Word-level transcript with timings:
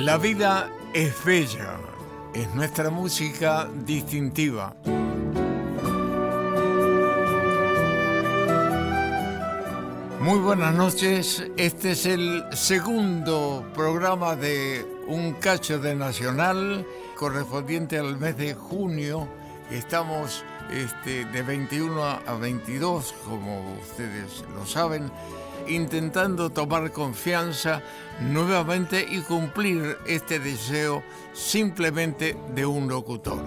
La 0.00 0.16
vida 0.16 0.70
es 0.94 1.22
bella, 1.26 1.78
es 2.32 2.54
nuestra 2.54 2.88
música 2.88 3.68
distintiva. 3.84 4.74
Muy 10.20 10.38
buenas 10.38 10.74
noches, 10.74 11.44
este 11.58 11.90
es 11.90 12.06
el 12.06 12.44
segundo 12.52 13.70
programa 13.74 14.36
de 14.36 14.86
Un 15.06 15.34
Cacho 15.34 15.78
de 15.78 15.94
Nacional 15.94 16.86
correspondiente 17.14 17.98
al 17.98 18.16
mes 18.16 18.38
de 18.38 18.54
junio. 18.54 19.28
Estamos 19.70 20.44
este, 20.70 21.26
de 21.26 21.42
21 21.42 22.02
a 22.02 22.34
22, 22.40 23.14
como 23.26 23.74
ustedes 23.74 24.44
lo 24.54 24.64
saben, 24.64 25.12
intentando 25.70 26.50
tomar 26.50 26.92
confianza 26.92 27.82
nuevamente 28.20 29.06
y 29.08 29.20
cumplir 29.20 29.98
este 30.06 30.38
deseo 30.38 31.02
simplemente 31.32 32.36
de 32.54 32.66
un 32.66 32.88
locutor. 32.88 33.42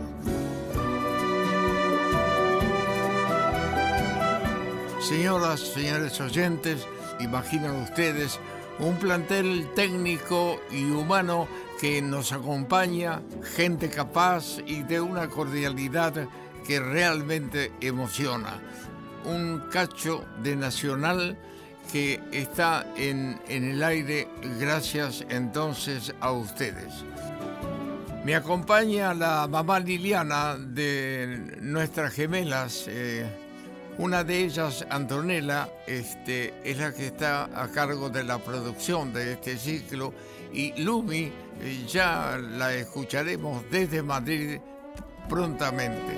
Señoras, 4.99 5.59
señores 5.59 6.20
oyentes, 6.22 6.88
imaginan 7.20 7.76
ustedes 7.84 8.40
un 8.80 8.96
plantel 8.96 9.70
técnico 9.76 10.60
y 10.71 10.90
humano 10.90 11.48
que 11.80 12.02
nos 12.02 12.32
acompaña, 12.32 13.21
gente 13.55 13.90
capaz 13.90 14.60
y 14.65 14.84
de 14.84 15.02
una 15.02 15.30
cordialidad 15.30 16.27
que 16.65 16.80
realmente 16.80 17.71
emociona. 17.82 18.62
Un 19.26 19.63
cacho 19.70 20.24
de 20.41 20.55
Nacional 20.55 21.37
que 21.94 22.20
está 22.32 22.88
en, 22.98 23.40
el 23.48 23.84
aire 23.84 24.27
gracias 24.60 25.24
entonces 25.30 26.12
a 26.22 26.32
ustedes. 26.32 26.91
Me 28.26 28.34
acompaña 28.34 29.13
la 29.13 29.48
mamá 29.48 29.80
Liliana 29.80 30.58
de 30.58 31.55
nuestras 31.62 32.12
gemelas. 32.12 32.86
Eh, 32.88 33.27
una 33.99 34.24
de 34.24 34.40
ellas, 34.40 34.84
Antonella, 34.90 35.70
este, 35.86 36.55
es 36.64 36.80
la 36.80 36.91
que 36.96 37.05
está 37.05 37.44
a 37.54 37.68
cargo 37.68 38.10
de 38.10 38.24
la 38.24 38.40
producción 38.40 39.14
de 39.14 39.34
este 39.34 39.55
ciclo 39.55 40.16
y 40.52 40.74
Lumi 40.82 41.32
eh, 41.62 41.86
ya 41.88 42.40
la 42.58 42.74
escucharemos 42.74 43.70
desde 43.70 44.02
Madrid 44.02 44.58
prontamente. 45.30 46.18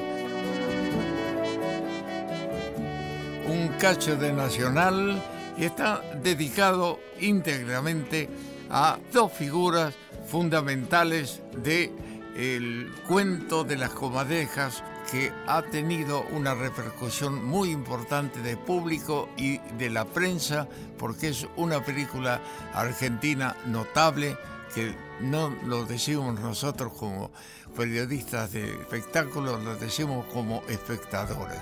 Un 3.49 3.67
cacho 3.77 4.15
de 4.15 4.31
Nacional 4.31 5.21
y 5.57 5.65
está 5.65 6.01
dedicado 6.21 6.99
íntegramente 7.19 8.29
a 8.69 8.97
dos 9.13 9.31
figuras 9.31 9.95
fundamentales 10.27 11.41
de 11.63 11.91
el 12.35 12.91
cuento 13.07 13.63
de 13.63 13.77
las 13.77 13.91
comadrejas 13.91 14.83
que 15.09 15.31
ha 15.47 15.61
tenido 15.61 16.25
una 16.33 16.53
repercusión 16.53 17.45
muy 17.45 17.69
importante 17.69 18.41
de 18.41 18.57
público 18.57 19.29
y 19.37 19.59
de 19.77 19.89
la 19.89 20.05
prensa 20.05 20.67
porque 20.97 21.29
es 21.29 21.47
una 21.55 21.83
película 21.83 22.41
argentina 22.73 23.55
notable 23.67 24.35
que 24.75 24.93
no 25.21 25.55
lo 25.65 25.85
decimos 25.85 26.37
nosotros 26.39 26.91
como 26.93 27.31
periodistas 27.75 28.51
de 28.51 28.69
espectáculos, 28.69 29.63
lo 29.63 29.75
decimos 29.77 30.25
como 30.33 30.63
espectadores. 30.67 31.59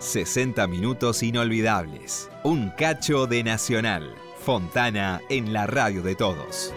60 0.00 0.66
minutos 0.66 1.22
inolvidables. 1.22 2.28
Un 2.42 2.70
cacho 2.70 3.26
de 3.28 3.44
Nacional. 3.44 4.14
Fontana 4.44 5.20
en 5.28 5.52
la 5.52 5.66
radio 5.66 6.02
de 6.02 6.16
todos. 6.16 6.74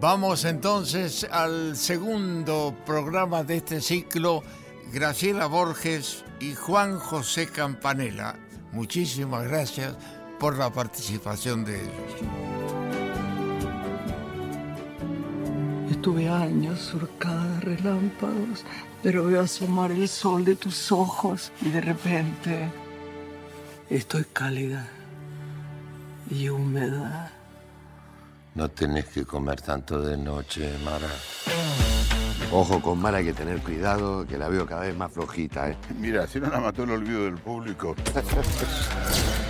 Vamos 0.00 0.44
entonces 0.44 1.26
al 1.30 1.76
segundo 1.76 2.76
programa 2.86 3.42
de 3.42 3.56
este 3.56 3.80
ciclo. 3.80 4.44
Graciela 4.92 5.46
Borges 5.46 6.24
y 6.38 6.54
Juan 6.54 6.98
José 6.98 7.48
Campanella. 7.48 8.36
Muchísimas 8.72 9.48
gracias 9.48 9.96
por 10.38 10.56
la 10.56 10.72
participación 10.72 11.64
de 11.64 11.80
ellos. 11.80 12.47
Estuve 15.90 16.28
años 16.28 16.80
surcada 16.80 17.46
de 17.54 17.60
relámpagos 17.60 18.64
pero 19.02 19.24
veo 19.24 19.42
asomar 19.42 19.92
el 19.92 20.08
sol 20.08 20.44
de 20.44 20.56
tus 20.56 20.90
ojos 20.90 21.52
y 21.62 21.70
de 21.70 21.80
repente 21.80 22.70
estoy 23.88 24.24
cálida 24.32 24.88
y 26.30 26.48
húmeda. 26.48 27.32
No 28.54 28.68
tenés 28.68 29.06
que 29.06 29.24
comer 29.24 29.60
tanto 29.60 30.02
de 30.02 30.16
noche, 30.16 30.72
Mara. 30.84 31.08
Ojo 32.50 32.82
con 32.82 32.98
Mara, 32.98 33.18
hay 33.18 33.26
que 33.26 33.34
tener 33.34 33.60
cuidado, 33.60 34.26
que 34.26 34.36
la 34.36 34.48
veo 34.48 34.66
cada 34.66 34.82
vez 34.82 34.96
más 34.96 35.12
flojita. 35.12 35.70
¿eh? 35.70 35.76
Mira, 35.96 36.26
si 36.26 36.40
no 36.40 36.48
la 36.50 36.58
mató 36.58 36.82
el 36.82 36.90
olvido 36.90 37.24
del 37.24 37.36
público. 37.36 37.94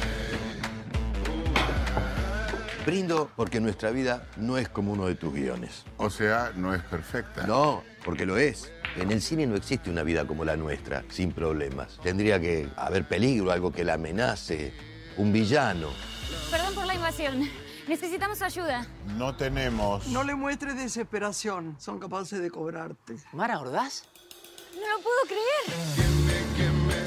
Brindo 2.88 3.30
porque 3.36 3.60
nuestra 3.60 3.90
vida 3.90 4.26
no 4.38 4.56
es 4.56 4.70
como 4.70 4.92
uno 4.92 5.08
de 5.08 5.14
tus 5.14 5.34
guiones. 5.34 5.84
O 5.98 6.08
sea, 6.08 6.52
no 6.56 6.74
es 6.74 6.82
perfecta. 6.82 7.46
No, 7.46 7.84
porque 8.02 8.24
lo 8.24 8.38
es. 8.38 8.72
En 8.96 9.12
el 9.12 9.20
cine 9.20 9.46
no 9.46 9.56
existe 9.56 9.90
una 9.90 10.02
vida 10.02 10.26
como 10.26 10.42
la 10.42 10.56
nuestra, 10.56 11.04
sin 11.10 11.32
problemas. 11.32 11.98
Tendría 12.02 12.40
que 12.40 12.66
haber 12.76 13.06
peligro, 13.06 13.52
algo 13.52 13.70
que 13.70 13.84
la 13.84 13.92
amenace, 13.92 14.72
un 15.18 15.34
villano. 15.34 15.90
Perdón 16.50 16.74
por 16.74 16.86
la 16.86 16.94
invasión. 16.94 17.46
Necesitamos 17.86 18.40
ayuda. 18.40 18.86
No 19.18 19.36
tenemos. 19.36 20.06
No 20.06 20.24
le 20.24 20.34
muestres 20.34 20.74
desesperación. 20.74 21.76
Son 21.78 21.98
capaces 21.98 22.40
de 22.40 22.50
cobrarte. 22.50 23.16
¿Mara 23.34 23.60
Ordaz? 23.60 24.04
No 24.74 24.96
lo 24.96 25.02
puedo 25.02 25.18
creer. 25.26 26.07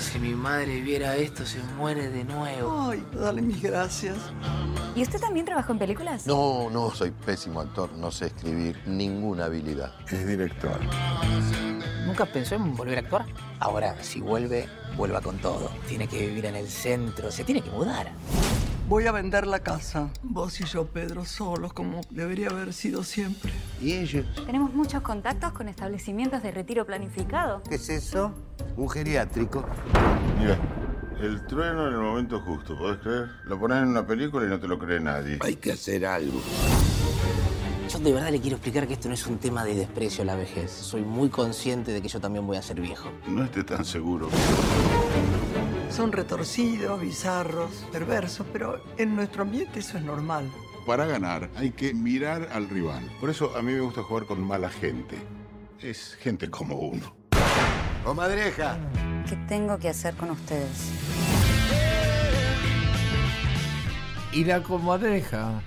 Si 0.02 0.18
mi 0.18 0.34
madre 0.34 0.82
viera 0.82 1.16
esto, 1.16 1.46
se 1.46 1.60
muere 1.78 2.10
de 2.10 2.24
nuevo. 2.24 2.90
Ay, 2.90 3.06
dale 3.14 3.40
mis 3.42 3.62
gracias. 3.62 4.18
¿Y 4.96 5.04
usted 5.04 5.20
también 5.20 5.46
trabajó 5.46 5.74
en 5.74 5.80
películas? 5.80 6.26
No, 6.26 6.72
no, 6.72 6.90
soy 6.90 7.12
pésimo 7.12 7.62
actor. 7.62 7.94
No 7.94 8.10
sé 8.10 8.26
escribir 8.26 8.82
ninguna 8.88 9.46
habilidad. 9.46 9.94
Es 10.12 10.26
director. 10.26 10.80
¿Nunca 12.08 12.26
pensó 12.26 12.56
en 12.56 12.76
volver 12.76 12.98
a 12.98 13.02
actuar? 13.02 13.26
Ahora, 13.60 13.96
si 14.02 14.22
vuelve, 14.22 14.68
vuelva 14.98 15.22
con 15.22 15.38
todo. 15.38 15.70
Tiene 15.88 16.08
que 16.08 16.28
vivir 16.28 16.48
en 16.48 16.56
el 16.56 16.68
centro, 16.68 17.32
se 17.32 17.44
tiene 17.44 17.62
que 17.62 17.70
mudar. 17.70 18.12
Voy 18.92 19.08
a 19.08 19.14
vender 19.14 19.48
la 19.48 19.60
casa. 19.60 20.10
Vos 20.22 20.60
y 20.60 20.66
yo, 20.66 20.86
Pedro, 20.86 21.24
solos, 21.24 21.72
como 21.72 22.02
debería 22.10 22.50
haber 22.50 22.74
sido 22.74 23.06
siempre. 23.06 23.54
¿Y 23.80 23.94
ellos? 23.94 24.26
Tenemos 24.46 24.74
muchos 24.74 25.02
contactos 25.02 25.54
con 25.54 25.70
establecimientos 25.70 26.44
de 26.44 26.52
retiro 26.52 26.86
planificado. 26.86 27.64
¿Qué 27.70 27.76
es 27.76 27.88
eso? 27.88 28.34
Un 28.76 28.90
geriátrico. 28.90 29.66
Mira, 30.38 30.60
el 31.22 31.48
trueno 31.48 31.88
en 31.88 31.94
el 31.94 32.02
momento 32.02 32.42
justo, 32.42 32.78
¿podés 32.78 33.00
creer? 33.00 33.30
Lo 33.46 33.58
pones 33.58 33.78
en 33.78 33.88
una 33.88 34.06
película 34.06 34.46
y 34.46 34.50
no 34.50 34.60
te 34.60 34.68
lo 34.68 34.78
cree 34.78 35.00
nadie. 35.00 35.40
Hay 35.40 35.56
que 35.56 35.72
hacer 35.72 36.06
algo. 36.06 36.42
Yo 37.90 38.00
de 38.00 38.12
verdad 38.12 38.30
le 38.30 38.42
quiero 38.42 38.58
explicar 38.58 38.90
que 38.90 38.96
esto 38.96 39.08
no 39.08 39.14
es 39.14 39.26
un 39.26 39.38
tema 39.38 39.64
de 39.64 39.74
desprecio 39.74 40.24
a 40.24 40.26
la 40.26 40.36
vejez. 40.36 40.70
Soy 40.70 41.04
muy 41.04 41.30
consciente 41.30 41.94
de 41.94 42.02
que 42.02 42.10
yo 42.10 42.20
también 42.20 42.46
voy 42.46 42.58
a 42.58 42.62
ser 42.62 42.82
viejo. 42.82 43.10
No 43.26 43.46
esté 43.46 43.64
tan 43.64 43.86
seguro. 43.86 44.28
Son 45.92 46.14
retorcidos, 46.14 47.02
bizarros, 47.02 47.86
perversos, 47.92 48.48
pero 48.54 48.82
en 48.98 49.14
nuestro 49.14 49.42
ambiente 49.42 49.80
eso 49.80 49.98
es 49.98 50.04
normal. 50.04 50.50
Para 50.86 51.06
ganar 51.06 51.50
hay 51.56 51.72
que 51.72 51.94
mirar 51.94 52.48
al 52.54 52.70
rival. 52.70 53.04
Por 53.20 53.30
eso 53.30 53.56
a 53.58 53.62
mí 53.62 53.74
me 53.74 53.82
gusta 53.82 54.02
jugar 54.02 54.26
con 54.26 54.42
mala 54.42 54.70
gente. 54.70 55.18
Es 55.80 56.16
gente 56.16 56.50
como 56.50 56.76
uno. 56.76 57.14
¡Comadreja! 58.06 58.78
¿Qué 59.28 59.36
tengo 59.48 59.78
que 59.78 59.90
hacer 59.90 60.16
con 60.16 60.32
ustedes? 60.32 60.92
Y 64.32 64.46
la 64.46 64.64
comadreja 64.64 65.62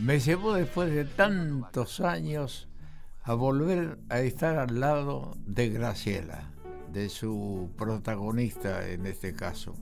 me 0.00 0.18
llevó 0.20 0.54
después 0.54 0.90
de 0.90 1.04
tantos 1.04 2.00
años 2.00 2.66
a 3.22 3.34
volver 3.34 3.98
a 4.08 4.20
estar 4.20 4.58
al 4.58 4.80
lado 4.80 5.36
de 5.44 5.68
Graciela, 5.68 6.50
de 6.96 7.08
su 7.08 7.70
protagonista 7.76 8.88
en 8.88 9.06
este 9.06 9.34
caso. 9.34 9.74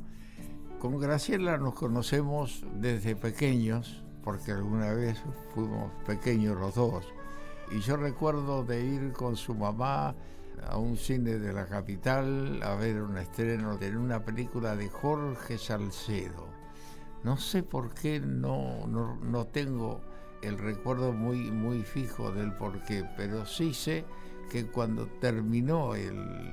Con 0.78 0.99
Graciela 0.99 1.56
nos 1.56 1.75
conocemos 1.75 2.64
desde 2.75 3.16
pequeños, 3.16 4.02
porque 4.22 4.52
alguna 4.52 4.93
vez 4.93 5.22
fuimos 5.55 5.90
pequeños 6.06 6.58
los 6.58 6.75
dos. 6.75 7.06
Y 7.70 7.81
yo 7.81 7.96
recuerdo 7.96 8.64
de 8.64 8.84
ir 8.84 9.12
con 9.12 9.37
su 9.37 9.55
mamá 9.55 10.14
a 10.69 10.76
un 10.76 10.96
cine 10.96 11.38
de 11.38 11.52
la 11.52 11.66
capital 11.66 12.62
a 12.62 12.75
ver 12.75 13.02
un 13.02 13.17
estreno 13.17 13.76
de 13.78 13.96
una 13.96 14.25
película 14.25 14.76
de 14.76 14.88
Jorge 14.88 15.58
Salcedo 15.58 16.55
no 17.25 17.38
sé 17.38 17.62
por 17.62 17.94
qué 17.94 18.20
no, 18.20 18.87
no, 18.87 19.46
tengo 19.46 20.02
el 20.43 20.58
recuerdo 20.58 21.12
muy, 21.12 21.50
muy 21.50 21.82
fijo 21.82 22.31
del 22.31 22.52
por 22.52 22.82
qué, 22.82 23.02
pero 23.17 23.46
sí 23.46 23.72
sé 23.72 24.05
que 24.50 24.67
cuando 24.67 25.06
terminó 25.06 25.94
el, 25.94 26.52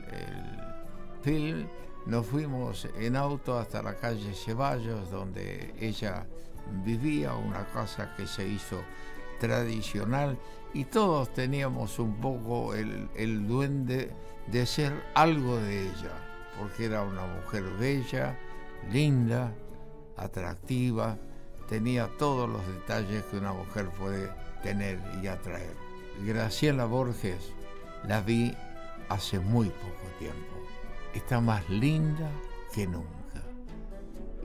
film 1.22 1.68
nos 2.08 2.26
fuimos 2.26 2.88
en 2.98 3.16
auto 3.16 3.60
hasta 3.60 3.84
la 3.84 3.94
calle 3.94 4.34
Ceballos 4.34 5.12
donde 5.12 5.76
ella 5.80 6.26
vivía, 6.84 7.36
una 7.36 7.64
casa 7.68 8.16
que 8.16 8.26
se 8.26 8.48
hizo 8.48 8.82
tradicional 9.40 10.40
y 10.74 10.86
todos 10.86 11.32
teníamos 11.34 12.00
un 12.00 12.16
poco 12.20 12.74
el, 12.74 13.08
el 13.16 13.48
duende 13.48 14.12
de 14.48 14.66
ser 14.66 14.94
algo 15.14 15.58
de 15.58 15.84
ella, 15.84 16.12
porque 16.58 16.86
era 16.86 17.04
una 17.04 17.26
mujer 17.28 17.64
bella, 17.80 18.38
linda, 18.92 19.54
atractiva, 20.18 21.18
tenía 21.70 22.10
todos 22.18 22.50
los 22.50 22.66
detalles 22.68 23.24
que 23.26 23.38
una 23.38 23.54
mujer 23.54 23.90
puede 23.90 24.32
tener 24.64 25.00
y 25.22 25.28
atraer. 25.28 25.76
Graciela 26.26 26.86
Borges 26.86 27.54
la 28.08 28.22
vi 28.22 28.56
hace 29.10 29.40
muy 29.40 29.68
poco 29.70 30.10
tiempo. 30.20 30.56
Está 31.14 31.42
más 31.42 31.70
linda 31.70 32.30
que 32.74 32.88
nunca. 32.88 33.08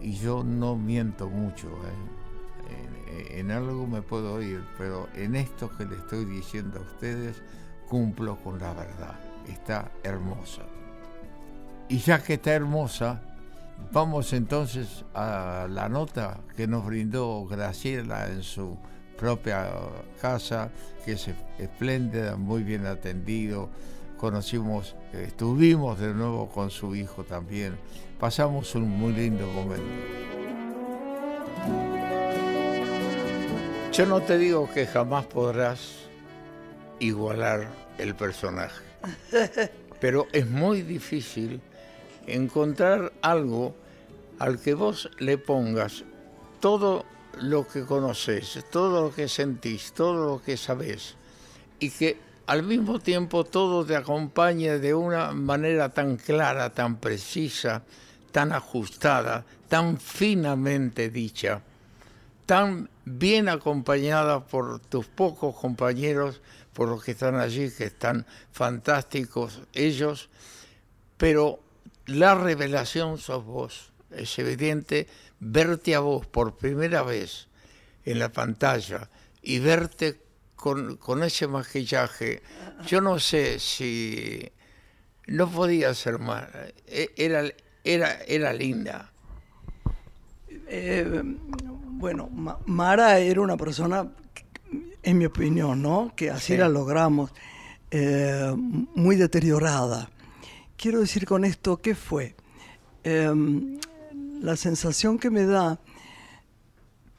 Y 0.01 0.13
yo 0.15 0.45
no 0.45 0.77
miento 0.77 1.29
mucho. 1.29 1.69
¿eh? 1.69 2.17
En, 3.39 3.51
algo 3.51 3.87
me 3.87 4.03
puedo 4.03 4.43
ir, 4.43 4.65
pero 4.77 5.09
en 5.15 5.37
esto 5.37 5.71
que 5.77 5.85
le 5.85 5.97
estoy 5.97 6.25
diciendo 6.25 6.81
a 6.81 6.83
ustedes, 6.83 7.43
cumplo 7.89 8.37
con 8.37 8.59
la 8.59 8.73
verdad. 8.73 9.19
Está 9.47 9.91
hermosa. 10.03 10.63
Y 11.89 11.99
ya 11.99 12.23
que 12.23 12.35
está 12.35 12.53
hermosa, 12.53 13.23
vamos 13.93 14.33
entonces 14.33 15.05
a 15.15 15.69
la 15.71 15.89
nota 15.89 16.41
que 16.57 16.67
nos 16.67 16.85
brindó 16.85 17.47
Graciela 17.47 18.27
en 18.29 18.43
su 18.43 18.77
propia 19.17 19.69
casa, 20.21 20.71
que 21.05 21.13
es 21.13 21.29
espléndida, 21.59 22.37
muy 22.37 22.63
bien 22.63 22.87
atendido. 22.87 23.69
Conocimos, 24.17 24.95
estuvimos 25.13 25.99
de 25.99 26.15
nuevo 26.15 26.49
con 26.49 26.71
su 26.71 26.95
hijo 26.95 27.25
también. 27.25 27.77
Pasamos 28.19 28.75
un 28.75 28.89
muy 28.89 29.13
lindo 29.13 29.47
momento. 29.47 29.85
Yo 33.93 34.05
no 34.05 34.21
te 34.21 34.37
digo 34.37 34.69
que 34.73 34.87
jamás 34.87 35.25
podrás 35.27 36.07
igualar 36.99 37.69
el 37.99 38.15
personaje, 38.15 38.83
pero 40.01 40.27
es 40.33 40.49
muy 40.49 40.83
difícil 40.83 41.61
encontrar 42.27 43.13
algo 43.23 43.75
al 44.39 44.59
que 44.61 44.75
vos 44.75 45.11
le 45.19 45.39
pongas 45.39 46.05
todo 46.61 47.05
lo 47.41 47.67
que 47.67 47.85
conoces, 47.85 48.65
todo 48.71 49.03
lo 49.03 49.15
que 49.15 49.29
sentís, 49.29 49.93
todo 49.93 50.27
lo 50.27 50.43
que 50.43 50.57
sabés, 50.57 51.15
y 51.79 51.91
que 51.91 52.19
al 52.47 52.63
mismo 52.63 52.99
tiempo 53.01 53.45
todo 53.45 53.85
te 53.85 53.97
acompañe 53.97 54.79
de 54.79 54.95
una 54.95 55.33
manera 55.33 55.89
tan 55.89 56.17
clara, 56.17 56.73
tan 56.73 56.97
precisa, 56.97 57.83
tan 58.33 58.53
ajustada, 58.53 59.45
tan 59.69 59.99
finamente 59.99 61.11
dicha, 61.11 61.63
tan 62.47 62.89
bien 63.05 63.49
acompañada 63.49 64.47
por 64.47 64.81
tus 64.81 65.07
pocos 65.07 65.57
compañeros, 65.57 66.41
por 66.73 66.89
los 66.89 67.03
que 67.03 67.13
están 67.13 67.37
allí, 67.37 67.71
que 67.71 67.85
están 67.85 68.27
fantásticos 68.53 69.63
ellos, 69.73 70.29
pero 71.17 71.61
la 72.07 72.35
revelación 72.35 73.19
sos 73.19 73.45
vos. 73.45 73.93
Es 74.11 74.39
evidente 74.39 75.09
verte 75.41 75.95
a 75.95 76.01
vos 76.01 76.27
por 76.27 76.57
primera 76.57 77.03
vez 77.03 77.49
en 78.05 78.19
la 78.19 78.31
pantalla 78.31 79.09
y 79.43 79.59
verte 79.59 80.21
con, 80.55 80.97
con 80.97 81.23
ese 81.23 81.47
maquillaje. 81.47 82.43
Yo 82.87 83.01
no 83.01 83.19
sé 83.19 83.59
si 83.59 84.51
no 85.27 85.49
podía 85.51 85.93
ser 85.95 86.19
más. 86.19 86.45
E, 86.87 87.11
era, 87.17 87.45
era, 87.85 88.13
era 88.27 88.53
linda. 88.53 89.13
Eh, 90.69 91.23
bueno, 91.23 92.29
Mara 92.67 93.19
era 93.19 93.41
una 93.41 93.57
persona, 93.57 94.09
en 95.03 95.19
mi 95.19 95.27
opinión, 95.27 95.83
¿no? 95.83 96.13
Que 96.17 96.31
así 96.31 96.53
Sí. 96.55 96.57
la 96.59 96.69
logramos, 96.69 97.31
eh, 97.91 98.53
muy 98.57 99.17
deteriorada. 99.17 100.11
Quiero 100.77 101.01
decir 101.01 101.25
con 101.27 101.45
esto, 101.45 101.77
¿qué 101.79 101.95
fue? 101.95 102.35
Em, 103.05 103.79
la 104.41 104.57
sensación 104.57 105.19
que 105.19 105.31
me 105.31 105.45
da, 105.45 105.81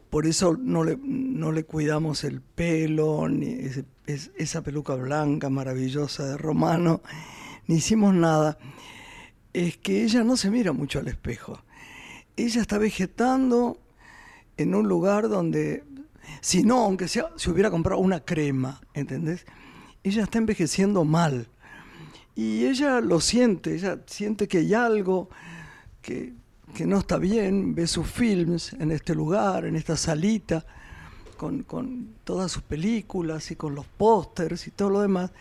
por 0.10 0.26
eso 0.26 0.58
no 0.58 0.84
le, 0.84 0.98
no 1.02 1.52
le 1.52 1.66
cuidamos 1.66 2.24
el 2.24 2.42
pelo, 2.42 3.28
ni 3.28 3.58
esa 4.06 4.62
peluca 4.62 4.96
blanca 4.96 5.50
maravillosa 5.50 6.26
de 6.26 6.38
Romano, 6.38 7.02
ni 7.68 7.76
hicimos 7.76 8.14
nada, 8.14 8.58
es 9.54 9.78
que 9.78 10.04
ella 10.04 10.24
no 10.24 10.38
se 10.38 10.50
mira 10.50 10.72
mucho 10.72 11.00
al 11.00 11.08
espejo. 11.08 11.62
Ella 12.36 12.62
está 12.62 12.78
vegetando 12.78 13.80
en 14.56 14.76
un 14.76 14.88
lugar 14.88 15.28
donde, 15.28 15.84
si 16.42 16.64
no, 16.64 16.84
aunque 16.84 17.08
sea, 17.08 17.32
se 17.36 17.50
hubiera 17.50 17.70
comprado 17.72 18.00
una 18.00 18.22
crema, 18.22 18.82
¿entendés? 18.94 19.46
Ella 20.04 20.24
está 20.24 20.38
envejeciendo 20.38 21.04
mal. 21.04 21.50
Y 22.36 22.66
ella 22.66 23.02
lo 23.02 23.20
siente, 23.20 23.76
ella 23.76 24.00
siente 24.06 24.48
que 24.48 24.60
hay 24.60 24.74
algo 24.74 25.30
que, 26.02 26.34
que 26.76 26.86
no 26.86 27.00
está 27.00 27.18
bien, 27.18 27.74
ve 27.76 27.88
sus 27.88 28.08
films 28.08 28.74
en 28.74 28.92
este 28.92 29.16
lugar, 29.16 29.66
en 29.66 29.76
esta 29.76 29.96
salita, 29.98 30.66
con, 31.38 31.64
con 31.64 32.16
todas 32.24 32.52
sus 32.52 32.64
películas 32.64 33.52
y 33.52 33.56
con 33.56 33.74
los 33.76 33.86
pósters 33.86 34.68
y 34.68 34.72
todo 34.72 34.90
lo 34.90 35.02
demás, 35.02 35.32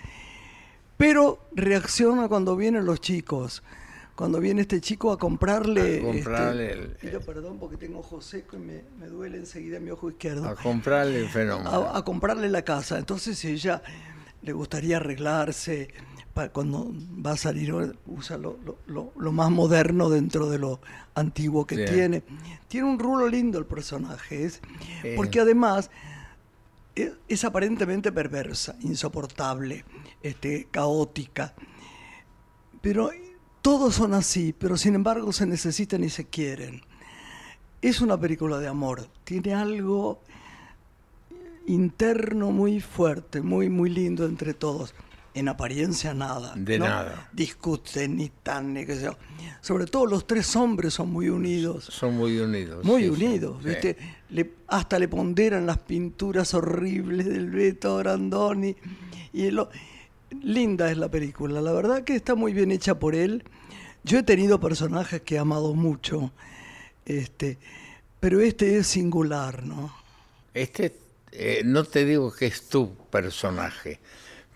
pero 0.96 1.38
reacciona 1.55 2.28
cuando 2.28 2.56
vienen 2.56 2.84
los 2.87 3.00
chicos, 3.00 3.62
cuando 4.14 4.40
viene 4.40 4.62
este 4.62 4.81
chico 4.81 5.12
a 5.12 5.19
comprarle... 5.19 6.00
A 6.00 6.02
comprarle 6.05 6.70
este, 6.70 6.82
el- 6.84 6.88
pido 6.93 7.20
perdón 7.20 7.58
porque 7.58 7.76
tengo 7.76 7.99
ojo 7.99 8.20
seco 8.23 8.56
y 8.56 8.61
me, 8.61 8.82
me 8.99 9.06
duele 9.08 9.37
enseguida 9.37 9.78
mi 9.78 9.90
ojo 9.90 10.08
izquierdo 10.08 10.49
A 10.49 10.55
comprarle 10.55 11.20
el 11.20 11.28
fenómeno. 11.31 11.69
a, 11.70 11.99
a 11.99 12.02
comprarle 12.05 12.49
la 12.49 12.62
casa. 12.62 12.99
Entonces 12.99 13.44
ella 13.44 13.82
le 14.40 14.52
gustaría 14.55 14.96
arreglarse. 14.96 15.88
Cuando 16.53 16.93
va 17.25 17.33
a 17.33 17.37
salir, 17.37 17.73
usa 18.06 18.37
lo, 18.37 18.59
lo- 18.65 18.79
lo- 18.87 19.12
lo 19.17 19.33
más 19.33 19.50
moderno 19.50 20.09
dentro 20.11 20.49
de 20.50 20.59
lo 20.59 20.81
antiguo 21.15 21.67
que 21.67 21.87
Sí. 21.87 21.93
tiene. 21.94 22.23
Tiene 22.69 22.87
un 22.88 22.99
rulo 22.99 23.27
lindo 23.29 23.59
el 23.59 23.65
personaje, 23.67 24.45
es- 24.45 24.61
Sí. 25.02 25.09
porque 25.16 25.40
además 25.40 25.90
es, 26.95 27.12
es 27.28 27.45
aparentemente 27.45 28.12
perversa, 28.12 28.76
insoportable, 28.81 29.85
este, 30.23 30.66
caótica. 30.71 31.55
Pero 32.83 33.11
todos 33.62 33.95
son 33.95 34.14
así, 34.14 34.55
pero 34.59 34.76
sin 34.76 34.95
embargo 34.95 35.33
se 35.33 35.47
necesitan 35.47 36.05
y 36.05 36.11
se 36.11 36.26
quieren. 36.26 36.83
Es 37.83 38.00
una 38.00 38.19
película 38.19 38.59
de 38.59 38.69
amor, 38.69 39.09
tiene 39.25 39.55
algo 39.55 40.21
interno 41.66 42.50
muy 42.52 42.81
fuerte, 42.81 43.40
muy, 43.43 43.69
muy 43.69 43.90
lindo 43.90 44.25
entre 44.25 44.55
todos. 44.55 44.95
En 45.37 45.49
apariencia 45.49 46.14
nada. 46.14 46.55
De 46.57 46.78
¿no? 46.78 46.87
nada. 46.87 47.28
Discuten 47.33 48.16
ni 48.16 48.31
tan, 48.43 48.73
ni 48.73 48.87
qué 48.87 48.97
sé 48.97 49.02
yo. 49.05 49.16
Sobre 49.61 49.85
todo 49.85 50.07
los 50.07 50.26
tres 50.26 50.57
hombres 50.57 50.95
son 50.95 51.11
muy 51.11 51.28
unidos. 51.28 51.85
Son 51.85 52.16
muy 52.16 52.38
unidos. 52.38 52.83
Muy 52.85 53.02
sí, 53.02 53.09
unidos, 53.11 53.59
sí. 53.62 53.69
¿viste? 53.69 53.97
Le- 54.31 54.50
hasta 54.66 54.99
le 54.99 55.09
ponderan 55.09 55.66
las 55.66 55.78
pinturas 55.78 56.55
horribles 56.55 57.26
del 57.26 57.50
Beto 57.50 57.99
Brandoni. 57.99 58.75
Y 59.35 59.50
lo, 59.50 59.69
linda 60.43 60.90
es 60.90 60.97
la 60.97 61.11
película, 61.11 61.61
la 61.61 61.73
verdad 61.73 62.02
que 62.02 62.16
está 62.16 62.35
muy 62.35 62.55
bien 62.55 62.71
hecha 62.71 62.99
por 62.99 63.14
él. 63.14 63.45
Yo 64.05 64.21
he 64.21 64.23
tenido 64.23 64.59
personajes 64.59 65.21
que 65.21 65.35
he 65.35 65.38
amado 65.38 65.75
mucho, 65.75 66.33
este, 67.05 67.59
pero 68.21 68.40
este 68.40 68.78
es 68.78 68.87
singular, 68.87 69.64
¿no? 69.64 69.95
Este, 70.55 70.97
eh, 71.33 71.61
no 71.64 71.85
te 71.85 72.07
digo 72.07 72.33
que 72.33 72.47
es 72.47 72.69
tu 72.69 72.95
personaje, 73.11 74.00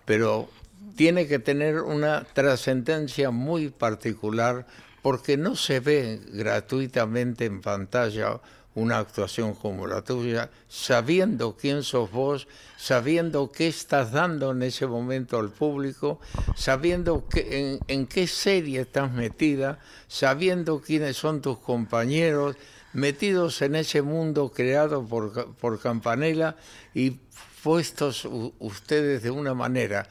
pero 0.07 0.49
tiene 0.97 1.27
que 1.27 1.39
tener 1.39 1.81
una 1.81 2.25
trascendencia 2.25 3.31
muy 3.31 3.71
particular 3.71 4.67
porque 5.03 5.37
no 5.37 5.57
se 5.57 5.81
ve 5.81 6.21
gratuitamente 6.33 7.47
en 7.47 7.61
pantalla 7.61 8.41
una 8.75 8.99
actuación 8.99 9.55
como 9.55 9.87
la 9.87 10.03
tuya, 10.03 10.51
sabiendo 10.69 11.57
quién 11.57 11.83
sos 11.83 12.11
vos, 12.11 12.47
sabiendo 12.77 13.51
qué 13.51 13.67
estás 13.67 14.13
dando 14.13 14.53
en 14.53 14.63
ese 14.63 14.87
momento 14.87 15.39
al 15.39 15.51
público, 15.51 16.21
sabiendo 16.55 17.27
en, 17.35 18.07
qué 18.07 18.27
serie 18.27 18.83
estás 18.83 19.11
metida, 19.13 19.81
sabiendo 20.07 20.81
quiénes 20.81 21.17
son 21.17 21.43
tus 21.43 21.59
compañeros, 21.59 22.57
metidos 22.93 23.61
en 23.63 23.75
ese 23.75 24.03
mundo 24.03 24.53
creado 24.55 25.05
por, 25.05 25.55
por 25.57 25.81
Campanella 25.81 26.57
y 26.95 27.19
puestos 27.63 28.27
ustedes 28.59 29.23
de 29.23 29.31
una 29.31 29.55
manera. 29.55 30.09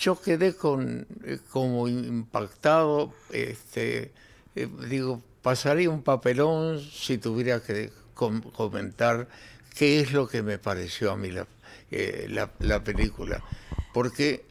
Yo 0.00 0.20
quedé 0.20 0.54
con, 0.56 1.06
eh, 1.24 1.38
como 1.50 1.86
impactado, 1.86 3.12
este, 3.30 4.12
eh, 4.56 4.68
digo, 4.88 5.22
pasaría 5.42 5.90
un 5.90 6.02
papelón 6.02 6.80
si 6.80 7.18
tuviera 7.18 7.60
que 7.62 7.92
com- 8.14 8.40
comentar 8.40 9.28
qué 9.76 10.00
es 10.00 10.12
lo 10.12 10.26
que 10.26 10.42
me 10.42 10.58
pareció 10.58 11.12
a 11.12 11.16
mí 11.16 11.30
la, 11.30 11.46
eh, 11.90 12.26
la, 12.30 12.50
la 12.60 12.82
película. 12.82 13.44
Porque 13.92 14.44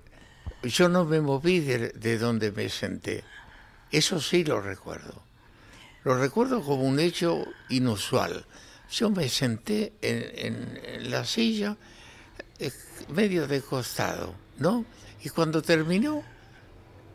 yo 0.63 0.87
no 0.87 1.05
me 1.05 1.19
moví 1.19 1.61
de, 1.61 1.89
de 1.89 2.17
donde 2.19 2.51
me 2.51 2.69
senté. 2.69 3.23
Eso 3.91 4.21
sí 4.21 4.43
lo 4.43 4.61
recuerdo. 4.61 5.23
Lo 6.03 6.15
recuerdo 6.17 6.61
como 6.61 6.83
un 6.83 6.99
hecho 6.99 7.43
inusual. 7.69 8.45
Yo 8.91 9.09
me 9.09 9.27
senté 9.29 9.93
en, 10.01 10.77
en- 10.85 11.11
la 11.11 11.25
silla 11.25 11.75
medio 13.09 13.47
de 13.47 13.61
costado, 13.61 14.35
¿no? 14.59 14.85
Y 15.23 15.29
cuando 15.29 15.61
terminó, 15.61 16.23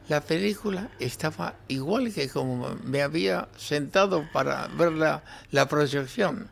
la 0.09 0.21
película 0.21 0.91
estaba 0.99 1.55
igual 1.69 2.13
que 2.13 2.29
como 2.29 2.75
me 2.85 3.03
había 3.03 3.49
sentado 3.57 4.29
para 4.33 4.69
ver 4.69 4.93
la, 4.93 5.23
la 5.51 5.69
proyección. 5.69 6.51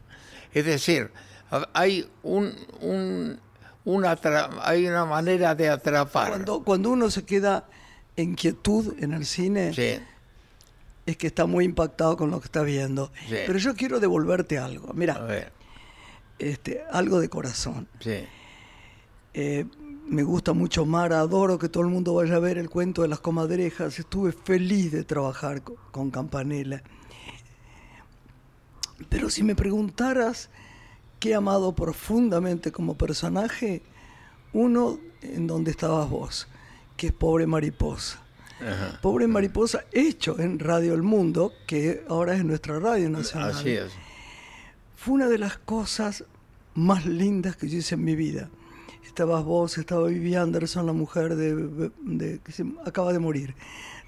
Es 0.55 0.65
decir, 0.65 1.11
hay 1.75 2.09
un, 2.23 2.55
un 2.81 3.41
una 3.85 4.17
hay 4.63 4.87
una 4.87 5.05
manera 5.05 5.55
de 5.55 5.69
atrapar. 5.69 6.29
Cuando, 6.31 6.63
cuando 6.63 6.91
uno 6.91 7.11
se 7.11 7.25
queda 7.25 7.67
en 8.17 8.35
quietud 8.35 8.95
en 9.01 9.13
el 9.13 9.27
cine, 9.27 9.73
es 11.05 11.17
que 11.17 11.27
está 11.27 11.47
muy 11.47 11.65
impactado 11.65 12.17
con 12.17 12.31
lo 12.31 12.41
que 12.41 12.47
está 12.47 12.63
viendo. 12.63 13.11
Pero 13.29 13.59
yo 13.59 13.75
quiero 13.75 14.01
devolverte 14.01 14.59
algo. 14.59 14.93
Mira, 14.95 15.51
este, 16.39 16.85
algo 16.91 17.21
de 17.21 17.29
corazón. 17.29 17.89
Eh, 19.35 19.67
me 20.13 20.23
gusta 20.23 20.53
mucho 20.53 20.85
Mara, 20.85 21.21
adoro 21.21 21.59
que 21.59 21.71
todo 21.71 21.83
el 21.85 21.89
mundo 21.89 22.13
vaya 22.13 22.37
a 22.37 22.39
ver 22.39 22.59
el 22.59 22.69
cuento 22.69 23.01
de 23.01 23.09
las 23.09 23.21
comadrejas. 23.21 23.99
Estuve 23.99 24.33
feliz 24.33 24.93
de 24.93 25.05
trabajar 25.05 25.63
con 25.63 26.11
Campanella. 26.11 26.83
Pero 29.09 29.31
si 29.31 29.43
me 29.43 29.55
preguntaras 29.55 30.51
que 31.19 31.31
he 31.31 31.35
amado 31.35 31.75
profundamente 31.75 32.73
como 32.73 32.95
personaje, 32.95 33.81
uno 34.53 34.99
en 35.23 35.47
donde 35.47 35.71
estabas 35.71 36.11
vos, 36.11 36.47
que 36.99 37.07
es 37.07 37.13
Pobre 37.15 37.47
Mariposa. 37.47 38.23
Pobre 39.01 39.27
Mariposa, 39.27 39.85
hecho 39.93 40.39
en 40.39 40.59
Radio 40.59 40.93
El 40.93 41.03
Mundo, 41.03 41.53
que 41.67 42.05
ahora 42.09 42.35
es 42.35 42.45
nuestra 42.45 42.79
radio 42.79 43.09
nacional. 43.09 43.53
Así 43.53 43.71
es. 43.71 43.93
Fue 44.95 45.15
una 45.15 45.29
de 45.29 45.39
las 45.39 45.57
cosas 45.57 46.25
más 46.75 47.07
lindas 47.07 47.57
que 47.57 47.69
yo 47.69 47.79
hice 47.79 47.95
en 47.95 48.05
mi 48.05 48.15
vida. 48.15 48.51
Estabas 49.13 49.45
vos, 49.45 49.77
estaba 49.77 50.07
Vivi 50.07 50.37
Anderson, 50.37 50.87
la 50.87 50.95
mujer 50.95 51.37
de, 51.37 52.41
que 52.43 52.51
se, 52.51 52.65
acaba 52.87 53.13
de 53.13 53.19
morir, 53.19 53.55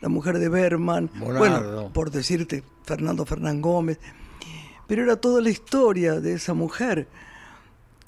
la 0.00 0.08
mujer 0.08 0.38
de 0.38 0.48
Berman, 0.48 1.10
bueno, 1.14 1.90
por 1.92 2.10
decirte, 2.10 2.62
Fernando 2.84 3.26
Fernán 3.26 3.60
Gómez. 3.60 3.98
Pero 4.86 5.02
era 5.02 5.16
toda 5.16 5.42
la 5.42 5.50
historia 5.50 6.20
de 6.20 6.32
esa 6.32 6.54
mujer 6.54 7.06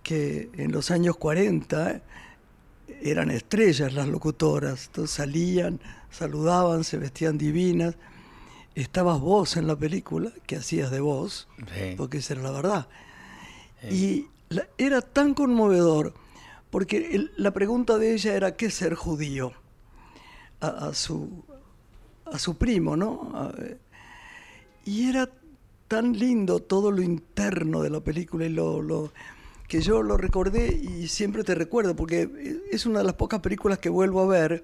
que 0.03 0.49
en 0.55 0.73
los 0.73 0.91
años 0.91 1.19
40 1.19 2.01
eran 3.03 3.31
estrellas 3.31 3.93
las 3.93 4.09
locutoras, 4.09 4.87
entonces 4.87 5.15
salían, 5.15 5.81
saludaban, 6.11 6.83
se 6.83 6.97
vestían 6.97 7.37
divinas. 7.37 7.97
Estabas 8.75 9.21
vos 9.21 9.59
en 9.59 9.67
la 9.67 9.77
película, 9.77 10.33
que 10.47 10.57
hacías 10.57 10.91
de 10.91 11.01
vos, 11.01 11.47
porque 11.99 12.19
esa 12.19 12.33
era 12.33 12.43
la 12.43 12.53
verdad. 12.53 12.89
Y 13.91 14.29
era 14.79 15.03
tan 15.03 15.35
conmovedor, 15.35 16.15
porque 16.71 17.29
la 17.37 17.53
pregunta 17.53 17.99
de 17.99 18.15
ella 18.15 18.35
era 18.35 18.57
qué 18.57 18.71
ser 18.71 18.95
judío 18.95 19.53
a, 20.61 20.93
su, 20.95 21.45
a 22.25 22.39
su 22.39 22.57
primo, 22.57 22.97
¿no? 22.97 23.53
y 24.85 25.09
era 25.09 25.29
tan 25.89 26.19
lindo 26.19 26.61
todo 26.61 26.91
lo 26.91 27.03
interno 27.03 27.83
de 27.83 27.91
la 27.91 28.01
película 28.01 28.47
y 28.47 28.49
lo, 28.49 28.83
lo, 28.83 29.13
que 29.69 29.81
yo 29.81 30.03
lo 30.03 30.17
recordé 30.17 30.69
y 30.69 31.09
siempre 31.09 31.45
te 31.45 31.55
recuerdo, 31.55 31.97
porque 31.97 32.61
es 32.71 32.87
una 32.87 33.01
de 33.01 33.05
las 33.05 33.15
pocas 33.15 33.41
películas 33.41 33.79
que 33.79 33.89
vuelvo 33.89 34.23
a 34.23 34.27
ver. 34.27 34.63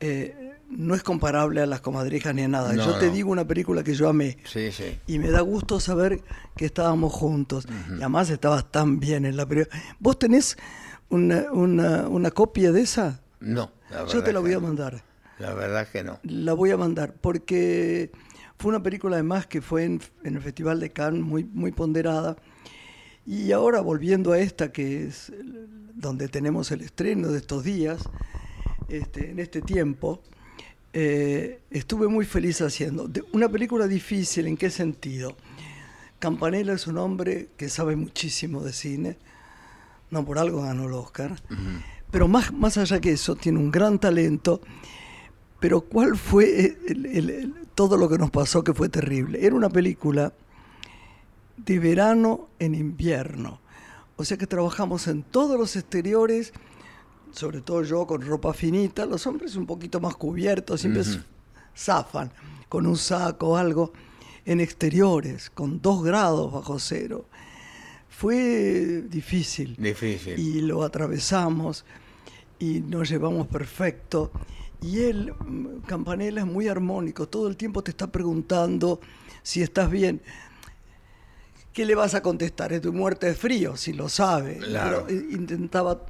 Eh, 0.00 0.52
no 0.68 0.96
es 0.96 1.02
comparable 1.04 1.60
a 1.60 1.66
Las 1.66 1.80
Comadrijas 1.80 2.34
ni 2.34 2.42
a 2.42 2.48
nada. 2.48 2.74
yo 2.74 2.98
te 2.98 3.10
digo 3.10 3.30
una 3.30 3.46
película 3.46 3.84
que 3.84 3.94
yo 3.94 4.08
amé. 4.08 4.38
Sí, 4.44 4.72
sí. 4.72 4.98
Y 5.06 5.20
me 5.20 5.30
da 5.30 5.40
gusto 5.40 5.78
saber 5.78 6.22
que 6.56 6.66
estábamos 6.66 7.12
juntos. 7.12 7.68
Y 7.90 8.00
además 8.00 8.30
estabas 8.30 8.70
tan 8.70 8.98
bien 8.98 9.24
en 9.24 9.36
la 9.36 9.46
película. 9.46 9.80
¿Vos 10.00 10.18
tenés 10.18 10.56
una, 11.08 11.52
una, 11.52 12.08
una 12.08 12.30
copia 12.30 12.72
de 12.72 12.82
esa? 12.82 13.20
No. 13.40 13.70
yo 14.12 14.22
te 14.22 14.32
la 14.32 14.40
voy 14.40 14.52
a 14.52 14.60
mandar. 14.60 15.02
La 15.38 15.52
verdad 15.54 15.86
que 15.88 16.02
no. 16.02 16.18
La 16.22 16.54
voy 16.54 16.70
a 16.70 16.76
mandar 16.76 17.14
porque 17.14 18.10
fue 18.58 18.70
una 18.70 18.82
película 18.82 19.16
además 19.16 19.46
que 19.46 19.60
fue 19.60 19.84
en, 19.84 20.00
el 20.24 20.40
Festival 20.40 20.80
de 20.80 20.90
Cannes 20.90 21.22
muy, 21.22 21.44
muy 21.44 21.72
ponderada. 21.72 22.36
Y 23.26 23.52
ahora 23.52 23.80
volviendo 23.80 24.32
a 24.32 24.38
esta, 24.38 24.72
que 24.72 25.04
es 25.04 25.32
donde 25.94 26.28
tenemos 26.28 26.70
el 26.70 26.80
estreno 26.80 27.28
de 27.28 27.38
estos 27.38 27.64
días, 27.64 28.02
este, 28.88 29.30
en 29.30 29.40
este 29.40 29.60
tiempo, 29.62 30.22
eh, 30.92 31.60
estuve 31.70 32.08
muy 32.08 32.24
feliz 32.24 32.62
haciendo. 32.62 33.10
una 33.32 33.48
película 33.48 33.86
difícil, 33.86 34.46
¿en 34.46 34.56
qué 34.56 34.70
sentido? 34.70 35.36
Campanella 36.18 36.72
es 36.72 36.86
un 36.86 36.96
hombre 36.96 37.48
que 37.56 37.68
sabe 37.68 37.96
muchísimo 37.96 38.62
de 38.62 38.72
cine, 38.72 39.18
no 40.10 40.24
por 40.24 40.38
algo 40.38 40.62
ganó 40.62 40.86
el 40.86 40.92
Oscar, 40.92 41.40
pero 42.10 42.28
más, 42.28 42.52
más 42.52 42.76
allá 42.78 43.00
que 43.00 43.12
eso, 43.12 43.36
tiene 43.36 43.58
un 43.58 43.70
gran 43.70 43.98
talento. 43.98 44.60
Pero 45.58 45.80
¿cuál 45.80 46.16
fue 46.16 46.76
el, 46.86 47.54
todo 47.76 47.98
lo 47.98 48.08
que 48.08 48.18
nos 48.18 48.30
pasó 48.30 48.64
que 48.64 48.74
fue 48.74 48.88
terrible. 48.88 49.46
Era 49.46 49.54
una 49.54 49.68
película 49.68 50.32
de 51.58 51.78
verano 51.78 52.48
en 52.58 52.74
invierno. 52.74 53.60
O 54.16 54.24
sea 54.24 54.38
que 54.38 54.46
trabajamos 54.46 55.06
en 55.08 55.22
todos 55.22 55.60
los 55.60 55.76
exteriores, 55.76 56.54
sobre 57.32 57.60
todo 57.60 57.82
yo 57.82 58.06
con 58.06 58.22
ropa 58.22 58.54
finita, 58.54 59.04
los 59.04 59.26
hombres 59.26 59.56
un 59.56 59.66
poquito 59.66 60.00
más 60.00 60.16
cubiertos, 60.16 60.80
siempre 60.80 61.02
zafan 61.76 62.32
con 62.70 62.86
un 62.86 62.96
saco 62.96 63.50
o 63.50 63.56
algo, 63.56 63.92
en 64.46 64.60
exteriores, 64.60 65.50
con 65.50 65.82
dos 65.82 66.02
grados 66.02 66.50
bajo 66.50 66.78
cero. 66.78 67.26
Fue 68.16 69.02
difícil. 69.10 69.76
Difícil. 69.78 70.38
Y 70.38 70.62
lo 70.62 70.82
atravesamos 70.84 71.84
y 72.58 72.80
nos 72.80 73.10
llevamos 73.10 73.46
perfecto. 73.46 74.32
Y 74.80 75.02
él, 75.02 75.34
Campanella, 75.86 76.40
es 76.40 76.46
muy 76.46 76.66
armónico, 76.66 77.28
todo 77.28 77.46
el 77.46 77.58
tiempo 77.58 77.82
te 77.82 77.90
está 77.90 78.06
preguntando 78.10 79.00
si 79.42 79.60
estás 79.60 79.90
bien. 79.90 80.22
¿Qué 81.74 81.84
le 81.84 81.94
vas 81.94 82.14
a 82.14 82.22
contestar? 82.22 82.72
Es 82.72 82.80
tu 82.80 82.90
muerte 82.90 83.26
de 83.26 83.34
frío, 83.34 83.76
si 83.76 83.92
lo 83.92 84.08
sabe. 84.08 84.60
Claro. 84.60 85.06
intentaba 85.10 86.06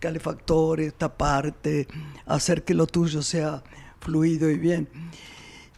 calefactores, 0.00 0.94
taparte, 0.94 1.86
hacer 2.26 2.64
que 2.64 2.74
lo 2.74 2.88
tuyo 2.88 3.22
sea 3.22 3.62
fluido 4.00 4.50
y 4.50 4.58
bien. 4.58 4.88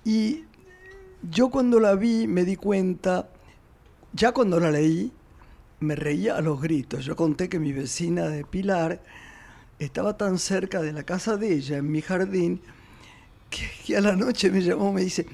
Y 0.03 0.45
yo 1.31 1.51
cuando 1.51 1.79
la 1.79 1.95
vi 1.95 2.27
me 2.27 2.47
di 2.47 2.57
cuenta, 2.57 3.29
ya 4.15 4.33
cuando 4.33 4.59
la 4.59 4.71
leí, 4.71 5.13
me 5.81 5.95
reía 5.95 6.37
a 6.37 6.41
los 6.41 6.61
gritos. 6.61 7.05
Yo 7.05 7.17
conté 7.17 7.49
que 7.49 7.59
mi 7.59 7.73
vecina 7.73 8.29
de 8.29 8.45
Pilar 8.45 9.01
estaba 9.79 10.17
tan 10.17 10.39
cerca 10.39 10.81
de 10.81 10.93
la 10.93 11.03
casa 11.03 11.37
de 11.37 11.53
ella, 11.53 11.79
en 11.79 11.91
mi 11.91 12.01
jardín, 12.01 12.61
que, 13.51 13.97
a 13.97 14.01
la 14.01 14.17
noche 14.17 14.51
me 14.51 14.63
llamó, 14.63 14.93
me 14.93 15.03
dice, 15.03 15.27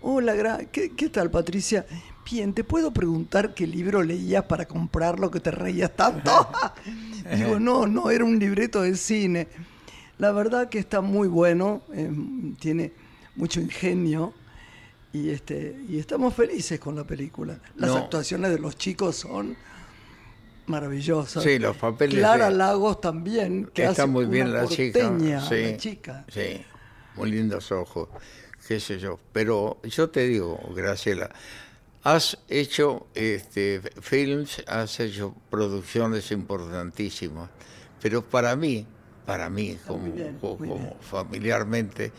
hola, 0.00 0.58
¿qué, 0.72 0.90
¿qué, 0.90 1.08
tal 1.08 1.30
Patricia? 1.30 1.86
Bien, 2.30 2.52
¿te 2.52 2.64
puedo 2.64 2.92
preguntar 2.92 3.54
qué 3.54 3.66
libro 3.66 4.02
leías 4.02 4.44
para 4.44 4.66
comprarlo 4.66 5.30
que 5.30 5.40
te 5.40 5.50
reías 5.50 5.94
tanto? 5.94 6.48
Digo, 7.36 7.58
no, 7.60 7.86
no, 7.86 8.10
era 8.10 8.24
un 8.24 8.38
libreto 8.38 8.82
de 8.82 8.96
cine. 8.96 9.48
La 10.18 10.32
verdad 10.32 10.68
que 10.68 10.78
está 10.78 11.00
muy 11.00 11.28
bueno, 11.28 11.82
em, 11.92 12.54
tiene 12.56 12.92
mucho 13.36 13.60
ingenio 13.60 14.34
y, 15.12 15.30
este, 15.30 15.80
y 15.88 15.98
estamos 15.98 16.34
felices 16.34 16.78
con 16.78 16.94
la 16.94 17.04
película. 17.04 17.58
Las 17.76 17.96
actuaciones 17.96 18.50
de 18.50 18.58
los 18.58 18.76
chicos 18.76 19.16
son 19.16 19.56
maravillosa. 20.66 21.40
Sí, 21.40 21.58
los 21.58 21.76
papeles. 21.76 22.18
Clara 22.18 22.50
Lagos 22.50 23.00
también, 23.00 23.70
que 23.72 23.84
está 23.84 24.06
muy 24.06 24.26
bien 24.26 24.52
la 24.52 24.66
chica. 24.66 25.12
Sí, 25.48 25.62
la 25.62 25.76
chica. 25.76 26.24
Sí, 26.28 26.64
muy 27.16 27.30
lindos 27.30 27.70
ojos, 27.72 28.08
qué 28.66 28.80
sé 28.80 28.98
yo. 28.98 29.18
Pero 29.32 29.80
yo 29.84 30.10
te 30.10 30.26
digo, 30.26 30.60
Graciela, 30.74 31.30
has 32.02 32.38
hecho 32.48 33.06
este, 33.14 33.80
films, 34.00 34.62
has 34.66 35.00
hecho 35.00 35.34
producciones 35.50 36.30
importantísimas, 36.30 37.50
pero 38.00 38.24
para 38.24 38.56
mí, 38.56 38.86
para 39.26 39.50
mí, 39.50 39.78
como, 39.86 40.12
como 40.40 40.96
familiarmente, 41.00 42.12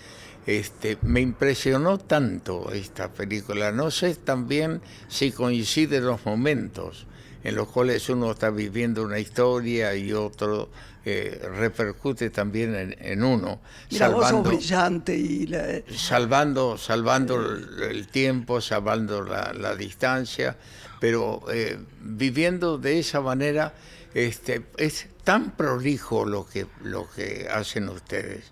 este, 0.45 0.98
me 1.01 1.21
impresionó 1.21 1.98
tanto 1.98 2.71
esta 2.71 3.12
película. 3.12 3.71
No 3.71 3.91
sé 3.91 4.15
también 4.15 4.81
si 5.07 5.31
coinciden 5.31 6.05
los 6.05 6.25
momentos 6.25 7.05
en 7.43 7.55
los 7.55 7.67
cuales 7.67 8.07
uno 8.10 8.31
está 8.31 8.50
viviendo 8.50 9.03
una 9.03 9.19
historia 9.19 9.95
y 9.95 10.13
otro 10.13 10.69
eh, 11.03 11.41
repercute 11.57 12.29
también 12.29 12.95
en, 13.00 13.24
uno. 13.24 13.60
salvando, 13.89 14.43
brillante 14.43 15.15
y 15.17 15.50
salvando, 15.95 16.77
salvando 16.77 17.39
el, 17.39 18.07
tiempo, 18.07 18.62
salvando 18.62 19.24
la, 19.24 19.75
distancia, 19.75 20.55
pero 21.00 21.43
eh, 21.51 21.79
viviendo 22.01 22.77
de 22.77 23.00
esa 23.00 23.21
manera 23.21 23.74
este, 24.13 24.63
es 24.77 25.07
tan 25.24 25.51
prolijo 25.51 26.25
lo 26.25 26.48
que, 26.48 26.67
lo 26.83 27.10
que 27.10 27.48
hacen 27.51 27.89
ustedes 27.89 28.51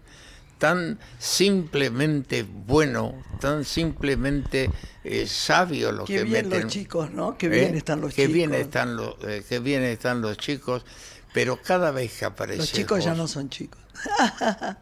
tan 0.59 0.99
simplemente 1.17 2.43
bueno, 2.43 3.15
tan 3.39 3.65
simplemente 3.65 4.69
eh, 5.03 5.25
sabio 5.25 5.91
lo 5.91 6.05
qué 6.05 6.17
que 6.17 6.23
bien 6.25 6.49
los 6.49 6.67
chicos, 6.67 7.11
¿no? 7.11 7.37
Qué 7.37 7.47
bien 7.47 7.73
¿eh? 7.73 7.77
están 7.77 8.01
los 8.01 8.13
qué 8.13 8.23
chicos. 8.23 8.33
Bien 8.33 8.53
están 8.53 8.95
los, 8.95 9.15
eh, 9.23 9.43
qué 9.47 9.59
bien 9.59 9.83
están 9.83 10.21
los 10.21 10.37
chicos, 10.37 10.85
Pero 11.33 11.61
cada 11.61 11.91
vez 11.91 12.19
que 12.19 12.25
aparece. 12.25 12.59
Los 12.59 12.71
chicos 12.71 13.03
ya 13.03 13.15
no 13.15 13.27
son 13.27 13.49
chicos. 13.49 13.81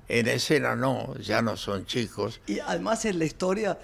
En 0.08 0.28
escena 0.28 0.76
no, 0.76 1.16
ya 1.20 1.42
no 1.42 1.58
son 1.58 1.86
chicos. 1.86 2.42
Y 2.48 2.60
además 2.60 3.06
en 3.06 3.20
la 3.20 3.26
historia, 3.26 3.78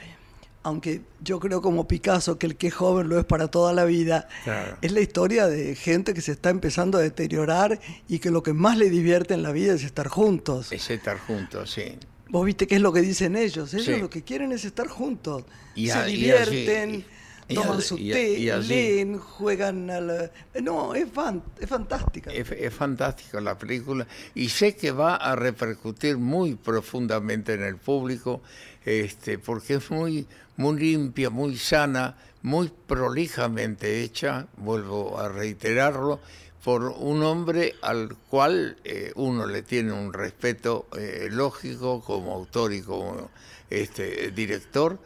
aunque 0.63 1.01
yo 1.21 1.39
creo 1.39 1.61
como 1.61 1.87
Picasso 1.87 2.39
que 2.39 2.47
el 2.47 2.55
que 2.55 2.67
es 2.67 2.73
joven 2.73 3.09
lo 3.09 3.19
es 3.19 3.25
para 3.25 3.49
toda 3.49 3.73
la 3.73 3.83
vida, 3.85 4.27
Claro. 4.43 4.77
es 4.81 4.91
la 4.91 5.01
historia 5.01 5.47
de 5.47 5.75
gente 5.75 6.13
que 6.13 6.21
se 6.21 6.31
está 6.31 6.49
empezando 6.49 6.97
a 6.97 7.01
deteriorar 7.01 7.79
y 8.07 8.19
que 8.19 8.31
lo 8.31 8.41
que 8.43 8.53
más 8.53 8.77
le 8.77 8.89
divierte 8.89 9.33
en 9.33 9.43
la 9.43 9.51
vida 9.51 9.73
es 9.73 9.83
estar 9.83 10.07
juntos. 10.07 10.71
Es 10.71 10.89
estar 10.89 11.17
juntos, 11.19 11.71
sí. 11.71 11.97
Vos 12.29 12.45
viste 12.45 12.65
qué 12.65 12.75
es 12.75 12.81
lo 12.81 12.91
que 12.93 13.01
dicen 13.01 13.35
ellos. 13.35 13.73
Ellos 13.73 13.85
Sí. 13.85 13.97
lo 14.01 14.09
que 14.09 14.23
quieren 14.23 14.51
es 14.53 14.65
estar 14.65 14.87
juntos. 14.87 15.43
Y 15.75 15.89
se 15.89 16.09
y 16.09 16.15
divierten, 16.15 17.05
y 17.47 17.53
toman 17.55 17.81
su 17.81 17.97
y 17.97 18.11
té, 18.11 18.39
leen, 18.61 19.19
juegan 19.19 19.89
a 19.91 19.99
la... 19.99 20.31
No, 20.63 20.95
es, 20.95 21.07
fan, 21.11 21.43
es 21.59 21.67
fantástica. 21.69 22.31
Es, 22.31 22.49
es 22.51 22.73
fantástica 22.73 23.39
la 23.41 23.57
película 23.57 24.07
y 24.33 24.49
sé 24.49 24.75
que 24.75 24.91
va 24.91 25.15
a 25.17 25.35
repercutir 25.35 26.17
muy 26.17 26.55
profundamente 26.55 27.53
en 27.53 27.63
el 27.63 27.75
público, 27.77 28.41
este, 28.85 29.37
porque 29.39 29.75
es 29.75 29.89
muy, 29.91 30.27
muy 30.57 30.79
limpia, 30.79 31.29
muy 31.29 31.57
sana, 31.57 32.17
muy 32.41 32.71
prolijamente 32.87 34.03
hecha, 34.03 34.47
vuelvo 34.57 35.19
a 35.19 35.29
reiterarlo, 35.29 36.19
por 36.63 36.83
un 36.83 37.23
hombre 37.23 37.75
al 37.81 38.15
cual 38.29 38.77
eh, 38.85 39.11
uno 39.15 39.45
le 39.47 39.63
tiene 39.63 39.91
un 39.91 40.13
respeto 40.13 40.87
eh, 40.97 41.27
lógico 41.29 42.01
como 42.01 42.33
autor 42.33 42.71
y 42.73 42.81
como 42.81 43.29
este, 43.69 44.31
director, 44.31 44.97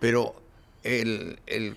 pero 0.00 0.34
el, 0.82 1.38
el, 1.46 1.76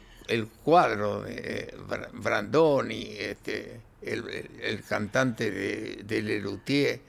cuadro 0.64 1.22
de 1.22 1.74
Bra- 1.88 2.10
Brandoni, 2.14 3.10
este, 3.18 3.80
el, 4.02 4.28
el- 4.62 4.84
cantante 4.84 5.52
de, 5.52 6.04
de 6.04 6.22
Lelutier, 6.22 7.00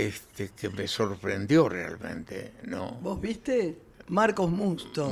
este, 0.00 0.48
que 0.50 0.70
me 0.70 0.88
sorprendió 0.88 1.68
realmente, 1.68 2.52
¿no? 2.64 2.92
¿Vos 3.02 3.20
viste? 3.20 3.76
Marcos 4.08 4.50
Musto. 4.50 5.08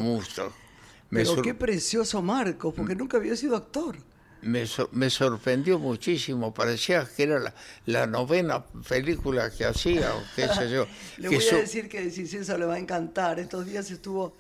Me, 1.11 1.23
Pero 1.25 1.43
qué 1.43 1.55
precioso 1.55 2.23
Marcos, 2.23 2.73
porque 2.75 2.95
nunca 2.95 3.17
había 3.19 3.37
sido 3.37 3.57
actor. 3.57 3.97
me, 4.43 4.65
sor- 4.67 4.89
me 4.93 5.11
sorprendió 5.11 5.79
muchísimo, 5.79 6.55
parecía 6.55 7.05
que 7.05 7.25
era 7.25 7.41
la, 7.41 7.55
la 7.87 8.07
novena 8.07 8.65
película 8.89 9.51
que 9.51 9.65
hacía, 9.67 10.15
o 10.15 10.23
qué 10.35 10.49
sé 10.49 10.71
yo. 10.71 10.87
Le 11.19 11.29
que 11.29 11.35
voy 11.37 11.45
so- 11.45 11.57
a 11.57 11.59
decir 11.61 11.89
que 11.89 12.01
decir 12.03 12.25
eso 12.41 12.57
le 12.57 12.65
va 12.65 12.75
a 12.75 12.79
encantar. 12.79 13.39
Estos 13.39 13.67
días 13.67 13.91
estuvo 13.91 14.37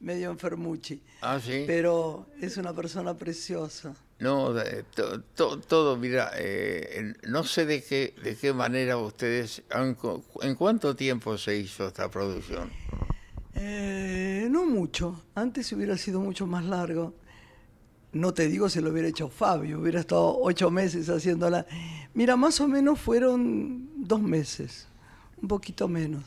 medio 0.00 0.30
enfermuchi. 0.30 1.02
Ah, 1.20 1.40
sí. 1.44 1.64
Pero 1.66 2.26
es 2.40 2.56
una 2.58 2.72
persona 2.74 3.14
preciosa. 3.16 3.94
No, 4.20 4.54
to- 4.94 5.22
to- 5.34 5.58
todo, 5.60 5.96
mira, 5.96 6.30
eh, 6.36 7.14
no 7.26 7.42
sé 7.42 7.64
de 7.64 7.82
qué, 7.82 8.14
de 8.22 8.36
qué 8.36 8.52
manera 8.52 8.98
ustedes, 8.98 9.62
han 9.70 9.96
¿en 10.42 10.54
cuánto 10.56 10.94
tiempo 10.94 11.38
se 11.38 11.56
hizo 11.56 11.88
esta 11.88 12.10
producción? 12.10 12.70
Eh, 13.54 14.46
no 14.50 14.66
mucho. 14.66 15.24
Antes 15.34 15.72
hubiera 15.72 15.96
sido 15.96 16.20
mucho 16.20 16.46
más 16.46 16.64
largo. 16.64 17.14
No 18.12 18.34
te 18.34 18.48
digo 18.48 18.68
si 18.68 18.80
lo 18.80 18.90
hubiera 18.90 19.08
hecho 19.08 19.28
Fabio, 19.28 19.80
hubiera 19.80 20.00
estado 20.00 20.36
ocho 20.40 20.70
meses 20.70 21.08
haciéndola. 21.08 21.66
Mira, 22.12 22.36
más 22.36 22.60
o 22.60 22.68
menos 22.68 22.98
fueron 23.00 23.88
dos 24.06 24.20
meses, 24.20 24.86
un 25.40 25.48
poquito 25.48 25.88
menos. 25.88 26.24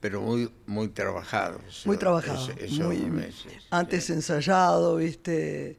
Pero 0.00 0.20
muy, 0.20 0.50
muy 0.66 0.88
trabajados. 0.88 1.82
Muy 1.86 1.96
trabajado, 1.96 2.48
muy, 2.78 2.98
meses. 3.06 3.46
antes 3.70 4.10
ensayado, 4.10 4.96
viste, 4.96 5.78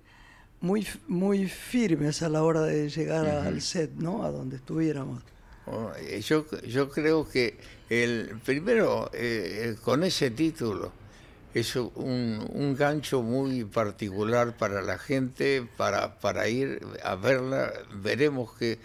muy, 0.61 0.87
muy 1.07 1.47
firmes 1.47 2.21
a 2.21 2.29
la 2.29 2.43
hora 2.43 2.61
de 2.61 2.89
llegar 2.89 3.27
al 3.27 3.61
set, 3.61 3.91
¿no? 3.95 4.23
A 4.23 4.31
donde 4.31 4.57
estuviéramos. 4.57 5.21
Oh, 5.65 5.91
Yo, 6.21 6.45
yo 6.61 6.89
creo 6.89 7.27
que 7.29 7.57
el 7.89 8.39
primero, 8.43 9.09
eh, 9.13 9.75
con 9.83 10.03
ese 10.03 10.31
título, 10.31 10.91
es 11.53 11.75
un, 11.75 12.45
un 12.53 12.75
gancho 12.75 13.21
muy 13.21 13.63
particular 13.63 14.55
para 14.55 14.81
la 14.81 14.97
gente, 14.97 15.67
para, 15.77 16.19
para 16.19 16.47
ir 16.47 16.79
a 17.03 17.15
verla. 17.15 17.73
Veremos 17.95 18.51
qué, 18.57 18.79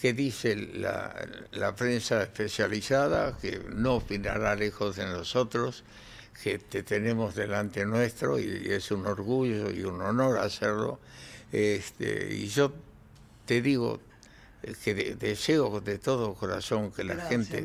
qué 0.00 0.12
dice 0.12 0.56
la, 0.56 1.14
la 1.52 1.74
prensa 1.74 2.22
especializada, 2.22 3.36
que 3.38 3.60
no 3.74 3.96
opinará 3.96 4.56
lejos 4.56 4.96
de 4.96 5.06
nosotros, 5.06 5.84
que 6.42 6.58
te 6.58 6.82
tenemos 6.82 7.34
delante 7.34 7.84
nuestro 7.86 8.38
y 8.38 8.66
es 8.70 8.90
un 8.90 9.06
orgullo 9.06 9.70
y 9.70 9.82
un 9.84 10.00
honor 10.02 10.38
hacerlo. 10.38 10.98
Este, 11.52 12.34
y 12.34 12.48
yo 12.48 12.72
te 13.46 13.62
digo 13.62 14.00
eh, 14.62 14.74
que 14.82 14.94
de- 14.94 15.14
deseo 15.14 15.80
de 15.80 15.98
todo 15.98 16.34
corazón 16.34 16.90
que 16.92 17.04
la 17.04 17.14
Gracias, 17.14 17.30
gente 17.48 17.62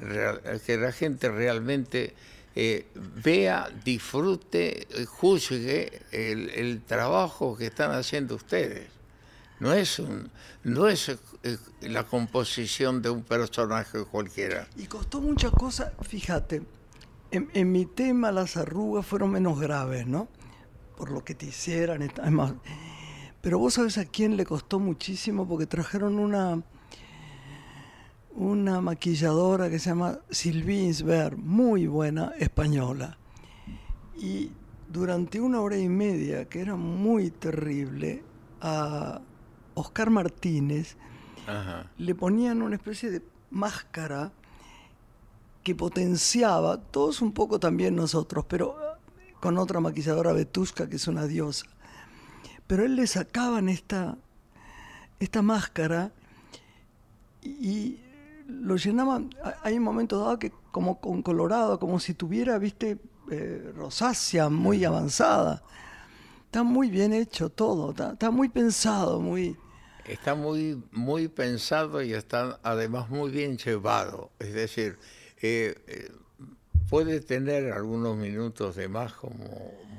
real- 0.00 0.40
que 0.64 0.76
la 0.76 0.92
gente 0.92 1.28
realmente 1.30 2.14
eh, 2.56 2.86
vea, 3.22 3.68
disfrute, 3.84 4.86
eh, 4.90 5.04
juzgue 5.06 6.02
el, 6.12 6.50
el 6.50 6.82
trabajo 6.82 7.56
que 7.56 7.66
están 7.66 7.90
haciendo 7.90 8.36
ustedes. 8.36 8.88
No 9.60 9.72
es 9.72 9.98
un, 9.98 10.30
no 10.62 10.88
es 10.88 11.08
eh, 11.08 11.16
la 11.82 12.04
composición 12.04 13.02
de 13.02 13.10
un 13.10 13.22
personaje 13.24 14.04
cualquiera. 14.04 14.68
Y 14.76 14.86
costó 14.86 15.20
muchas 15.20 15.50
cosas, 15.52 15.92
fíjate, 16.08 16.62
en, 17.36 17.50
en 17.54 17.72
mi 17.72 17.86
tema 17.86 18.32
las 18.32 18.56
arrugas 18.56 19.06
fueron 19.06 19.30
menos 19.30 19.60
graves, 19.60 20.06
¿no? 20.06 20.28
Por 20.96 21.10
lo 21.10 21.24
que 21.24 21.34
te 21.34 21.46
hicieran, 21.46 22.02
además. 22.20 22.54
Pero 23.40 23.58
vos 23.58 23.74
sabes 23.74 23.98
a 23.98 24.04
quién 24.04 24.36
le 24.36 24.46
costó 24.46 24.78
muchísimo 24.78 25.46
porque 25.46 25.66
trajeron 25.66 26.18
una 26.18 26.62
una 28.36 28.80
maquilladora 28.80 29.70
que 29.70 29.78
se 29.78 29.90
llama 29.90 30.18
Sylvie 30.30 30.88
Isbert, 30.88 31.38
muy 31.38 31.86
buena, 31.86 32.32
española. 32.38 33.16
Y 34.16 34.50
durante 34.92 35.40
una 35.40 35.60
hora 35.60 35.76
y 35.76 35.88
media, 35.88 36.48
que 36.48 36.60
era 36.60 36.74
muy 36.74 37.30
terrible, 37.30 38.24
a 38.60 39.20
Oscar 39.74 40.10
Martínez 40.10 40.96
Ajá. 41.46 41.90
le 41.98 42.14
ponían 42.14 42.62
una 42.62 42.76
especie 42.76 43.10
de 43.10 43.22
máscara 43.50 44.32
que 45.64 45.74
potenciaba, 45.74 46.80
todos 46.80 47.22
un 47.22 47.32
poco 47.32 47.58
también 47.58 47.96
nosotros, 47.96 48.44
pero 48.48 48.76
eh, 48.78 49.32
con 49.40 49.58
otra 49.58 49.80
maquilladora 49.80 50.32
Vetusca, 50.32 50.88
que 50.88 50.96
es 50.96 51.08
una 51.08 51.26
diosa. 51.26 51.66
Pero 52.66 52.84
él 52.84 52.96
le 52.96 53.06
sacaban 53.06 53.68
esta, 53.68 54.16
esta 55.18 55.42
máscara 55.42 56.12
y 57.42 57.98
lo 58.48 58.76
llenaban, 58.76 59.30
ha- 59.42 59.56
hay 59.62 59.76
un 59.78 59.84
momento 59.84 60.18
dado 60.20 60.38
que 60.38 60.52
como 60.70 61.00
con 61.00 61.22
colorado, 61.22 61.78
como 61.78 61.98
si 62.00 62.14
tuviera, 62.14 62.58
viste, 62.58 62.98
eh, 63.30 63.72
rosácea 63.76 64.48
muy 64.48 64.84
avanzada. 64.84 65.62
Está 66.46 66.62
muy 66.62 66.90
bien 66.90 67.12
hecho 67.12 67.48
todo, 67.48 67.90
está, 67.90 68.12
está 68.12 68.30
muy 68.30 68.48
pensado, 68.48 69.20
muy... 69.20 69.56
Está 70.04 70.34
muy, 70.34 70.82
muy 70.92 71.28
pensado 71.28 72.02
y 72.02 72.12
está 72.12 72.60
además 72.62 73.08
muy 73.08 73.30
bien 73.30 73.56
llevado. 73.56 74.30
Es 74.38 74.52
decir, 74.52 74.98
eh, 75.46 75.74
eh, 75.88 76.10
puede 76.88 77.20
tener 77.20 77.70
algunos 77.72 78.16
minutos 78.16 78.76
de 78.76 78.88
más 78.88 79.12
como 79.12 79.44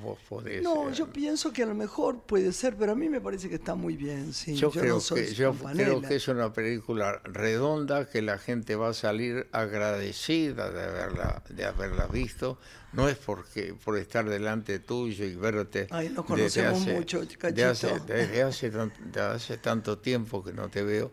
vos 0.02 0.18
podés. 0.28 0.64
No, 0.64 0.90
eh, 0.90 0.94
yo 0.94 1.12
pienso 1.12 1.52
que 1.54 1.62
a 1.64 1.66
lo 1.68 1.76
mejor 1.76 2.22
puede 2.24 2.52
ser, 2.52 2.76
pero 2.76 2.94
a 2.94 2.96
mí 2.96 3.10
me 3.10 3.22
parece 3.22 3.48
que 3.50 3.56
está 3.56 3.76
muy 3.76 3.96
bien, 3.96 4.34
sí. 4.34 4.56
Yo, 4.56 4.72
creo, 4.72 4.96
no 4.96 5.00
soy 5.00 5.26
que, 5.26 5.34
yo 5.34 5.52
campanela. 5.52 5.90
creo 6.00 6.02
que 6.02 6.16
es 6.16 6.28
una 6.28 6.52
película 6.54 7.22
redonda 7.26 8.08
que 8.10 8.22
la 8.24 8.38
gente 8.40 8.76
va 8.76 8.90
a 8.90 8.94
salir 8.94 9.48
agradecida 9.52 10.72
de 10.72 10.84
haberla, 10.84 11.44
de 11.50 11.66
haberla 11.66 12.08
visto. 12.08 12.58
No 12.94 13.08
es 13.10 13.18
porque 13.18 13.74
por 13.84 13.98
estar 13.98 14.28
delante 14.30 14.80
tuyo 14.80 15.26
y 15.26 15.36
verte 15.36 15.88
Ay, 15.92 16.10
nos 16.10 16.26
desde 16.28 16.64
conocemos 16.64 16.82
hace- 16.82 16.94
mucho, 16.94 17.22
de 17.26 17.64
hace, 17.66 18.00
desde 18.08 18.42
hace, 18.44 18.72
tan- 18.72 18.94
de 19.12 19.20
hace 19.22 19.58
tanto 19.58 19.98
tiempo 20.00 20.44
que 20.44 20.54
no 20.54 20.70
te 20.70 20.82
veo, 20.84 21.12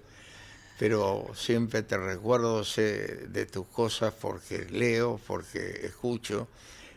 pero 0.78 1.26
siempre 1.34 1.82
te 1.82 1.96
recuerdo 1.98 2.64
sé 2.64 3.26
de 3.28 3.46
tus 3.46 3.66
cosas 3.66 4.12
porque 4.20 4.66
leo, 4.70 5.20
porque 5.26 5.80
escucho. 5.86 6.48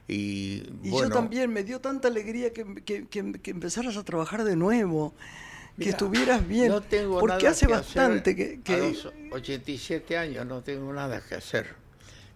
Y, 0.08 0.64
Y 0.84 0.90
bueno, 0.92 1.10
yo 1.10 1.14
también, 1.16 1.52
me 1.52 1.64
dio 1.64 1.80
tanta 1.82 2.08
alegría 2.08 2.54
que, 2.54 2.64
que- 2.84 3.08
que- 3.08 3.34
que 3.42 3.52
empezaras 3.52 3.98
a 3.98 4.04
trabajar 4.04 4.44
de 4.44 4.56
nuevo, 4.56 5.14
que 5.80 5.90
estuvieras 5.90 6.48
bien. 6.48 6.68
No 6.70 6.82
tengo 6.82 7.20
porque 7.20 7.38
nada 7.38 7.50
hace 7.52 7.66
que 7.68 7.74
bastante 7.74 8.32
hacer. 8.32 8.62
que... 8.62 8.74
A 8.74 8.78
los 8.78 9.10
87 9.32 10.18
años 10.18 10.46
no 10.46 10.62
tengo 10.62 10.94
nada 10.94 11.22
que 11.28 11.36
hacer. 11.36 11.74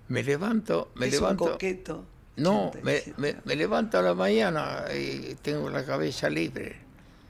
Me 0.08 0.24
levanto, 0.24 0.92
me 0.96 1.06
es 1.08 1.14
un 1.14 1.20
levanto. 1.20 1.52
coqueto. 1.52 2.06
No, 2.38 2.72
me, 2.84 2.98
87 2.98 3.14
me- 3.22 3.36
me 3.46 3.56
levanto 3.56 4.00
a 4.00 4.02
la 4.02 4.14
mañana 4.16 4.86
y 4.96 5.36
tengo 5.42 5.70
la 5.70 5.86
cabeza 5.86 6.30
libre. 6.30 6.78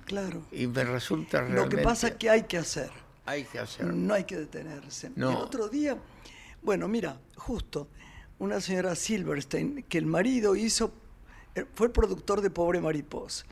Claro. 0.05 0.43
Y 0.51 0.67
me 0.67 0.83
resulta 0.85 1.39
realmente. 1.41 1.63
Lo 1.63 1.69
que 1.69 1.83
pasa 1.83 2.07
es 2.09 2.13
que 2.15 2.29
hay 2.29 2.43
que 2.43 2.57
hacer. 2.57 2.89
Hay 3.29 3.43
que 3.43 3.59
hacer. 3.59 3.93
No 3.93 4.13
hay 4.13 4.23
que 4.23 4.37
detenerse. 4.37 5.11
No. 5.15 5.31
El 5.31 5.37
otro 5.37 5.69
día, 5.69 5.97
bueno, 6.61 6.87
mira, 6.87 7.19
justo, 7.35 7.87
una 8.39 8.59
señora 8.59 8.95
Silverstein, 8.95 9.83
que 9.87 9.97
el 9.97 10.05
marido 10.05 10.55
hizo, 10.55 10.91
eh, 11.55 11.65
fue 11.75 11.87
el 11.87 11.93
productor 11.93 12.41
de 12.41 12.49
Pobre 12.49 12.81
Mariposa. 12.81 13.45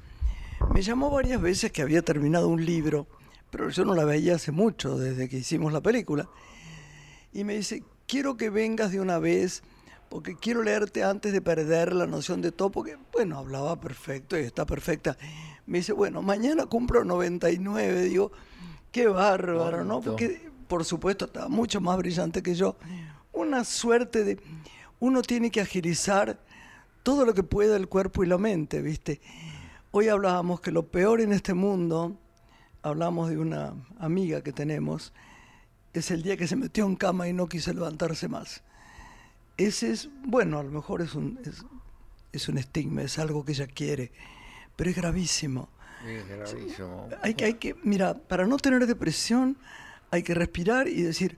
Me 0.73 0.81
llamó 0.81 1.11
varias 1.11 1.39
veces 1.41 1.71
que 1.71 1.83
había 1.83 2.01
terminado 2.01 2.47
un 2.47 2.65
libro, 2.65 3.07
pero 3.51 3.69
yo 3.69 3.85
no 3.85 3.93
la 3.93 4.05
veía 4.05 4.35
hace 4.35 4.51
mucho, 4.51 4.97
desde 4.97 5.29
que 5.29 5.37
hicimos 5.37 5.71
la 5.71 5.81
película. 5.81 6.27
Y 7.31 7.43
me 7.43 7.55
dice, 7.55 7.83
quiero 8.07 8.35
que 8.35 8.49
vengas 8.49 8.91
de 8.91 8.99
una 8.99 9.19
vez, 9.19 9.61
porque 10.09 10.35
quiero 10.35 10.63
leerte 10.63 11.03
antes 11.03 11.33
de 11.33 11.41
perder 11.41 11.93
la 11.93 12.07
noción 12.07 12.41
de 12.41 12.51
todo, 12.51 12.71
porque, 12.71 12.97
bueno, 13.13 13.37
hablaba 13.37 13.79
perfecto 13.79 14.39
y 14.39 14.41
está 14.41 14.65
perfecta. 14.65 15.17
Me 15.67 15.79
dice, 15.79 15.93
bueno, 15.93 16.23
mañana 16.23 16.65
cumplo 16.65 17.03
99, 17.03 18.01
digo, 18.03 18.31
qué 18.97 19.07
bárbaro, 19.07 19.83
¿no? 19.83 20.01
Porque, 20.01 20.49
por 20.67 20.83
supuesto, 20.83 21.25
estaba 21.25 21.47
mucho 21.47 21.79
más 21.79 21.97
brillante 21.97 22.41
que 22.41 22.55
yo. 22.55 22.77
Una 23.31 23.63
suerte 23.63 24.23
de... 24.23 24.39
Uno 24.99 25.21
tiene 25.21 25.51
que 25.51 25.61
agilizar 25.61 26.39
todo 27.03 27.23
lo 27.23 27.35
que 27.35 27.43
pueda 27.43 27.75
el 27.77 27.87
cuerpo 27.87 28.23
y 28.23 28.27
la 28.27 28.39
mente, 28.39 28.81
¿viste? 28.81 29.21
Hoy 29.91 30.07
hablábamos 30.07 30.61
que 30.61 30.71
lo 30.71 30.87
peor 30.87 31.21
en 31.21 31.31
este 31.31 31.53
mundo, 31.53 32.17
hablamos 32.81 33.29
de 33.29 33.37
una 33.37 33.75
amiga 33.99 34.41
que 34.41 34.51
tenemos, 34.51 35.13
es 35.93 36.09
el 36.09 36.23
día 36.23 36.35
que 36.35 36.47
se 36.47 36.55
metió 36.55 36.85
en 36.87 36.95
cama 36.95 37.27
y 37.27 37.33
no 37.33 37.47
quiso 37.47 37.71
levantarse 37.71 38.27
más. 38.27 38.63
Ese 39.57 39.91
es, 39.91 40.09
bueno, 40.25 40.57
a 40.57 40.63
lo 40.63 40.71
mejor 40.71 41.03
es 41.03 41.13
un, 41.13 41.39
es, 42.33 42.49
un 42.49 42.57
estigma, 42.57 43.03
es 43.03 43.19
algo 43.19 43.45
que 43.45 43.51
ella 43.51 43.67
quiere, 43.67 44.11
pero 44.75 44.89
es 44.89 44.95
gravísimo. 44.95 45.69
Hay 47.21 47.33
que, 47.33 47.45
hay 47.45 47.53
que, 47.55 47.75
mira, 47.83 48.13
para 48.13 48.45
no 48.45 48.57
tener 48.57 48.85
depresión 48.85 49.57
hay 50.11 50.23
que 50.23 50.33
respirar 50.33 50.87
y 50.87 51.01
decir, 51.01 51.37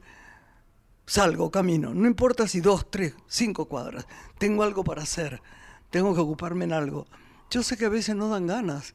salgo, 1.05 1.49
camino, 1.49 1.93
no 1.93 2.07
importa 2.07 2.47
si 2.47 2.61
dos, 2.61 2.89
tres, 2.91 3.15
cinco 3.27 3.65
cuadras, 3.65 4.05
tengo 4.37 4.63
algo 4.63 4.83
para 4.83 5.03
hacer, 5.03 5.41
tengo 5.89 6.13
que 6.13 6.21
ocuparme 6.21 6.65
en 6.65 6.73
algo. 6.73 7.07
Yo 7.49 7.63
sé 7.63 7.77
que 7.77 7.85
a 7.85 7.89
veces 7.89 8.15
no 8.15 8.29
dan 8.29 8.45
ganas. 8.45 8.93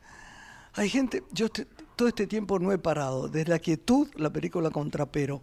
Hay 0.75 0.89
gente, 0.89 1.25
yo 1.33 1.49
todo 1.97 2.09
este 2.09 2.27
tiempo 2.27 2.59
no 2.59 2.73
he 2.73 2.79
parado, 2.79 3.29
desde 3.29 3.51
la 3.51 3.59
quietud, 3.59 4.09
la 4.15 4.31
película 4.31 4.71
Contrapero, 4.71 5.43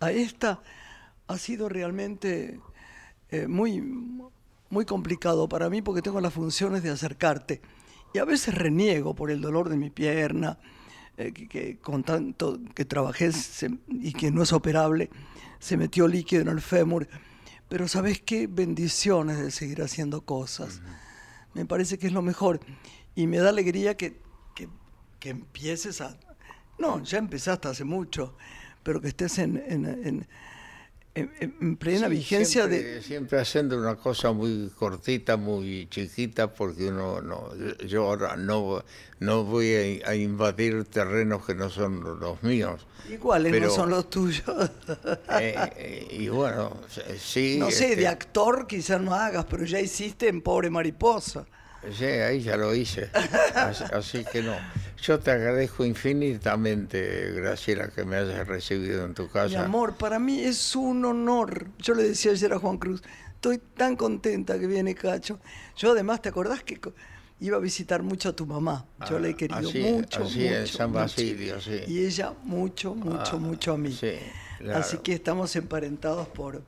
a 0.00 0.10
esta 0.10 0.62
ha 1.26 1.38
sido 1.38 1.68
realmente 1.68 2.58
eh, 3.30 3.46
muy, 3.46 3.82
muy 4.70 4.84
complicado 4.86 5.48
para 5.48 5.68
mí 5.68 5.82
porque 5.82 6.02
tengo 6.02 6.20
las 6.20 6.32
funciones 6.32 6.82
de 6.82 6.90
acercarte. 6.90 7.60
Y 8.12 8.18
a 8.18 8.24
veces 8.24 8.54
reniego 8.54 9.14
por 9.14 9.30
el 9.30 9.40
dolor 9.40 9.68
de 9.68 9.76
mi 9.76 9.90
pierna, 9.90 10.58
eh, 11.16 11.32
que, 11.32 11.78
con 11.78 12.04
tanto 12.04 12.58
que 12.74 12.84
trabajé 12.84 13.30
y 13.88 14.12
que 14.12 14.30
no 14.30 14.42
es 14.42 14.52
operable, 14.52 15.10
se 15.58 15.76
metió 15.76 16.08
líquido 16.08 16.42
en 16.42 16.48
el 16.48 16.60
fémur. 16.60 17.08
Pero 17.68 17.86
sabes 17.86 18.20
qué 18.20 18.46
bendiciones 18.46 19.38
de 19.38 19.50
seguir 19.50 19.82
haciendo 19.82 20.22
cosas. 20.22 20.80
Me 21.54 21.66
parece 21.66 21.98
que 21.98 22.06
es 22.06 22.12
lo 22.12 22.22
mejor. 22.22 22.60
Y 23.14 23.26
me 23.26 23.38
da 23.38 23.50
alegría 23.50 23.96
que 23.96 24.20
que 25.18 25.30
empieces 25.30 26.00
a... 26.00 26.16
No, 26.78 27.02
ya 27.02 27.18
empezaste 27.18 27.68
hace 27.68 27.84
mucho, 27.84 28.36
pero 28.82 29.00
que 29.00 29.08
estés 29.08 29.38
en, 29.38 29.62
en, 29.66 29.84
en, 29.84 30.26
plena 31.78 32.08
vigencia 32.08 32.66
de... 32.66 33.02
Siempre 33.02 33.40
haciendo 33.40 33.78
una 33.78 33.96
cosa 33.96 34.32
muy 34.32 34.70
cortita, 34.76 35.36
muy 35.36 35.88
chiquita, 35.90 36.52
porque 36.52 36.88
uno 36.88 37.20
no... 37.20 37.50
Yo 37.86 38.04
ahora 38.04 38.36
no, 38.36 38.84
no 39.20 39.44
voy 39.44 40.00
a, 40.04 40.14
invadir 40.14 40.84
terrenos 40.84 41.44
que 41.44 41.54
no 41.54 41.70
son 41.70 42.20
los 42.20 42.42
míos. 42.42 42.86
¿Y 43.08 43.16
cuáles 43.16 43.60
no 43.60 43.70
son 43.70 43.90
los 43.90 44.08
tuyos? 44.10 44.44
Eh, 45.40 45.54
eh, 45.76 46.08
y 46.10 46.28
bueno, 46.28 46.76
sí... 47.18 47.56
No 47.58 47.70
sé, 47.70 47.88
de 47.88 47.92
este 47.92 48.08
actor 48.08 48.66
quizás 48.66 49.00
no 49.00 49.14
hagas, 49.14 49.44
pero 49.44 49.64
ya 49.64 49.80
hiciste 49.80 50.28
en 50.28 50.40
Pobre 50.42 50.70
Mariposa. 50.70 51.46
Sí, 51.92 52.04
ahí 52.04 52.40
ya 52.40 52.56
lo 52.56 52.74
hice. 52.74 53.10
Así, 53.92 54.24
que 54.24 54.42
no. 54.42 54.56
Yo 55.00 55.18
te 55.18 55.30
agradezco 55.30 55.84
infinitamente, 55.84 57.32
Graciela, 57.32 57.88
que 57.88 58.04
me 58.04 58.16
hayas 58.16 58.46
recibido 58.46 59.04
en 59.04 59.14
tu 59.14 59.28
casa. 59.28 59.48
Mi 59.48 59.54
amor, 59.56 59.96
para 59.96 60.18
mí 60.18 60.40
es 60.40 60.74
un 60.74 61.04
honor. 61.04 61.68
Yo 61.78 61.94
le 61.94 62.02
decía 62.02 62.32
ayer 62.32 62.52
a 62.52 62.58
Juan 62.58 62.78
Cruz, 62.78 63.02
estoy 63.34 63.58
tan 63.58 63.96
contenta 63.96 64.58
que 64.58 64.66
viene 64.66 64.94
Cacho. 64.94 65.38
Yo 65.76 65.92
además, 65.92 66.20
¿te 66.20 66.28
acordás 66.28 66.62
que 66.64 66.80
iba 67.40 67.56
a 67.56 67.60
visitar 67.60 68.02
mucho 68.02 68.30
a 68.30 68.32
tu 68.32 68.46
mamá? 68.46 68.84
Yo 69.08 69.18
le 69.18 69.30
he 69.30 69.32
ah, 69.32 69.36
querido 69.36 69.70
mucho, 69.72 70.24
así 70.24 70.40
mucho, 70.40 70.54
en 70.54 70.66
San 70.66 70.92
Basilio, 70.92 71.60
sí. 71.60 71.80
Y 71.86 72.04
ella 72.04 72.34
mucho, 72.42 72.94
mucho, 72.94 73.36
ah, 73.36 73.38
mucho 73.38 73.72
a 73.72 73.78
mí. 73.78 73.92
Sí, 73.92 74.14
Así 74.74 74.98
que 74.98 75.12
estamos 75.12 75.54
emparentados 75.54 76.26
por, 76.28 76.62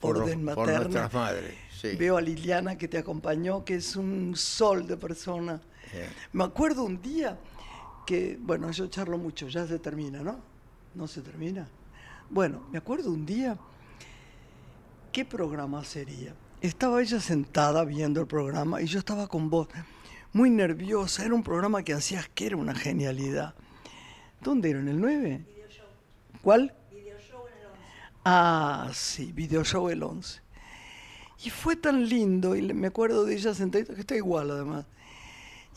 orden 0.00 0.44
materna. 0.44 0.72
Por 0.72 0.82
nuestras 0.82 1.12
madres. 1.12 1.54
Veo 1.98 2.16
a 2.16 2.20
Liliana 2.20 2.76
que 2.78 2.88
te 2.88 2.98
acompañó, 2.98 3.64
que 3.64 3.76
es 3.76 3.96
un 3.96 4.34
sol 4.36 4.86
de 4.86 4.96
persona. 4.96 5.60
Me 6.32 6.44
acuerdo 6.44 6.84
un 6.84 7.00
día 7.00 7.38
que, 8.06 8.38
bueno, 8.40 8.70
yo 8.70 8.86
charlo 8.86 9.18
mucho, 9.18 9.48
ya 9.48 9.66
se 9.66 9.78
termina, 9.78 10.22
¿no? 10.22 10.38
¿No 10.94 11.06
se 11.06 11.22
termina? 11.22 11.68
Bueno, 12.30 12.62
me 12.70 12.78
acuerdo 12.78 13.10
un 13.10 13.26
día, 13.26 13.56
¿qué 15.12 15.24
programa 15.24 15.84
sería? 15.84 16.34
Estaba 16.60 17.02
ella 17.02 17.20
sentada 17.20 17.84
viendo 17.84 18.20
el 18.20 18.26
programa 18.26 18.80
y 18.80 18.86
yo 18.86 18.98
estaba 18.98 19.28
con 19.28 19.50
vos, 19.50 19.68
muy 20.32 20.50
nerviosa. 20.50 21.24
Era 21.24 21.34
un 21.34 21.42
programa 21.42 21.82
que 21.82 21.92
hacías 21.92 22.28
que 22.28 22.46
era 22.46 22.56
una 22.56 22.74
genialidad. 22.74 23.54
¿Dónde 24.40 24.70
era? 24.70 24.80
¿En 24.80 24.88
el 24.88 25.00
9? 25.00 25.46
¿Cuál? 26.42 26.74
Video 26.90 27.18
Show 27.18 27.46
en 27.46 27.60
el 27.60 27.66
11. 27.66 27.80
Ah, 28.24 28.90
sí, 28.92 29.32
Video 29.32 29.64
Show 29.64 29.88
el 29.88 30.02
11. 30.02 30.45
Y 31.46 31.50
fue 31.50 31.76
tan 31.76 32.08
lindo, 32.08 32.56
y 32.56 32.62
me 32.74 32.88
acuerdo 32.88 33.24
de 33.24 33.36
ella 33.36 33.54
sentada, 33.54 33.84
que 33.84 34.00
está 34.00 34.16
igual 34.16 34.50
además. 34.50 34.84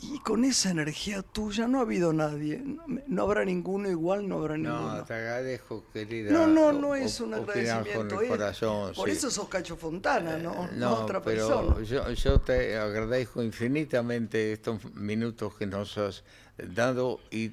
Y 0.02 0.18
con 0.22 0.44
esa 0.44 0.72
energía 0.72 1.22
tuya 1.22 1.68
no 1.68 1.78
ha 1.78 1.82
habido 1.82 2.12
nadie. 2.12 2.60
No, 3.06 3.22
habrá 3.22 3.46
ninguno 3.46 3.88
igual, 3.88 4.28
no 4.28 4.40
habrá 4.40 4.58
ninguno. 4.58 4.96
No, 4.96 5.04
te 5.04 5.14
agradezco, 5.14 5.84
querida. 5.94 6.32
No, 6.32 6.48
no, 6.48 6.72
no 6.72 6.96
es 6.96 7.20
un 7.20 7.36
agradecimiento. 7.36 8.18
corazón, 8.28 8.94
por 8.96 9.10
eso 9.10 9.30
sos 9.30 9.48
Cacho 9.48 9.78
Fontana, 9.78 10.40
¿no? 10.40 10.66
Eh, 10.66 10.70
no, 10.74 11.04
otra 11.04 11.22
pero 11.22 11.80
Yo, 11.84 12.12
yo 12.14 12.40
te 12.40 12.76
agradezco 12.76 13.44
infinitamente 13.44 14.54
estos 14.54 14.84
minutos 14.96 15.54
que 15.54 15.68
nos 15.68 16.00
has 16.00 16.24
dado 16.58 17.20
y 17.30 17.52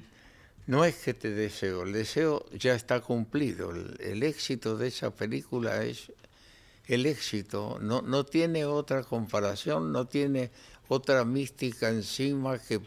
no 0.65 0.85
es 0.85 0.95
que 0.95 1.13
te 1.13 1.29
deseo, 1.29 1.83
el 1.83 1.93
deseo 1.93 2.45
ya 2.49 2.73
está 2.73 2.99
cumplido. 2.99 3.71
el 3.99 4.23
éxito 4.23 4.75
de 4.75 4.87
esa 4.87 5.11
película 5.11 5.83
es 5.83 6.11
el 6.87 7.05
éxito, 7.05 7.77
no, 7.81 8.01
no 8.01 8.25
tiene 8.25 8.65
otra 8.65 9.03
comparación, 9.03 9.91
no 9.91 10.07
tiene 10.07 10.51
otra 10.87 11.25
mística 11.25 11.89
encima 11.89 12.59
que, 12.59 12.81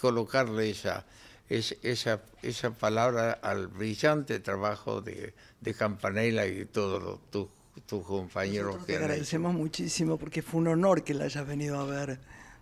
colocarle 0.00 0.70
esa, 0.70 1.06
esa, 1.48 2.20
esa 2.42 2.70
palabra 2.72 3.32
al 3.32 3.68
brillante 3.68 4.40
trabajo 4.40 5.00
de, 5.00 5.32
de 5.60 5.74
Campanella 5.74 6.44
y 6.46 6.64
todos 6.64 7.20
tus 7.30 8.04
compañeros. 8.04 8.84
te 8.84 8.96
agradecemos 8.96 9.54
muchísimo 9.54 10.18
porque 10.18 10.42
fue 10.42 10.60
un 10.60 10.68
honor 10.68 11.04
que 11.04 11.14
la 11.14 11.24
hayas 11.24 11.46
venido 11.46 11.78
a 11.78 11.84
ver. 11.84 12.18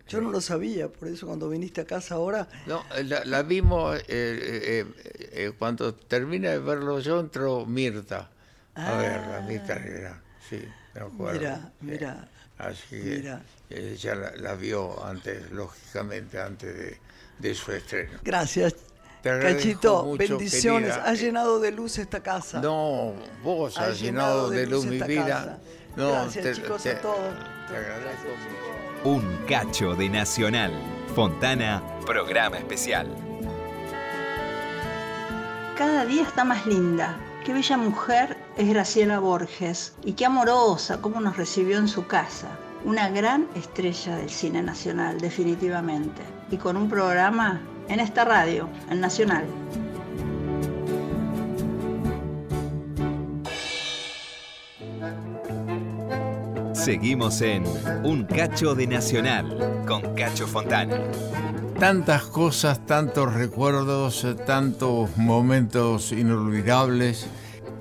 Yo 0.07 0.20
no 0.20 0.30
lo 0.30 0.42
sabía, 0.42 0.88
por 0.88 1.09
eso 1.09 1.26
cuando 1.26 1.48
viniste 1.48 1.80
a 1.80 1.87
casa 1.87 2.16
ahora... 2.16 2.46
No, 2.66 2.85
la, 3.04 3.42
vimos, 3.42 3.96
eh, 4.00 4.04
eh, 4.09 4.87
eh, 5.33 5.52
cuando 5.59 5.94
termina 5.94 6.50
de 6.50 6.59
verlo 6.59 7.00
yo 7.00 7.20
entró 7.20 7.64
Mirta 7.64 8.30
a 8.74 8.96
verla, 8.98 9.40
Mirta 9.48 9.72
Herrera, 9.72 10.22
sí. 10.46 10.62
Mira, 11.18 11.72
mira. 11.80 12.28
Así 12.59 12.96
mira. 12.96 13.42
ella 13.68 14.14
la, 14.37 14.54
vio 14.54 15.04
antes, 15.04 15.50
lógicamente, 15.50 16.40
antes 16.40 16.98
de, 17.38 17.54
su 17.54 17.72
estreno. 17.72 18.18
Gracias. 18.22 18.74
Cachito, 19.22 20.16
bendiciones. 20.16 20.92
Has 20.92 21.20
llenado 21.20 21.59
de 21.59 21.72
luz 21.72 21.98
esta 21.98 22.20
casa. 22.20 22.61
No, 22.61 23.14
vos 23.42 23.76
has, 23.78 23.98
llenado, 24.00 24.50
de 24.50 24.66
luz, 24.66 24.85
mi 24.85 25.00
vida. 25.00 25.59
No, 25.96 26.11
Gracias, 26.11 26.57
chicos, 26.57 26.87
a 26.87 27.00
todos. 27.00 27.35
Te 27.68 27.76
agradezco 27.76 28.28
mucho. 28.28 29.09
Un 29.09 29.46
cacho 29.46 29.94
de 29.94 30.09
Nacional. 30.09 30.72
Fontana, 31.14 31.83
programa 32.04 32.59
especial. 32.59 33.09
Cada 35.76 36.04
día 36.04 36.22
está 36.22 36.44
más 36.44 36.66
linda. 36.66 37.18
Qué 37.44 37.52
bella 37.52 37.76
mujer 37.76 38.38
es 38.57 38.66
Graciela 38.70 39.18
Borges 39.18 39.94
y 40.02 40.14
qué 40.14 40.24
amorosa, 40.24 41.02
cómo 41.02 41.20
nos 41.20 41.37
recibió 41.37 41.76
en 41.76 41.88
su 41.88 42.07
casa. 42.07 42.48
Una 42.87 43.11
gran 43.11 43.46
estrella 43.54 44.16
del 44.16 44.30
cine 44.30 44.62
nacional, 44.62 45.20
definitivamente. 45.20 46.22
Y 46.50 46.57
con 46.57 46.78
un 46.78 46.88
programa 46.88 47.61
en 47.88 48.00
esta 48.00 48.24
radio, 48.24 48.70
en 48.88 48.98
Nacional. 49.00 49.44
Seguimos 56.72 57.42
en 57.42 57.64
Un 58.04 58.24
Cacho 58.24 58.74
de 58.74 58.87
Nacional 58.87 59.85
con 59.87 60.14
Cacho 60.14 60.46
Fontana. 60.46 60.98
Tantas 61.78 62.24
cosas, 62.24 62.87
tantos 62.87 63.34
recuerdos, 63.34 64.26
tantos 64.46 65.16
momentos 65.16 66.12
inolvidables 66.12 67.26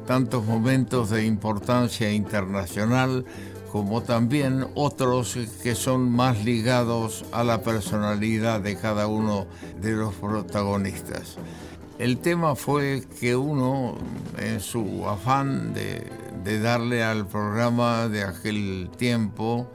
tantos 0.05 0.45
momentos 0.45 1.09
de 1.09 1.25
importancia 1.25 2.11
internacional 2.11 3.25
como 3.71 4.03
también 4.03 4.67
otros 4.75 5.37
que 5.63 5.75
son 5.75 6.11
más 6.11 6.43
ligados 6.43 7.25
a 7.31 7.43
la 7.43 7.61
personalidad 7.63 8.61
de 8.61 8.77
cada 8.77 9.07
uno 9.07 9.47
de 9.81 9.93
los 9.93 10.13
protagonistas. 10.13 11.37
El 11.97 12.17
tema 12.17 12.55
fue 12.55 13.03
que 13.19 13.35
uno, 13.35 13.97
en 14.37 14.59
su 14.59 15.07
afán 15.07 15.73
de, 15.73 16.07
de 16.43 16.59
darle 16.59 17.03
al 17.03 17.25
programa 17.25 18.07
de 18.09 18.23
aquel 18.23 18.89
tiempo 18.97 19.67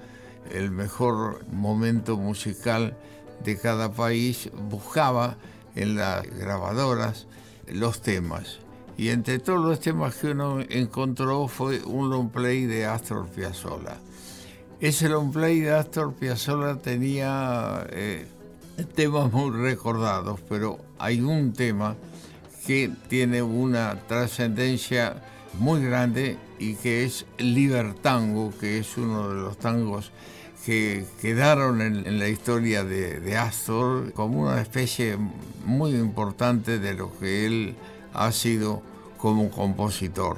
el 0.53 0.71
mejor 0.71 1.45
momento 1.51 2.17
musical 2.17 2.97
de 3.45 3.57
cada 3.59 3.93
país, 3.93 4.51
buscaba 4.69 5.37
en 5.75 5.97
las 5.97 6.25
grabadoras 6.25 7.27
los 7.67 8.01
temas. 8.01 8.59
Y 8.97 9.11
entre 9.11 9.39
todos 9.39 9.65
los 9.65 9.81
temas 9.81 10.17
que 10.17 10.29
uno 10.29 10.61
encontró 10.69 11.47
fue 11.47 11.83
un 11.85 12.11
long 12.11 12.31
play 12.31 12.67
de 12.67 12.85
Astor 12.85 13.29
Piazzolla. 13.29 13.99
Ese 14.81 15.09
long 15.09 15.33
play 15.33 15.61
de 15.61 15.73
Astor 15.73 16.15
Piazzolla 16.15 16.77
tenía 16.77 17.87
eh, 17.91 18.27
temas 18.95 19.33
muy 19.33 19.51
recordados, 19.51 20.41
pero 20.49 20.79
hay 20.99 21.21
un 21.21 21.53
tema 21.53 21.97
que 22.67 22.91
tiene 23.09 23.41
una 23.43 24.01
trascendencia 24.09 25.23
muy 25.59 25.85
grande 25.85 26.37
y 26.59 26.75
que 26.75 27.05
es 27.05 27.25
Libertango, 27.39 28.53
que 28.59 28.79
es 28.79 28.97
uno 28.97 29.29
de 29.31 29.37
los 29.37 29.59
tangos 29.59 30.11
que 30.69 31.07
quedaron 31.23 31.81
en, 31.81 32.19
la 32.19 32.29
historia 32.29 32.85
de, 32.85 33.21
de, 33.21 33.39
Astor 33.39 34.13
como 34.13 34.43
una 34.43 34.61
especie 34.61 35.17
muy 35.65 35.95
importante 35.95 36.79
de 36.79 36.93
lo 36.93 37.11
que 37.19 37.47
él 37.47 37.75
ha 38.13 38.31
sido 38.33 38.83
como 39.17 39.51
compositor. 39.51 40.37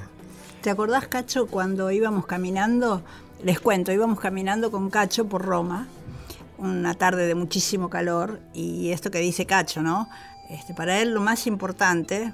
¿Te 0.61 0.69
acordás, 0.69 1.09
Cacho, 1.09 1.47
cuando 1.47 1.91
íbamos 1.91 2.27
caminando? 2.27 3.01
Les 3.43 3.59
cuento, 3.59 3.91
íbamos 3.91 4.21
caminando 4.21 4.71
con 4.71 4.89
Cacho 4.89 5.25
por 5.25 5.41
Roma, 5.41 5.89
una 6.57 6.93
tarde 6.93 7.27
de 7.27 7.35
muchísimo 7.35 7.89
calor, 7.89 8.39
y 8.53 8.91
esto 8.91 9.11
que 9.11 9.19
dice 9.19 9.45
Cacho, 9.45 9.81
¿no? 9.81 10.07
Este, 10.49 10.73
para 10.73 11.01
él 11.01 11.13
lo 11.13 11.19
más 11.19 11.45
importante 11.45 12.31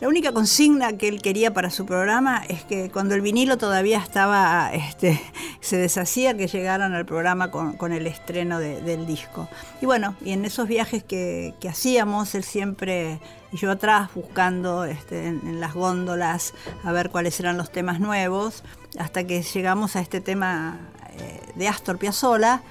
la 0.00 0.08
única 0.08 0.32
consigna 0.32 0.96
que 0.96 1.08
él 1.08 1.20
quería 1.20 1.52
para 1.52 1.68
su 1.68 1.84
programa 1.84 2.42
es 2.48 2.64
que 2.64 2.90
cuando 2.90 3.14
el 3.14 3.20
vinilo 3.20 3.58
todavía 3.58 3.98
estaba, 3.98 4.72
este, 4.72 5.20
se 5.60 5.76
deshacía, 5.76 6.34
que 6.34 6.46
llegaran 6.46 6.94
al 6.94 7.04
programa 7.04 7.50
con, 7.50 7.92
el 7.92 8.06
estreno 8.06 8.58
del 8.58 9.06
disco. 9.06 9.48
Y 9.82 9.86
bueno, 9.86 10.14
y 10.24 10.32
en 10.32 10.46
esos 10.46 10.66
viajes 10.68 11.04
que, 11.04 11.54
hacíamos, 11.68 12.34
él 12.34 12.44
siempre, 12.44 13.20
y 13.52 13.58
yo 13.58 13.70
atrás 13.70 14.08
buscando 14.14 14.84
este, 14.84 15.26
en, 15.26 15.60
las 15.60 15.74
góndolas 15.74 16.54
a 16.82 16.92
ver 16.92 17.10
cuáles 17.10 17.38
eran 17.38 17.58
los 17.58 17.70
temas 17.70 18.00
nuevos, 18.00 18.64
hasta 18.98 19.24
que 19.24 19.42
llegamos 19.42 19.96
a 19.96 20.00
este 20.00 20.22
tema 20.22 20.78
eh, 21.18 21.40
de 21.56 21.68
Astor 21.68 21.98
Piazzolla 21.98 22.62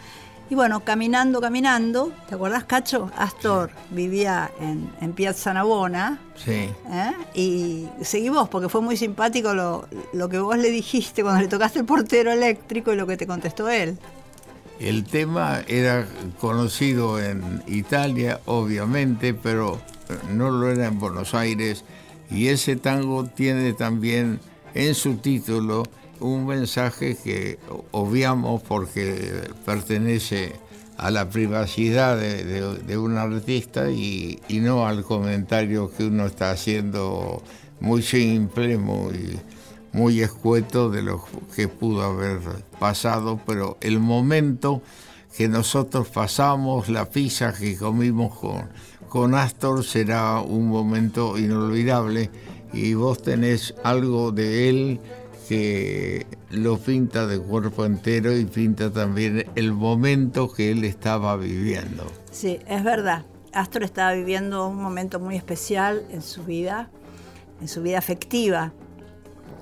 y 0.50 0.56
bueno, 0.56 0.80
caminando, 0.80 1.42
caminando, 1.42 2.12
¿te 2.28 2.34
acordás, 2.34 2.64
Cacho? 2.64 3.12
Astor 3.16 3.70
vivía 3.92 4.50
en, 4.60 5.14
Piazza 5.14 5.54
Navona. 5.54 6.20
Sí. 6.44 6.72
¿eh? 6.90 7.12
Y 7.36 7.88
seguimos, 8.02 8.50
porque 8.50 8.68
fue 8.68 8.82
muy 8.82 8.98
simpático 8.98 9.54
lo, 9.54 10.30
que 10.30 10.40
vos 10.40 10.58
le 10.58 10.72
dijiste 10.72 11.22
cuando 11.22 11.42
le 11.42 11.48
tocaste 11.48 11.80
el 11.80 11.86
portero 11.86 12.32
eléctrico 12.32 12.92
y 12.92 12.96
lo 12.96 13.06
que 13.06 13.16
te 13.16 13.28
contestó 13.28 13.70
él. 13.70 14.00
El 14.80 15.04
tema 15.04 15.62
era 15.68 16.08
conocido 16.40 17.22
en 17.22 17.62
Italia, 17.68 18.40
obviamente, 18.46 19.36
pero 19.36 19.80
no 20.32 20.50
lo 20.50 20.72
era 20.72 20.88
en 20.88 20.98
Buenos 21.00 21.36
Aires. 21.36 21.84
Y 22.32 22.48
ese 22.48 22.76
tango 22.76 23.26
tiene 23.26 23.74
también 23.74 24.40
en 24.74 24.96
su 24.96 25.18
título 25.18 25.84
un 26.20 26.46
mensaje 26.46 27.16
que 27.16 27.60
obviamos 27.92 28.62
porque 28.64 29.50
pertenece 29.66 30.54
a 30.98 31.12
la 31.12 31.30
privacidad 31.30 32.18
de, 32.18 32.98
un 32.98 33.18
artista 33.18 33.90
y, 33.90 34.40
no 34.50 34.86
al 34.86 35.04
comentario 35.04 35.92
que 35.96 36.06
uno 36.06 36.26
está 36.26 36.52
haciendo 36.52 37.42
muy 37.80 38.02
simple, 38.02 38.78
muy, 38.78 39.40
muy 39.94 40.22
escueto 40.22 40.90
de 40.90 41.02
lo 41.02 41.24
que 41.56 41.70
pudo 41.70 42.04
haber 42.04 42.40
pasado, 42.80 43.40
pero 43.46 43.78
el 43.80 44.00
momento 44.00 44.82
que 45.38 45.48
nosotros 45.48 46.10
pasamos, 46.10 46.90
la 46.90 47.10
pizza 47.10 47.54
que 47.54 47.78
comimos 47.78 48.38
con, 48.38 48.68
con 49.08 49.36
Astor 49.36 49.86
será 49.86 50.42
un 50.42 50.68
momento 50.68 51.38
inolvidable 51.38 52.30
y 52.74 52.94
vos 52.94 53.22
tenés 53.22 53.74
algo 53.84 54.34
de 54.34 54.70
él 54.70 55.00
que 55.50 56.28
lo 56.52 56.78
pinta 56.78 57.26
de 57.26 57.40
cuerpo 57.40 57.84
entero 57.84 58.38
y 58.38 58.46
pinta 58.46 58.92
también 58.92 59.48
el 59.56 59.74
momento 59.74 60.54
que 60.54 60.70
él 60.70 60.84
estaba 60.84 61.36
viviendo. 61.38 62.06
Sí, 62.30 62.60
es 62.68 62.84
verdad. 62.84 63.26
Astor 63.52 63.82
estaba 63.82 64.14
viviendo 64.14 64.68
un 64.68 64.76
momento 64.76 65.20
muy 65.20 65.36
especial 65.36 66.06
en 66.12 66.22
su 66.22 66.44
vida, 66.44 66.92
en 67.62 67.68
su 67.68 67.82
vida 67.82 67.98
afectiva. 67.98 68.74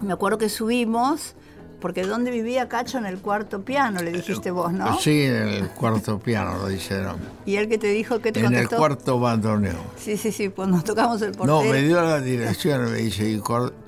Me 0.01 0.11
acuerdo 0.11 0.37
que 0.37 0.49
subimos 0.49 1.35
porque 1.79 2.03
¿dónde 2.03 2.31
vivía 2.31 2.67
Cacho? 2.67 2.97
En 2.97 3.05
el 3.05 3.19
cuarto 3.19 3.61
piano, 3.61 4.01
le 4.01 4.11
dijiste 4.11 4.51
vos, 4.51 4.71
¿no? 4.73 4.97
Sí, 4.99 5.23
en 5.23 5.47
el 5.47 5.69
cuarto 5.69 6.19
piano, 6.19 6.57
lo 6.57 6.67
dijeron. 6.67 7.17
¿Y 7.45 7.55
él 7.57 7.69
que 7.69 7.77
te 7.77 7.87
dijo 7.87 8.19
que 8.19 8.31
te 8.31 8.39
En 8.39 8.55
el 8.55 8.67
cuarto 8.67 9.19
bandoneón. 9.19 9.77
Sí, 9.97 10.17
sí, 10.17 10.31
sí, 10.31 10.49
pues 10.49 10.67
nos 10.69 10.83
tocamos 10.83 11.21
el 11.21 11.33
portero. 11.33 11.63
No, 11.63 11.69
me 11.69 11.83
dio 11.83 12.01
la 12.01 12.19
dirección 12.19 12.87
y 12.87 12.91
me 12.91 12.97
dice, 12.97 13.41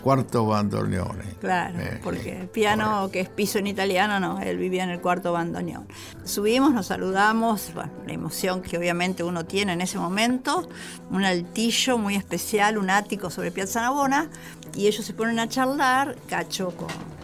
cuarto 0.04 0.46
bandoneón. 0.46 1.18
Claro, 1.40 1.80
eh, 1.80 2.00
porque 2.04 2.42
el 2.42 2.48
piano, 2.48 3.10
que 3.12 3.22
es 3.22 3.30
piso 3.30 3.58
en 3.60 3.68
italiano, 3.68 4.20
no, 4.20 4.40
él 4.40 4.58
vivía 4.58 4.84
en 4.84 4.92
el 4.92 5.02
cuarto 5.02 5.32
bandoneón. 5.32 5.88
Subimos, 6.24 6.72
nos 6.74 6.88
saludamos, 6.88 7.72
bueno, 7.74 7.92
la 8.06 8.14
emoción 8.14 8.62
que 8.62 8.78
obviamente 8.78 9.24
uno 9.24 9.46
tiene 9.46 9.74
en 9.74 9.82
ese 9.82 9.98
momento, 9.98 10.70
un 11.10 11.24
altillo 11.26 11.98
muy 11.98 12.16
especial, 12.16 12.78
un 12.78 12.90
ático 12.90 13.30
sobre 13.30 13.52
Piazza 13.52 13.82
Navona, 13.82 14.30
y 14.76 14.88
ellos 14.88 15.06
se 15.06 15.14
ponen 15.14 15.40
a 15.40 15.50
charlar, 15.50 16.16
Cacho 16.28 16.72
con 16.76 17.19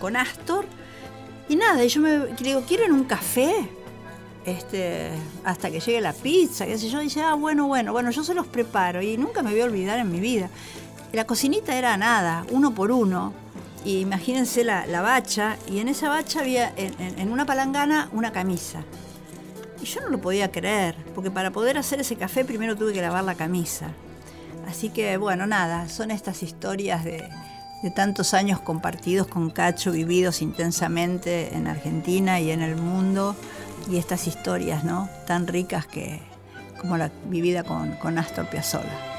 con 0.00 0.16
Astor. 0.16 0.66
Y 1.48 1.56
nada, 1.56 1.84
y 1.84 1.88
yo 1.88 2.00
me 2.00 2.26
digo, 2.40 2.62
¿quieren 2.62 2.92
un 2.92 3.04
café? 3.04 3.68
Este, 4.44 5.10
hasta 5.44 5.70
que 5.70 5.80
llegue 5.80 6.00
la 6.00 6.12
pizza, 6.12 6.66
qué 6.66 6.78
sé 6.78 6.88
yo. 6.88 7.00
Dice, 7.00 7.22
ah, 7.22 7.34
bueno, 7.34 7.66
bueno, 7.66 7.92
bueno, 7.92 8.10
yo 8.10 8.24
se 8.24 8.34
los 8.34 8.46
preparo. 8.46 9.02
Y 9.02 9.16
nunca 9.16 9.42
me 9.42 9.50
voy 9.50 9.60
a 9.60 9.64
olvidar 9.64 9.98
en 9.98 10.10
mi 10.10 10.20
vida. 10.20 10.48
La 11.12 11.26
cocinita 11.26 11.76
era 11.76 11.96
nada, 11.96 12.44
uno 12.50 12.74
por 12.74 12.90
uno. 12.90 13.32
Y 13.84 14.00
imagínense 14.00 14.62
la, 14.62 15.00
bacha, 15.00 15.56
y 15.66 15.78
en 15.78 15.88
esa 15.88 16.08
bacha 16.08 16.40
había 16.40 16.72
en, 16.76 17.32
una 17.32 17.46
palangana 17.46 18.10
una 18.12 18.30
camisa. 18.30 18.84
Y 19.82 19.86
yo 19.86 20.02
no 20.02 20.08
lo 20.08 20.20
podía 20.20 20.52
creer, 20.52 20.94
porque 21.14 21.30
para 21.30 21.50
poder 21.50 21.78
hacer 21.78 22.00
ese 22.00 22.16
café 22.16 22.44
primero 22.44 22.76
tuve 22.76 22.92
que 22.92 23.00
lavar 23.00 23.24
la 23.24 23.34
camisa. 23.34 23.92
Así 24.68 24.90
que 24.90 25.16
bueno, 25.16 25.46
nada, 25.46 25.88
son 25.88 26.10
estas 26.10 26.42
historias 26.42 27.04
de, 27.04 27.26
de 27.82 27.90
tantos 27.90 28.34
años 28.34 28.60
compartidos 28.60 29.26
con 29.26 29.50
Cacho, 29.50 29.92
vividos 29.92 30.42
intensamente 30.42 31.54
en 31.54 31.66
Argentina 31.66 32.40
y 32.40 32.50
en 32.50 32.62
el 32.62 32.76
mundo, 32.76 33.36
y 33.90 33.96
estas 33.96 34.26
historias 34.26 34.84
¿no? 34.84 35.08
tan 35.26 35.46
ricas 35.46 35.86
que, 35.86 36.20
como 36.78 36.96
la 36.96 37.10
vivida 37.26 37.64
con, 37.64 37.92
con 37.92 38.18
Astor 38.18 38.46
Piazzolla. 38.48 39.09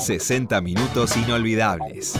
60 0.00 0.60
minutos 0.62 1.16
inolvidables. 1.16 2.14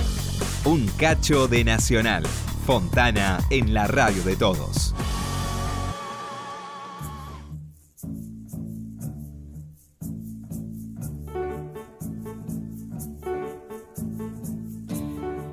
Un 0.64 0.86
cacho 0.98 1.48
de 1.48 1.64
Nacional. 1.64 2.24
Fontana 2.66 3.38
en 3.48 3.72
la 3.72 3.86
radio 3.86 4.22
de 4.22 4.36
todos. 4.36 4.94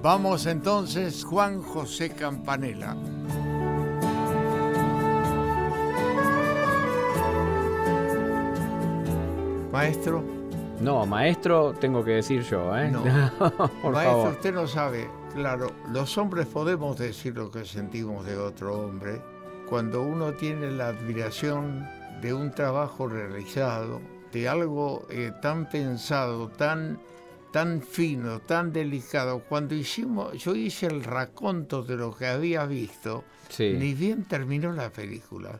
Vamos 0.03 0.45
entonces, 0.45 1.23
Juan 1.23 1.61
José 1.61 2.09
Campanella. 2.09 2.95
Maestro, 9.71 10.36
no, 10.79 11.05
maestro, 11.05 11.73
tengo 11.73 12.03
que 12.03 12.11
decir 12.11 12.43
yo, 12.43 12.75
¿eh? 12.77 12.89
No. 12.91 13.01
Por 13.81 13.93
maestro, 13.93 13.93
favor. 13.93 14.31
usted 14.33 14.53
no 14.53 14.67
sabe, 14.67 15.09
claro, 15.33 15.71
los 15.91 16.17
hombres 16.17 16.45
podemos 16.47 16.97
decir 16.97 17.35
lo 17.35 17.49
que 17.49 17.65
sentimos 17.65 18.25
de 18.25 18.37
otro 18.37 18.79
hombre 18.79 19.21
cuando 19.67 20.01
uno 20.03 20.33
tiene 20.33 20.71
la 20.71 20.89
admiración 20.89 21.87
de 22.21 22.33
un 22.33 22.51
trabajo 22.51 23.07
realizado, 23.07 23.99
de 24.31 24.47
algo 24.47 25.07
eh, 25.09 25.31
tan 25.41 25.67
pensado, 25.67 26.47
tan, 26.49 26.99
tan 27.51 27.81
fino, 27.81 28.39
tan 28.39 28.71
delicado. 28.71 29.39
Cuando 29.49 29.73
hicimos, 29.75 30.33
yo 30.41 30.55
hice 30.55 30.85
el 30.85 31.03
raconto 31.03 31.81
de 31.83 31.95
lo 31.97 32.15
que 32.15 32.27
había 32.27 32.65
visto, 32.65 33.23
Sí. 33.49 33.73
ni 33.77 33.93
bien 33.93 34.25
terminó 34.25 34.71
la 34.73 34.89
película. 34.89 35.59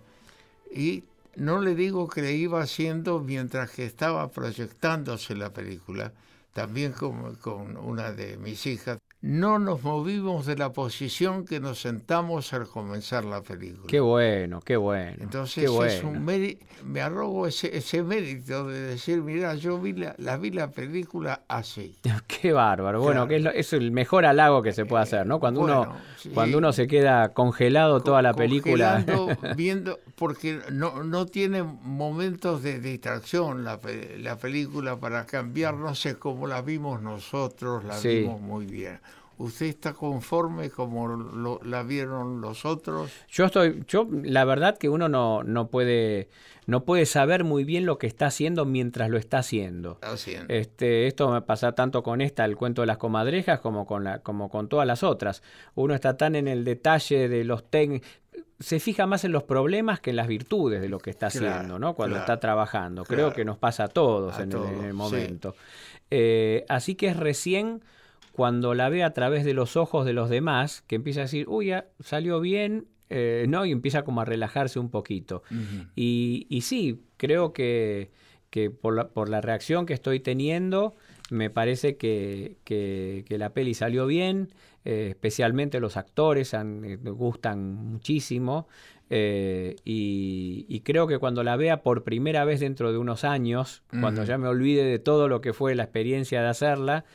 Y 0.72 1.04
no 1.38 1.62
le 1.62 1.76
digo 1.76 2.08
que 2.10 2.21
le 2.21 2.34
iba 2.34 2.62
haciendo 2.62 3.19
mientras 3.19 3.71
que 3.71 3.86
estaba 3.86 4.30
proyectándose 4.32 5.36
la 5.36 5.54
película, 5.54 6.13
también 6.54 6.93
con, 6.93 7.36
con 7.38 7.78
una 7.78 8.12
de 8.12 8.38
mis 8.38 8.65
hijas. 8.65 9.00
No 9.20 9.58
nos 9.58 9.82
movimos 9.84 10.46
de 10.46 10.56
la 10.56 10.72
posición 10.74 11.44
que 11.44 11.60
nos 11.60 11.82
sentamos 11.82 12.54
al 12.54 12.68
comenzar 12.68 13.26
la 13.26 13.42
película. 13.42 13.88
Qué 13.88 14.00
bueno, 14.00 14.60
qué 14.62 14.78
bueno. 14.78 15.18
Entonces 15.20 15.64
qué 15.64 15.70
bueno. 15.70 15.92
es 15.92 16.04
un 16.04 16.24
mérito, 16.24 16.64
me 16.86 17.02
arrogo 17.02 17.48
ese, 17.48 17.76
ese 17.76 18.04
mérito 18.04 18.68
de 18.68 18.80
decir, 18.80 19.24
mira, 19.24 19.56
yo 19.56 19.80
vi 19.80 19.94
la, 19.94 20.14
la 20.20 20.38
vi 20.38 20.52
la 20.52 20.70
película 20.70 21.42
así. 21.48 21.96
Qué 22.28 22.54
bárbaro. 22.54 23.00
Bueno, 23.02 23.26
Claro. 23.26 23.28
que 23.30 23.36
es, 23.38 23.42
lo- 23.42 23.50
es 23.52 23.74
el 23.74 23.92
mejor 23.92 24.26
halago 24.28 24.62
que 24.62 24.72
se 24.72 24.86
puede 24.86 25.02
hacer, 25.04 25.26
¿no? 25.26 25.40
Cuando 25.40 25.62
uno 25.62 25.78
bueno, 25.80 25.96
sí. 26.18 26.30
cuando 26.30 26.60
uno 26.60 26.72
se 26.72 26.86
queda 26.88 27.30
congelado 27.34 28.02
toda 28.02 28.22
la 28.22 28.36
película. 28.36 29.04
Viendo, 29.58 30.00
porque 30.16 30.60
no, 30.72 31.04
no 31.04 31.26
tiene 31.26 31.64
momentos 31.64 32.62
de 32.62 32.80
distracción 32.80 33.64
la, 33.64 33.80
la 34.20 34.38
película 34.38 34.98
para 34.98 35.26
cambiar, 35.26 35.74
no 35.74 35.96
sé 35.96 36.20
cómo 36.20 36.46
la 36.46 36.62
vimos 36.62 37.02
nosotros, 37.02 37.84
la 37.84 37.96
Sí. 37.96 38.20
vimos 38.20 38.40
muy 38.40 38.68
bien. 38.68 39.00
¿Usted 39.39 39.67
está 39.67 39.93
conforme 39.93 40.69
como 40.71 41.08
lo- 41.08 41.60
la 41.63 41.84
vieron 41.84 42.41
los 42.41 42.65
otros? 42.65 43.12
Yo 43.30 43.45
estoy, 43.45 43.84
yo 43.88 44.08
la 44.23 44.45
verdad 44.45 44.78
que 44.78 44.89
uno 44.89 45.10
no, 45.10 45.43
no 45.43 45.67
puede 45.69 46.30
no 46.65 46.84
puede 46.84 47.06
saber 47.06 47.43
muy 47.43 47.63
bien 47.63 47.86
lo 47.86 47.97
que 47.97 48.08
está 48.08 48.26
haciendo 48.26 48.65
mientras 48.65 49.10
lo 49.10 49.17
está 49.17 49.38
haciendo. 49.38 50.00
Haciendo. 50.02 50.54
Este, 50.54 51.08
esto 51.08 51.30
me 51.32 51.41
pasa 51.41 51.71
tanto 51.73 52.04
con 52.04 52.19
esta, 52.19 52.43
el 52.45 52.58
cuento 52.58 52.82
de 52.82 52.88
las 52.88 52.97
comadrejas, 52.97 53.60
como 53.62 53.86
con 53.86 54.04
la, 54.04 54.19
como 54.19 54.50
con 54.50 54.67
todas 54.67 54.86
las 54.86 55.02
otras. 55.04 55.43
Uno 55.76 55.93
está 55.93 56.17
tan 56.17 56.36
en 56.36 56.47
el 56.50 56.65
detalle 56.65 57.30
de 57.30 57.43
los 57.45 57.63
tec- 57.71 58.02
se 58.60 58.80
fija 58.80 59.06
más 59.06 59.23
en 59.23 59.32
los 59.32 59.43
problemas 59.43 60.00
que 60.00 60.10
en 60.10 60.15
las 60.15 60.28
virtudes 60.28 60.82
de 60.82 60.89
lo 60.89 60.97
que 60.97 61.12
está 61.12 61.30
Claro, 61.30 61.47
haciendo, 61.52 61.80
¿no? 61.80 61.93
Cuando 61.93 62.15
claro, 62.15 62.23
está 62.34 62.39
trabajando. 62.39 63.04
Creo 63.06 63.28
claro. 63.28 63.36
que 63.36 63.45
nos 63.45 63.58
pasa 63.60 63.84
a 63.86 63.88
todos, 63.88 64.38
A 64.38 64.43
en, 64.43 64.52
el- 64.52 64.58
en 64.63 64.88
sí. 64.88 64.93
momento. 64.93 65.56
Eh, 66.10 66.65
así 66.67 66.95
que 66.95 67.08
es 67.10 67.17
recién 67.17 67.82
cuando 68.38 68.73
la 68.76 68.88
ve 68.89 69.04
a 69.04 69.13
través 69.13 69.43
de 69.43 69.54
los 69.56 69.76
ojos 69.76 70.06
de 70.06 70.13
los 70.13 70.30
demás 70.30 70.84
que 70.88 70.95
empieza 70.95 71.21
a 71.21 71.23
decir, 71.23 71.45
uy, 71.50 71.67
ya 71.67 71.88
salió 72.00 72.39
bien, 72.39 72.86
eh, 73.10 73.45
¿no? 73.50 73.65
Y 73.65 73.71
empieza 73.71 74.04
como 74.04 74.21
a 74.21 74.26
relajarse 74.26 74.80
un 74.80 74.89
poquito. 74.89 75.41
Y, 75.95 76.45
y 76.50 76.62
sí, 76.62 77.02
creo 77.17 77.52
que, 77.52 78.12
que 78.52 78.69
por, 78.69 78.95
la, 78.95 79.08
por 79.10 79.28
la 79.30 79.41
reacción 79.41 79.86
que 79.88 79.93
estoy 79.95 80.19
teniendo, 80.19 80.93
me 81.32 81.50
parece 81.50 81.97
que, 81.97 82.58
que- 82.63 83.26
que 83.28 83.38
la 83.39 83.50
peli 83.54 83.73
salió 83.73 84.06
bien, 84.06 84.50
eh, 84.86 85.08
especialmente 85.10 85.80
los 85.80 85.97
actores 85.97 86.54
han- 86.54 86.86
eh, 86.86 86.97
me 87.02 87.10
gustan 87.12 87.73
muchísimo. 87.73 88.67
eh, 89.10 89.76
y, 89.86 90.65
y 90.67 90.82
creo 90.82 91.08
que 91.08 91.17
cuando 91.17 91.41
la 91.43 91.56
vea 91.56 91.82
por 91.82 92.04
primera 92.04 92.43
vez 92.45 92.60
dentro 92.60 92.91
de 92.91 92.97
unos 92.97 93.23
años, 93.23 93.82
cuando 94.02 94.21
ya 94.26 94.38
me 94.38 94.47
olvide 94.50 94.84
de 94.84 95.00
todo 95.00 95.28
lo 95.28 95.39
que 95.41 95.54
fue 95.54 95.76
la 95.76 95.84
experiencia 95.84 96.41
de 96.41 96.47
hacerla, 96.50 97.06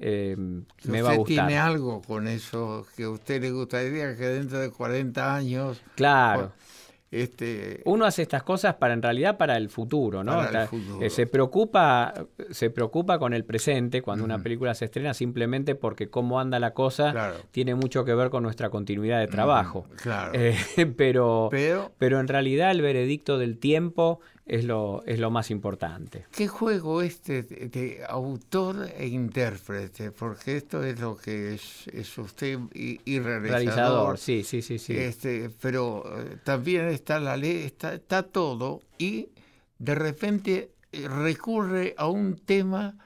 eh, 0.00 0.34
me 0.84 1.02
va 1.02 1.10
a 1.10 1.12
¿Usted 1.12 1.18
gustar. 1.18 1.46
tiene 1.46 1.58
algo 1.60 2.00
con 2.02 2.26
eso 2.26 2.86
que 2.96 3.04
a 3.04 3.10
usted 3.10 3.40
le 3.42 3.50
gustaría 3.52 4.16
que 4.16 4.26
dentro 4.26 4.58
de 4.58 4.70
40 4.70 5.34
años... 5.36 5.80
Claro. 5.94 6.52
Este, 7.12 7.82
Uno 7.86 8.04
hace 8.04 8.22
estas 8.22 8.44
cosas 8.44 8.76
para 8.76 8.94
en 8.94 9.02
realidad 9.02 9.36
para 9.36 9.56
el 9.56 9.68
futuro, 9.68 10.22
¿no? 10.22 10.30
Para 10.30 10.42
el 10.48 10.54
Está- 10.54 10.66
futuro. 10.68 11.02
eh, 11.04 11.10
se 11.10 11.26
preocupa, 11.26 12.14
se 12.50 12.70
preocupa 12.70 13.18
con 13.18 13.34
el 13.34 13.44
presente 13.44 14.00
cuando 14.00 14.24
una 14.24 14.38
película 14.40 14.74
se 14.74 14.84
estrena 14.84 15.12
simplemente 15.12 15.74
porque 15.74 16.08
cómo 16.08 16.38
anda 16.38 16.60
la 16.60 16.72
cosa 16.72 17.10
Claro. 17.10 17.34
tiene 17.50 17.74
mucho 17.74 18.04
que 18.04 18.14
ver 18.14 18.30
con 18.30 18.44
nuestra 18.44 18.70
continuidad 18.70 19.18
de 19.18 19.26
trabajo. 19.26 19.86
claro. 20.00 20.30
Eh, 20.34 20.86
pero, 20.96 21.48
Pero- 21.50 21.90
pero 21.98 22.20
en 22.20 22.28
realidad 22.28 22.70
el 22.70 22.80
veredicto 22.80 23.38
del 23.38 23.58
tiempo 23.58 24.20
es 24.50 24.64
lo, 24.64 25.04
es 25.06 25.20
lo 25.20 25.30
más 25.30 25.52
importante. 25.52 26.26
¿Qué 26.32 26.48
juego 26.48 27.02
este 27.02 27.44
de, 27.44 27.68
de 27.68 28.02
autor 28.08 28.90
e 28.98 29.06
intérprete? 29.06 30.10
Porque 30.10 30.56
esto 30.56 30.82
es 30.82 30.98
lo 30.98 31.16
que 31.16 31.54
es, 31.54 31.86
es 31.92 32.18
usted 32.18 32.58
y, 32.74 33.00
y 33.04 33.20
realizador. 33.20 33.60
Realizador, 33.60 34.18
sí, 34.18 34.42
sí, 34.42 34.60
sí, 34.60 34.80
sí. 34.80 34.96
Este, 34.96 35.50
pero 35.60 36.02
eh, 36.04 36.38
también 36.42 36.88
está 36.88 37.20
la 37.20 37.36
ley, 37.36 37.62
está, 37.62 37.94
está 37.94 38.24
todo 38.24 38.82
y 38.98 39.28
de 39.78 39.94
repente 39.94 40.72
eh, 40.90 41.06
recurre 41.06 41.94
a 41.96 42.08
un 42.08 42.34
tema 42.34 42.96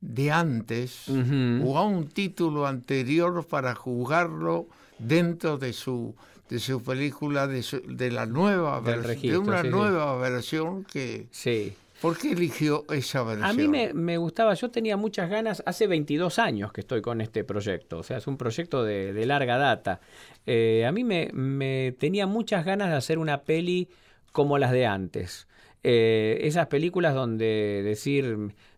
de 0.00 0.30
antes 0.30 1.08
o 1.08 1.76
a 1.76 1.84
un 1.84 2.08
título 2.08 2.66
anterior 2.66 3.44
para 3.46 3.74
jugarlo 3.74 4.66
dentro 4.98 5.58
de 5.58 5.74
su 5.74 6.14
de 6.48 6.58
su 6.58 6.82
película 6.82 7.46
de, 7.46 7.62
su- 7.62 7.82
de 7.86 8.10
la 8.10 8.26
nueva 8.26 8.80
versión 8.80 9.02
de 9.02 9.08
registro, 9.08 9.40
una 9.40 9.60
sí, 9.62 9.66
sí. 9.66 9.70
nueva 9.74 10.16
versión 10.16 10.84
que 10.84 11.26
Sí. 11.30 11.72
¿por 12.00 12.16
qué 12.18 12.32
eligió 12.32 12.84
esa 12.90 13.22
versión? 13.22 13.44
A 13.48 13.52
mí 13.52 13.66
me, 13.68 13.92
me 13.94 14.16
gustaba, 14.18 14.54
yo 14.54 14.70
tenía 14.70 14.96
muchas 14.96 15.28
ganas, 15.30 15.62
hace 15.66 15.86
22 15.86 16.38
años 16.38 16.72
que 16.72 16.82
estoy 16.82 17.00
con 17.02 17.20
este 17.20 17.42
proyecto, 17.44 17.98
o 17.98 18.02
sea, 18.02 18.18
es 18.18 18.26
un 18.26 18.36
proyecto 18.36 18.84
de, 18.84 19.12
de 19.12 19.26
larga 19.26 19.56
data. 19.58 20.00
Eh, 20.46 20.84
a 20.86 20.92
mí 20.92 21.02
me, 21.04 21.30
me 21.32 21.94
tenía 21.98 22.26
muchas 22.26 22.64
ganas 22.64 22.90
de 22.90 22.96
hacer 22.96 23.18
una 23.18 23.42
peli 23.42 23.88
como 24.32 24.58
las 24.58 24.70
de 24.72 24.86
antes. 24.86 25.48
Eh, 25.82 26.38
esas 26.42 26.66
películas 26.66 27.14
donde 27.14 27.82
decir 27.84 28.36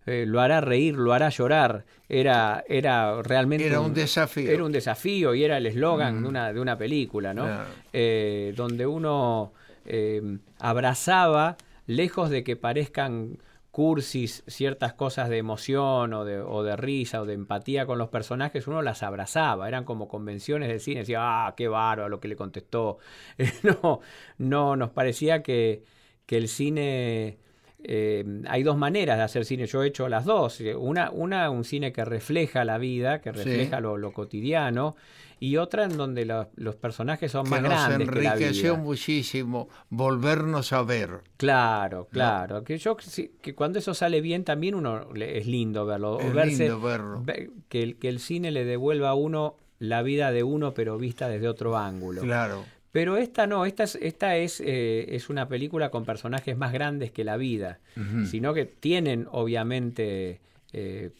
eh, 0.09 0.25
lo 0.27 0.41
hará 0.41 0.63
reír, 0.63 0.95
lo 0.95 1.13
hará 1.13 1.29
llorar, 1.29 1.85
era, 2.09 2.65
era 2.67 3.23
realmente... 3.23 3.67
Era 3.67 3.81
un 3.81 3.93
desafío. 3.93 4.51
Era 4.51 4.65
un 4.65 4.73
desafío 4.73 5.35
y 5.35 5.45
era 5.45 5.59
el 5.59 5.67
eslogan 5.67 6.23
de, 6.23 6.29
una, 6.29 6.51
de 6.51 6.61
una 6.61 6.79
película, 6.79 7.35
¿no? 7.35 7.47
Eh, 7.93 8.55
donde 8.57 8.87
uno 8.87 9.53
eh, 9.85 10.39
abrazaba, 10.61 11.59
lejos 11.87 12.31
de 12.31 12.43
que 12.43 12.57
parezcan 12.57 13.37
cursis 13.71 14.45
ciertas 14.47 14.95
cosas 14.95 15.29
de 15.29 15.37
emoción 15.37 16.15
o 16.15 16.25
de, 16.25 16.41
o 16.41 16.63
de 16.63 16.75
risa 16.77 17.21
o 17.21 17.27
de 17.27 17.35
empatía 17.35 17.85
con 17.85 17.99
los 17.99 18.09
personajes, 18.09 18.67
uno 18.67 18.81
las 18.81 19.03
abrazaba, 19.03 19.69
eran 19.69 19.85
como 19.85 20.09
convenciones 20.09 20.69
del 20.69 20.81
cine, 20.81 21.01
decía, 21.01 21.19
ah, 21.21 21.55
qué 21.55 21.69
bárbaro 21.69 22.09
lo 22.09 22.19
que 22.19 22.29
le 22.29 22.37
contestó. 22.37 22.97
no, 23.63 24.01
no, 24.39 24.75
nos 24.75 24.91
parecía 24.91 25.43
que, 25.43 25.85
que 26.25 26.39
el 26.39 26.49
cine... 26.49 27.39
eh, 27.85 28.25
hay 28.49 28.63
dos 28.63 28.77
maneras 28.77 29.17
de 29.19 29.23
hacer 29.25 29.45
cine, 29.45 29.67
yo 29.67 29.83
he 29.83 29.89
hecho 29.89 30.09
las 30.09 30.25
dos. 30.25 30.61
Una, 30.77 31.11
una 31.11 31.49
un 31.51 31.65
cine 31.65 31.93
que 31.93 32.05
refleja 32.05 32.65
la 32.65 32.79
vida, 32.79 33.21
que 33.21 33.31
Sí. 33.33 33.37
refleja 33.39 33.81
lo, 33.81 33.97
lo 33.97 34.13
cotidiano, 34.13 34.97
y 35.41 35.57
otra 35.57 35.85
en 35.85 35.97
donde 35.97 36.25
los, 36.25 36.49
los 36.57 36.75
personajes 36.75 37.31
son 37.31 37.45
que 37.45 37.51
más 37.51 37.63
nos 37.63 37.71
grandes 37.71 38.09
que 38.11 38.21
la 38.23 38.33
enriqueció 38.35 38.73
vida. 38.75 38.83
muchísimo 38.83 39.69
volvernos 39.89 40.73
a 40.73 40.83
ver. 40.83 41.21
Claro, 41.37 42.09
claro. 42.11 42.65
Que 42.65 42.79
yo 42.79 42.97
que 43.41 43.55
cuando 43.55 43.79
eso 43.79 43.95
sale 43.95 44.21
bien 44.21 44.43
también 44.43 44.75
uno 44.75 45.07
es 45.15 45.47
lindo 45.47 45.87
verlo. 45.87 46.15
o 46.17 46.21
Es 46.21 46.35
verse, 46.35 46.65
lindo 46.65 46.81
verlo. 46.81 47.23
ve- 47.23 47.51
que, 47.69 47.83
el, 47.85 47.97
que 47.97 48.09
el 48.09 48.19
cine 48.19 48.51
le 48.51 48.65
devuelva 48.65 49.11
a 49.11 49.15
uno 49.15 49.57
la 49.79 50.03
vida 50.03 50.33
de 50.33 50.43
uno, 50.43 50.75
pero 50.75 50.99
vista 50.99 51.29
desde 51.29 51.47
otro 51.47 51.77
ángulo. 51.77 52.23
Claro. 52.23 52.65
Pero 52.91 53.17
esta 53.19 53.47
no, 53.47 53.67
esta 53.67 53.85
es, 53.85 53.97
esta 54.01 54.37
es, 54.37 54.61
eh, 54.65 55.15
es 55.15 55.29
una 55.29 55.47
película 55.49 55.91
con 55.91 56.05
personajes 56.05 56.57
más 56.57 56.73
grandes 56.73 57.11
que 57.13 57.23
la 57.25 57.37
vida, 57.37 57.81
sino 58.25 58.55
que 58.55 58.65
tienen 58.65 59.27
obviamente 59.31 60.41
eh, 60.73 61.11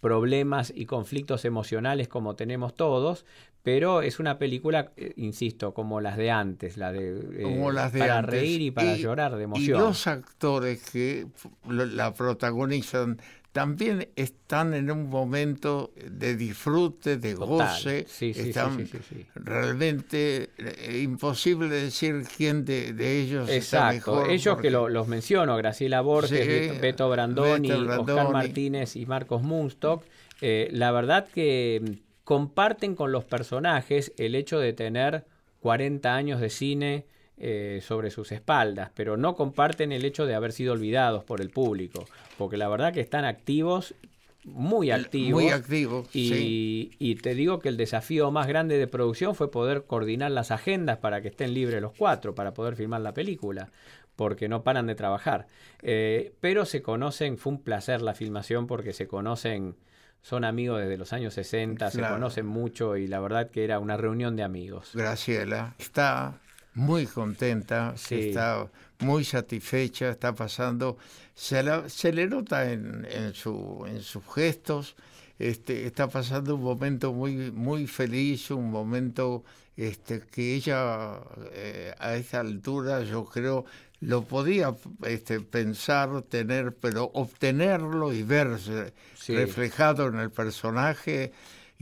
problemas 0.00 0.72
y 0.74 0.86
conflictos 0.86 1.44
emocionales 1.44 2.08
como 2.08 2.34
tenemos 2.34 2.74
todos, 2.74 3.24
pero 3.62 4.02
es 4.02 4.18
una 4.18 4.38
película, 4.38 4.90
eh, 4.96 5.12
insisto, 5.16 5.72
como 5.72 6.00
las 6.00 6.16
de 6.16 6.32
antes, 6.32 6.76
la 6.76 6.90
de, 6.90 7.10
eh, 7.38 7.42
como 7.44 7.70
las 7.70 7.92
de 7.92 8.00
para 8.00 8.18
antes. 8.18 8.34
reír 8.40 8.60
y 8.60 8.70
para 8.72 8.96
Y- 8.96 9.00
llorar 9.02 9.36
de 9.36 9.42
Y 9.42 9.44
emoción. 9.44 9.80
los 9.80 10.06
actores 10.08 10.90
que 10.90 11.26
la 11.68 12.12
protagonizan 12.14 13.20
también 13.52 14.08
están 14.16 14.72
en 14.74 14.90
un 14.90 15.08
momento 15.10 15.92
de 16.10 16.36
disfrute, 16.36 17.18
de 17.18 17.34
Total. 17.34 17.48
goce. 17.48 18.06
Sí, 18.08 18.32
sí, 18.32 18.42
sí, 18.42 18.48
están 18.48 18.86
sí, 18.86 19.26
realmente 19.34 20.50
eh, 20.58 21.00
imposible 21.02 21.68
decir 21.68 22.24
quién 22.36 22.64
de, 22.64 22.92
de 22.94 23.20
ellos 23.20 23.48
está 23.50 23.92
Exacto, 23.92 24.12
mejor. 24.14 24.30
ellos 24.30 24.54
porque- 24.54 24.68
que 24.68 24.72
lo- 24.72 24.88
los 24.88 25.06
menciono, 25.08 25.56
Graciela 25.56 26.00
Borges, 26.00 26.46
Beto- 26.46 26.80
Beto 26.80 27.10
Brandoni, 27.10 27.68
Beto 27.70 28.00
Oscar. 28.02 28.32
Martínez 28.32 28.96
y 28.96 29.04
Marcos 29.06 29.42
Munstock, 29.42 30.02
eh, 30.40 30.68
la 30.72 30.90
verdad 30.92 31.28
que, 31.32 31.98
comparten 32.24 32.94
con 32.94 33.10
los 33.12 33.24
personajes 33.24 34.12
el 34.16 34.34
hecho 34.36 34.58
de 34.60 34.72
tener 34.72 35.24
40 35.60 36.14
años 36.14 36.40
de 36.40 36.50
cine 36.50 37.04
eh, 37.44 37.80
sobre 37.82 38.12
sus 38.12 38.30
espaldas, 38.30 38.92
pero 38.94 39.16
no 39.16 39.34
comparten 39.34 39.90
el 39.90 40.04
hecho 40.04 40.26
de 40.26 40.36
haber 40.36 40.52
sido 40.52 40.74
olvidados 40.74 41.24
por 41.24 41.40
el 41.40 41.50
público, 41.50 42.06
porque 42.38 42.56
la 42.56 42.68
verdad 42.68 42.92
que 42.92 43.00
están 43.00 43.24
activos, 43.24 43.96
muy 44.44 44.92
activos. 44.92 45.42
Muy 45.42 45.50
activos. 45.50 46.08
Y, 46.14 46.92
y 47.00 47.16
te 47.16 47.34
digo 47.34 47.58
que 47.58 47.68
el 47.68 47.76
desafío 47.76 48.30
más 48.30 48.46
grande 48.46 48.78
de 48.78 48.86
producción 48.86 49.34
fue 49.34 49.50
poder 49.50 49.86
coordinar 49.86 50.30
las 50.30 50.52
agendas 50.52 50.98
para 50.98 51.20
que 51.20 51.28
estén 51.28 51.52
libres 51.52 51.82
los 51.82 51.90
cuatro, 51.98 52.32
para 52.32 52.54
poder 52.54 52.76
filmar 52.76 53.00
la 53.00 53.12
película 53.12 53.72
porque 54.14 54.48
no 54.48 54.62
paran 54.62 54.86
de 54.86 54.94
trabajar. 54.94 55.48
Eh, 55.80 56.34
pero 56.40 56.64
se 56.64 56.80
conocen, 56.80 57.38
fue 57.38 57.54
un 57.54 57.62
placer 57.64 58.02
la 58.02 58.14
filmación 58.14 58.68
porque 58.68 58.92
se 58.92 59.08
conocen, 59.08 59.74
son 60.20 60.44
amigos 60.44 60.80
desde 60.80 60.96
los 60.96 61.12
años 61.12 61.34
60, 61.34 61.90
se 61.90 62.02
conocen 62.02 62.46
mucho 62.46 62.96
y 62.96 63.08
la 63.08 63.18
verdad 63.18 63.50
que 63.50 63.64
era 63.64 63.80
una 63.80 63.96
reunión 63.96 64.36
de 64.36 64.44
amigos. 64.44 64.92
Graciela 64.94 65.74
está 65.80 66.38
muy 66.74 67.06
contenta, 67.06 67.94
está 68.10 68.68
muy 69.00 69.24
satisfecha, 69.24 70.10
está 70.10 70.34
pasando, 70.34 70.96
se, 71.34 71.62
se 71.88 72.12
le 72.12 72.26
nota 72.26 72.70
en, 72.70 73.06
en, 73.10 73.34
su, 73.34 73.84
en 73.86 74.00
sus 74.02 74.22
gestos, 74.34 74.96
este, 75.38 75.86
está 75.86 76.08
pasando 76.08 76.54
un 76.54 76.62
momento 76.62 77.12
muy, 77.12 77.50
muy 77.50 77.86
feliz, 77.86 78.50
un 78.50 78.70
momento 78.70 79.44
este, 79.76 80.20
que 80.20 80.54
ella 80.54 81.20
eh, 81.52 81.94
a 81.98 82.14
esa 82.14 82.40
altura 82.40 83.02
yo 83.02 83.24
creo 83.24 83.64
lo 84.00 84.24
podía 84.24 84.74
este, 85.06 85.40
pensar, 85.40 86.22
tener, 86.22 86.74
pero 86.74 87.10
obtenerlo 87.14 88.12
y 88.12 88.24
verse 88.24 88.92
reflejado 89.28 90.08
en 90.08 90.18
el 90.18 90.30
personaje. 90.30 91.32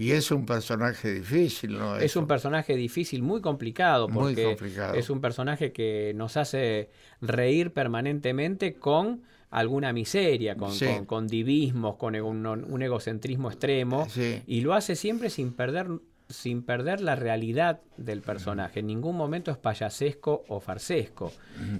Y 0.00 0.12
es 0.12 0.30
un 0.30 0.46
personaje 0.46 1.12
difícil, 1.12 1.76
¿no? 1.76 1.96
Es 1.96 2.16
un 2.16 2.26
personaje 2.26 2.74
difícil, 2.74 3.22
muy 3.22 3.42
complicado, 3.42 4.08
porque 4.08 4.56
es 4.94 5.10
un 5.10 5.20
personaje 5.20 5.72
que 5.72 6.12
nos 6.14 6.38
hace 6.38 6.88
reír 7.20 7.74
permanentemente 7.74 8.72
con 8.76 9.20
alguna 9.50 9.92
miseria, 9.92 10.56
con, 10.56 10.72
con, 11.04 11.26
divismos, 11.26 11.96
con 11.96 12.16
un, 12.16 12.46
un 12.46 12.82
egocentrismo 12.82 13.50
extremo, 13.50 14.08
y 14.46 14.62
lo 14.62 14.72
hace 14.72 14.96
siempre 14.96 15.28
sin 15.28 15.52
perder 15.52 15.88
sin 16.30 16.62
perder 16.62 17.02
la 17.02 17.14
realidad 17.14 17.80
del 17.98 18.22
personaje. 18.22 18.80
En 18.80 18.86
ningún 18.86 19.18
momento 19.18 19.50
es 19.50 19.58
payasesco 19.58 20.44
o 20.48 20.60
farsesco. 20.60 21.30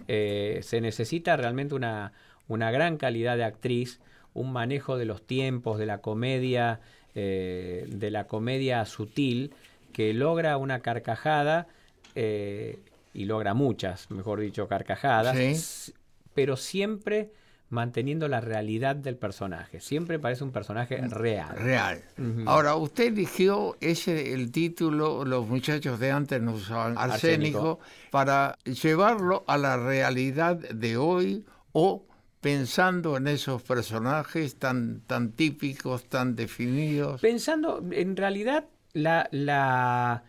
Eh, 0.08 0.60
se 0.62 0.82
necesita 0.82 1.38
realmente 1.38 1.74
una, 1.74 2.12
una, 2.48 2.70
gran 2.70 2.98
calidad 2.98 3.38
de 3.38 3.44
actriz, 3.44 4.00
un 4.34 4.52
manejo 4.52 4.98
de 4.98 5.06
los 5.06 5.26
tiempos, 5.26 5.78
de 5.78 5.86
la 5.86 5.98
comedia, 6.02 6.80
eh, 7.14 7.86
de 7.88 8.11
la 8.11 8.26
comedia 8.26 8.84
sutil, 8.84 9.52
que 9.92 10.14
logra 10.14 10.56
una 10.56 10.80
carcajada, 10.80 11.66
eh, 12.14 12.78
y 13.12 13.24
logra 13.24 13.54
muchas, 13.54 14.11
mejor 14.11 14.40
dicho, 14.40 14.68
carcajadas, 14.68 15.92
pero 16.34 16.56
siempre 16.56 17.32
manteniendo 17.68 18.26
la 18.28 18.40
realidad 18.40 18.96
del 18.96 19.16
personaje. 19.16 19.80
Siempre 19.80 20.18
parece 20.18 20.42
un 20.42 20.50
personaje 20.50 20.96
real. 21.08 21.56
Real. 21.56 22.02
Ahora, 22.46 22.74
usted 22.74 23.08
eligió 23.08 23.76
ese 23.80 24.32
el 24.32 24.50
título, 24.50 25.24
los 25.24 25.46
muchachos 25.46 25.98
de 26.00 26.11
antes 26.11 26.42
no 26.42 26.52
usaban 26.52 26.98
arsénico, 26.98 27.78
para 28.11 28.58
llevarlo 28.64 29.44
a 29.46 29.56
la 29.56 29.76
realidad 29.76 30.56
de 30.56 30.96
hoy 30.96 31.44
o 31.72 32.04
pensando 32.41 33.16
en 33.16 33.26
esos 33.26 33.62
personajes 33.62 34.57
tan, 34.57 35.03
tan 35.07 35.32
típicos, 35.32 36.05
tan 36.05 36.36
definidos. 36.36 37.20
Pensando, 37.20 37.84
en 37.91 38.16
realidad, 38.16 38.64
la, 38.93 39.28
la, 39.30 40.24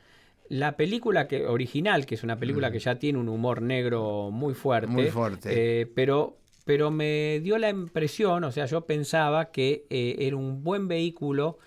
la 0.49 0.77
película 0.77 1.27
que, 1.27 1.45
original, 1.47 2.05
que 2.05 2.15
es 2.15 2.23
una 2.23 2.37
película 2.37 2.69
mm. 2.69 2.71
que 2.73 2.79
ya 2.79 2.95
tiene 2.99 3.19
un 3.19 3.29
humor 3.29 3.61
negro 3.61 4.29
muy 4.31 4.53
fuerte, 4.53 4.87
muy 4.87 5.09
fuerte. 5.09 5.81
Eh, 5.81 5.85
pero 5.85 6.37
pero 6.65 6.91
me 6.91 7.39
dio 7.41 7.57
la 7.57 7.69
impresión, 7.69 8.43
o 8.43 8.51
sea, 8.51 8.65
yo 8.65 8.85
pensaba 8.85 9.51
que 9.51 9.85
eh, 9.89 10.15
era 10.19 10.35
un 10.35 10.63
buen 10.63 10.87
vehículo 10.87 11.57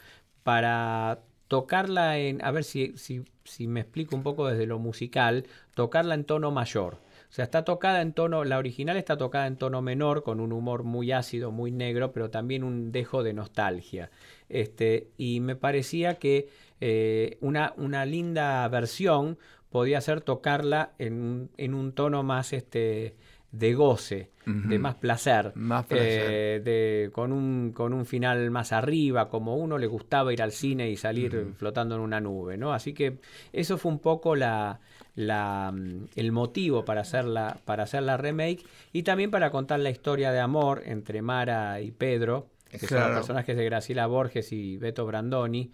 para 0.45 1.21
tocarla 1.49 2.19
en, 2.19 2.45
a 2.45 2.51
ver 2.53 2.65
si, 2.65 2.97
si, 2.97 3.25
si, 3.45 3.67
me 3.67 3.81
explico 3.81 4.15
un 4.15 4.23
poco 4.23 4.47
desde 4.47 4.67
lo 4.67 4.79
musical, 4.79 5.47
tocarla 5.75 6.15
en 6.15 6.25
tono 6.25 6.51
mayor. 6.53 6.99
O 7.35 7.37
sea, 7.37 7.47
está 7.47 7.65
tocada 7.65 8.01
en 8.01 8.13
tono, 8.13 8.45
la 8.45 8.59
original 8.59 8.97
está 8.97 9.17
tocada 9.17 9.49
en 9.49 9.57
tono 9.57 9.83
menor, 9.83 10.23
con 10.23 10.39
un 10.39 10.53
humor 10.53 10.85
muy 10.85 11.11
ácido, 11.11 11.51
muy 11.51 11.73
negro, 11.73 12.13
pero 12.13 12.31
también 12.31 12.63
un 12.63 12.93
dejo 12.93 13.25
de 13.25 13.33
nostalgia. 13.33 14.13
Este, 14.49 15.09
y 15.19 15.41
me 15.41 15.57
parecía 15.57 16.15
que 16.15 16.49
eh, 16.81 17.37
una, 17.41 17.75
una 17.77 18.07
linda 18.07 18.69
versión 18.69 19.37
podía 19.69 20.01
ser 20.01 20.21
tocarla 20.21 20.93
en, 21.01 21.51
en 21.57 21.75
un 21.75 21.91
tono 21.91 22.23
más 22.23 22.53
este, 22.53 23.17
de 23.51 23.75
goce, 23.75 24.31
de 24.47 24.79
más 24.79 24.95
placer, 24.95 25.53
eh, 25.91 26.61
de, 26.63 27.11
con, 27.11 27.33
un, 27.33 27.73
con 27.73 27.93
un 27.93 28.07
final 28.07 28.49
más 28.53 28.71
arriba, 28.71 29.29
como 29.29 29.57
uno 29.57 29.77
le 29.77 29.89
gustaba 29.89 30.33
ir 30.33 30.41
al 30.41 30.53
cine 30.53 30.89
y 30.89 30.97
salir 30.97 31.53
flotando 31.57 31.97
en 31.97 32.01
una 32.01 32.21
nube, 32.21 32.57
¿no? 32.57 32.73
Así 32.73 32.93
que 32.95 33.19
eso 33.53 33.77
fue 33.77 33.91
un 33.91 33.99
poco 33.99 34.37
la, 34.37 34.79
la, 35.15 35.73
mm, 35.73 36.09
el 36.17 36.33
motivo 36.33 36.85
para 36.85 37.03
hacer, 37.03 37.25
la, 37.25 37.59
para 37.65 37.85
hacer 37.85 38.03
la 38.03 38.17
remake 38.17 38.65
y 38.93 39.03
también 39.03 39.31
para 39.31 39.51
contar 39.51 39.81
la 39.81 39.91
historia 39.91 40.33
de 40.33 40.41
amor 40.41 40.83
entre 40.87 41.23
Mara 41.23 41.81
y 41.81 41.91
Pedro, 41.93 42.49
que 42.71 42.87
son 42.87 43.01
los 43.01 43.11
personajes 43.11 43.57
de 43.57 43.65
Graciela 43.65 44.07
Borges 44.07 44.53
y 44.53 44.77
Beto 44.77 45.07
Brandoni, 45.07 45.73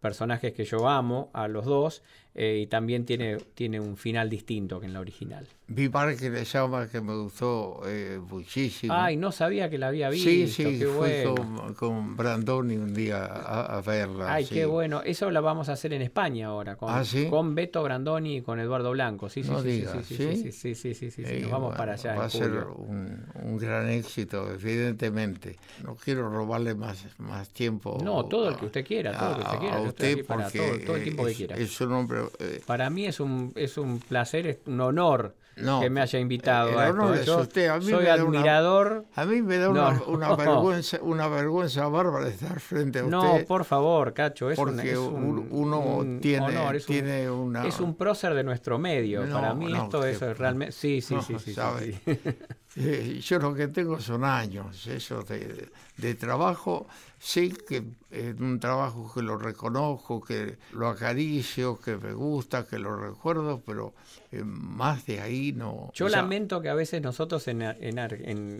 personajes 0.00 0.52
que 0.52 0.64
yo 0.64 0.88
amo 0.88 1.30
a 1.32 1.48
los 1.48 1.64
dos 1.64 2.02
eh, 2.34 2.60
y 2.62 2.66
también 2.66 3.04
tiene, 3.04 3.36
tiene 3.54 3.78
un 3.78 3.96
final 3.96 4.30
distinto 4.30 4.80
que 4.80 4.86
en 4.86 4.94
la 4.94 5.00
original. 5.00 5.46
Vi 5.74 5.88
Parque 5.88 6.30
de 6.30 6.44
Llama 6.44 6.88
que 6.88 7.00
me 7.00 7.14
gustó 7.14 7.82
eh, 7.86 8.20
muchísimo. 8.28 8.92
Ay, 8.94 9.16
no 9.16 9.32
sabía 9.32 9.70
que 9.70 9.78
la 9.78 9.88
había 9.88 10.10
visto. 10.10 10.28
Sí, 10.28 10.48
sí, 10.48 10.82
fui 10.84 11.24
con, 11.24 11.74
con, 11.74 12.16
Brandoni 12.16 12.76
un 12.76 12.92
día 12.92 13.24
a, 13.24 13.80
verla. 13.80 14.34
Ay, 14.34 14.46
qué 14.46 14.66
bueno. 14.66 15.02
Eso 15.04 15.30
la 15.30 15.40
vamos 15.40 15.68
a 15.68 15.72
hacer 15.72 15.92
en 15.92 16.02
España 16.02 16.48
ahora, 16.48 16.76
con, 16.76 16.90
¿Ah, 16.90 17.02
con 17.30 17.54
Beto 17.54 17.82
Brandoni 17.82 18.38
y 18.38 18.42
con 18.42 18.60
Eduardo 18.60 18.90
Blanco. 18.90 19.28
Sí, 19.28 19.42
sí, 19.42 19.50
no 19.50 19.62
sí, 19.62 19.68
digas, 19.68 20.04
sí, 20.04 20.16
sí, 20.16 20.52
sí, 20.52 20.74
sí, 20.74 20.94
sí, 20.94 21.10
sí, 21.10 21.22
Nos 21.42 21.50
vamos 21.50 21.74
para 21.74 21.94
allá. 21.94 22.16
Va 22.16 22.24
a 22.24 22.30
ser 22.30 22.50
un, 22.76 23.24
un, 23.42 23.58
gran 23.58 23.88
éxito, 23.88 24.50
evidentemente. 24.52 25.56
No 25.84 25.96
quiero 25.96 26.28
robarle 26.28 26.74
más, 26.74 27.06
más 27.18 27.48
tiempo. 27.50 27.98
No, 28.02 28.26
todo 28.26 28.48
el 28.48 28.56
que 28.56 28.66
usted 28.66 28.86
quiera, 28.86 29.16
todo 29.16 29.30
el 29.30 29.36
que 29.36 29.42
usted 29.42 29.58
quiera. 29.58 29.76
A 29.76 29.80
usted 29.82 30.26
porque 30.26 30.58
todo, 30.86 30.96
el 30.96 31.02
tiempo 31.02 31.26
es, 31.28 31.32
que 31.32 31.46
quiera. 31.46 31.56
Es 31.56 31.80
un 31.80 31.92
hombre 31.92 32.21
eh, 32.38 32.60
Para 32.66 32.90
mí 32.90 33.06
es 33.06 33.20
un, 33.20 33.52
es 33.56 33.78
un 33.78 33.98
placer, 34.00 34.46
es 34.46 34.58
un 34.66 34.80
honor 34.80 35.34
que 35.54 35.90
me 35.90 36.00
haya 36.00 36.18
invitado 36.18 36.78
a 36.78 36.88
esto. 37.14 37.46
soy 37.80 38.06
admirador. 38.06 39.04
a 39.14 39.24
mí 39.24 39.42
me 39.42 39.58
da 39.58 39.70
una, 39.70 40.34
vergüenza, 40.34 40.98
una 41.02 41.28
vergüenza 41.28 41.88
bárbara 41.88 42.28
estar 42.28 42.58
frente 42.60 43.00
a 43.00 43.04
usted. 43.04 43.16
No, 43.16 43.38
por 43.46 43.64
favor, 43.64 44.14
Cacho, 44.14 44.50
es 44.50 44.56
porque 44.56 44.96
un, 44.96 45.48
uno 45.50 46.18
tiene, 46.20 46.76
es 46.76 46.86
tiene 46.86 47.30
una... 47.30 47.66
Es 47.66 47.80
un 47.80 47.94
prócer 47.94 48.34
de 48.34 48.44
nuestro 48.44 48.78
medio. 48.78 49.28
Para 49.30 49.54
mí 49.54 49.72
esto 49.74 50.04
es 50.04 50.20
realmente... 50.38 50.72
Sí, 50.72 51.00
sí, 51.00 51.16
sí, 51.26 51.36
sí, 51.38 51.54
eh, 52.76 53.20
yo 53.22 53.38
lo 53.38 53.54
que 53.54 53.68
tengo 53.68 54.00
son 54.00 54.24
años, 54.24 54.86
eso 54.86 55.22
de, 55.22 55.68
de 55.96 56.14
trabajo 56.14 56.86
sí 57.22 57.54
que 57.68 57.84
es 58.10 58.40
un 58.40 58.58
trabajo 58.58 59.10
que 59.14 59.22
lo 59.22 59.38
reconozco, 59.38 60.20
que 60.20 60.56
lo 60.72 60.88
acaricio, 60.88 61.78
que 61.78 61.96
me 61.96 62.12
gusta, 62.12 62.66
que 62.66 62.80
lo 62.80 62.96
recuerdo, 62.96 63.62
pero 63.64 63.94
eh, 64.32 64.42
más 64.44 65.06
de 65.06 65.20
ahí 65.20 65.52
no. 65.52 65.92
Yo 65.94 66.08
lamento 66.08 66.60
que 66.60 66.68
a 66.68 66.74
veces 66.74 67.00
nosotros 67.00 67.46
en, 67.46 67.62
en, 67.62 67.98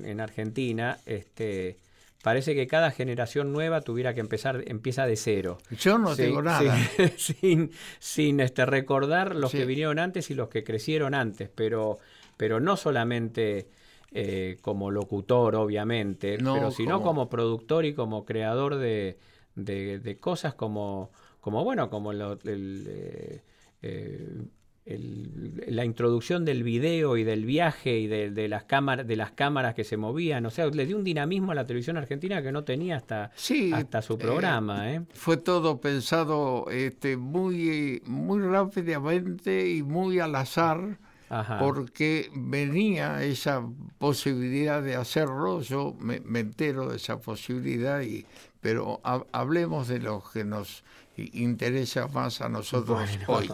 en, 0.04 0.20
Argentina, 0.20 0.98
este, 1.06 1.76
parece 2.22 2.54
que 2.54 2.68
cada 2.68 2.92
generación 2.92 3.52
nueva 3.52 3.80
tuviera 3.80 4.14
que 4.14 4.20
empezar, 4.20 4.62
empieza 4.66 5.06
de 5.06 5.16
cero. 5.16 5.58
Yo 5.80 5.98
no 5.98 6.14
tengo 6.14 6.40
nada. 6.40 6.76
Sin, 7.16 7.72
sin, 7.98 8.38
este, 8.38 8.64
recordar 8.64 9.34
los 9.34 9.50
que 9.50 9.64
vinieron 9.64 9.98
antes 9.98 10.30
y 10.30 10.34
los 10.34 10.48
que 10.48 10.62
crecieron 10.62 11.14
antes, 11.14 11.50
pero, 11.52 11.98
pero 12.36 12.60
no 12.60 12.76
solamente 12.76 13.66
eh, 14.14 14.58
como 14.60 14.90
locutor, 14.90 15.56
obviamente, 15.56 16.36
pero 16.38 16.70
sino 16.70 17.02
como... 17.02 17.28
productor 17.28 17.86
y 17.86 17.94
como 17.94 18.24
creador 18.24 18.76
de, 18.76 19.18
de, 19.54 20.18
cosas 20.20 20.54
como, 20.54 21.10
como, 21.40 21.64
bueno, 21.64 21.88
como 21.88 22.12
el, 22.12 22.20
eh, 22.44 23.42
el, 24.84 25.64
la 25.68 25.84
introducción 25.84 26.44
del 26.44 26.62
video 26.62 27.16
y 27.16 27.24
del 27.24 27.44
viaje 27.44 28.00
y 28.00 28.06
de, 28.08 28.48
las 28.48 28.64
cámaras 28.64 29.06
de 29.06 29.16
las 29.16 29.30
cámaras 29.32 29.74
que 29.74 29.84
se 29.84 29.96
movían, 29.96 30.44
o 30.46 30.50
sea, 30.50 30.66
le 30.66 30.86
dio 30.86 30.96
un 30.96 31.04
dinamismo 31.04 31.52
a 31.52 31.54
la 31.54 31.64
televisión 31.64 31.96
argentina 31.96 32.42
que 32.42 32.52
no 32.52 32.64
tenía 32.64 32.96
hasta, 32.96 33.30
hasta 33.72 34.02
su 34.02 34.18
programa. 34.18 34.92
¿eh? 34.92 35.02
Fue 35.14 35.36
todo 35.36 35.80
pensado 35.80 36.66
este, 36.70 37.16
muy, 37.16 38.02
muy 38.06 38.42
rápidamente 38.42 39.70
y 39.70 39.82
muy 39.82 40.18
al 40.18 40.34
azar 40.34 40.98
porque 41.58 42.30
venía 42.34 43.22
esa 43.22 43.66
posibilidad 43.98 44.82
de 44.82 44.96
hacerlo, 44.96 45.62
yo 45.62 45.96
me, 45.98 46.16
entero 46.40 46.88
de 46.88 46.96
esa 46.96 47.20
posibilidad, 47.20 48.02
y, 48.02 48.26
pero 48.60 49.00
hablemos 49.32 49.88
de 49.88 49.98
lo 49.98 50.22
que 50.32 50.44
nos 50.44 50.84
interesa 51.16 52.06
más 52.08 52.40
a 52.40 52.48
nosotros 52.48 53.08
hoy. 53.26 53.50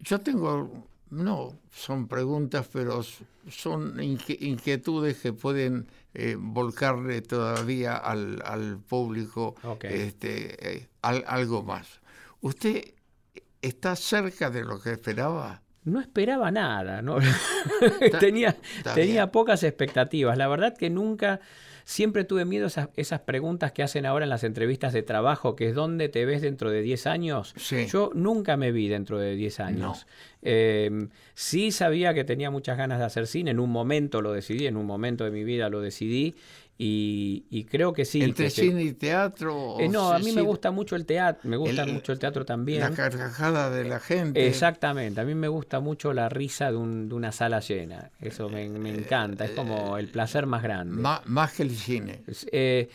Yo 0.00 0.20
tengo, 0.20 0.86
no 1.10 1.58
son 1.72 2.08
preguntas, 2.08 2.68
pero 2.72 3.02
son 3.48 4.00
inquietudes 4.00 5.18
que 5.18 5.32
pueden 5.32 5.86
eh, 6.14 6.36
volcarle 6.38 7.22
todavía 7.22 7.96
al, 7.96 8.42
al 8.44 8.78
público 8.78 9.54
este, 9.82 10.76
eh, 10.76 10.88
algo 11.02 11.62
más. 11.62 12.00
¿Usted 12.40 12.94
está 13.60 13.96
cerca 13.96 14.50
de 14.50 14.64
lo 14.64 14.80
que 14.80 14.92
esperaba? 14.92 15.61
No 15.84 16.00
esperaba 16.00 16.50
nada, 16.50 17.02
¿no? 17.02 17.18
tenía, 18.20 18.56
tenía 18.94 19.32
pocas 19.32 19.62
expectativas. 19.62 20.38
La 20.38 20.48
verdad 20.48 20.76
que 20.76 20.90
nunca 20.90 21.40
Siempre 21.84 22.24
tuve 22.24 22.44
miedo 22.44 22.64
a 22.64 22.68
esas, 22.68 22.88
esas, 22.96 23.20
preguntas 23.20 23.72
que 23.72 23.82
hacen 23.82 24.06
ahora 24.06 24.24
en 24.24 24.30
las 24.30 24.44
entrevistas 24.44 24.92
de 24.92 25.02
trabajo, 25.02 25.56
que 25.56 25.68
es 25.68 25.74
¿dónde 25.74 26.08
te 26.08 26.24
ves 26.24 26.42
dentro 26.42 26.70
de 26.70 26.82
10 26.82 27.06
años? 27.06 27.54
Yo 27.88 28.10
nunca 28.14 28.56
me 28.56 28.72
vi 28.72 28.88
dentro 28.88 29.18
de 29.18 29.34
10 29.34 29.60
años. 29.60 30.06
Em, 30.42 31.08
sí 31.34 31.72
sabía 31.72 32.14
que 32.14 32.24
tenía 32.24 32.50
muchas 32.50 32.78
ganas 32.78 32.98
de 32.98 33.04
hacer 33.04 33.26
cine, 33.26 33.50
en 33.50 33.60
un 33.60 33.70
momento 33.70 34.22
lo 34.22 34.32
decidí, 34.32 34.66
en 34.66 34.76
un 34.76 34.86
momento 34.86 35.24
de 35.24 35.30
mi 35.30 35.44
vida 35.44 35.68
lo 35.68 35.80
decidí, 35.80 36.34
y, 36.78 37.64
creo 37.70 37.92
que 37.92 38.04
sí. 38.04 38.22
¿Entre 38.22 38.50
cine 38.50 38.82
y 38.82 38.92
teatro? 38.92 39.76
Eh, 39.78 39.88
no, 39.88 40.12
a 40.12 40.18
mí 40.18 40.32
me 40.32 40.42
gusta 40.42 40.70
mucho 40.70 40.96
el 40.96 41.06
teatro, 41.06 41.48
me 41.48 41.56
gusta 41.56 41.86
mucho 41.86 42.12
el 42.12 42.18
teatro 42.18 42.44
también. 42.44 42.80
La 42.80 42.90
carcajada 42.90 43.70
de 43.70 43.84
la 43.84 44.00
gente. 44.00 44.46
Exactamente, 44.46 45.20
a 45.20 45.24
mí 45.24 45.34
me 45.34 45.48
gusta 45.48 45.80
mucho 45.80 46.12
la 46.12 46.28
risa 46.28 46.72
de, 46.72 46.76
una 46.76 47.30
sala 47.30 47.60
llena, 47.60 48.10
eso 48.20 48.48
me, 48.48 48.64
encanta, 48.64 49.44
es 49.44 49.52
como 49.52 49.96
el 49.96 50.08
placer 50.08 50.46
más 50.46 50.62
grande. 50.62 51.00
Más, 51.26 51.52
que 51.52 51.62
el 51.62 51.70
cine. 51.70 52.22
Eh, 52.50 52.88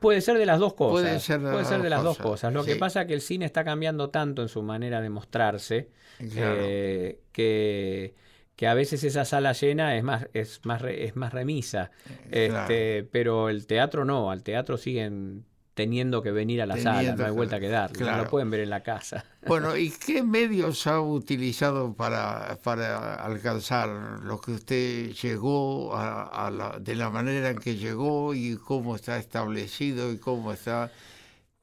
puede 0.00 0.20
ser 0.20 0.38
de 0.38 0.46
las 0.46 0.58
dos 0.58 0.74
cosas. 0.74 1.02
Puede 1.02 1.20
ser 1.20 1.40
de, 1.40 1.90
las, 1.90 2.02
dos, 2.02 2.18
cosas. 2.18 2.52
Lo 2.52 2.64
que 2.64 2.76
pasa 2.76 3.02
es 3.02 3.06
que 3.06 3.14
el 3.14 3.20
cine 3.20 3.44
está 3.44 3.64
cambiando 3.64 4.10
tanto 4.10 4.42
en 4.42 4.48
su 4.48 4.62
manera 4.62 5.00
de 5.00 5.10
mostrarse 5.10 5.90
eh, 6.18 7.20
que 7.30 8.14
que 8.56 8.66
a 8.66 8.74
veces 8.74 9.04
esa 9.04 9.24
sala 9.26 9.52
llena 9.52 9.96
es 9.96 10.02
más, 10.02 10.28
es 10.32 10.60
más, 10.64 10.82
es 10.82 11.14
más 11.14 11.32
remisa. 11.32 11.90
Eh, 12.30 12.50
este, 12.52 13.04
Pero 13.04 13.50
el 13.50 13.66
teatro 13.66 14.04
no, 14.04 14.30
al 14.30 14.42
teatro 14.42 14.78
siguen 14.78 15.44
teniendo 15.74 16.22
que 16.22 16.30
venir 16.30 16.62
a 16.62 16.66
la 16.66 16.78
sala, 16.78 17.14
no 17.14 17.26
hay 17.26 17.32
vuelta 17.32 17.60
que 17.60 17.68
dar, 17.68 17.92
no 18.00 18.16
lo 18.16 18.30
pueden 18.30 18.48
ver 18.48 18.60
en 18.60 18.70
la 18.70 18.82
casa. 18.82 19.26
Bueno, 19.46 19.76
¿y 19.76 19.90
qué 20.06 20.22
medios 20.22 20.86
ha 20.86 21.02
utilizado 21.02 21.92
para, 21.92 22.58
para 22.62 23.16
alcanzar 23.16 23.90
lo 24.22 24.40
que 24.40 24.52
usted 24.52 25.12
llegó 25.12 25.94
a, 25.94 26.50
la, 26.50 26.78
de 26.80 26.94
la 26.94 27.10
manera 27.10 27.50
en 27.50 27.58
que 27.58 27.76
llegó 27.76 28.32
y 28.32 28.56
cómo 28.56 28.96
está 28.96 29.18
establecido 29.18 30.10
y 30.12 30.18
cómo 30.18 30.50
está... 30.50 30.90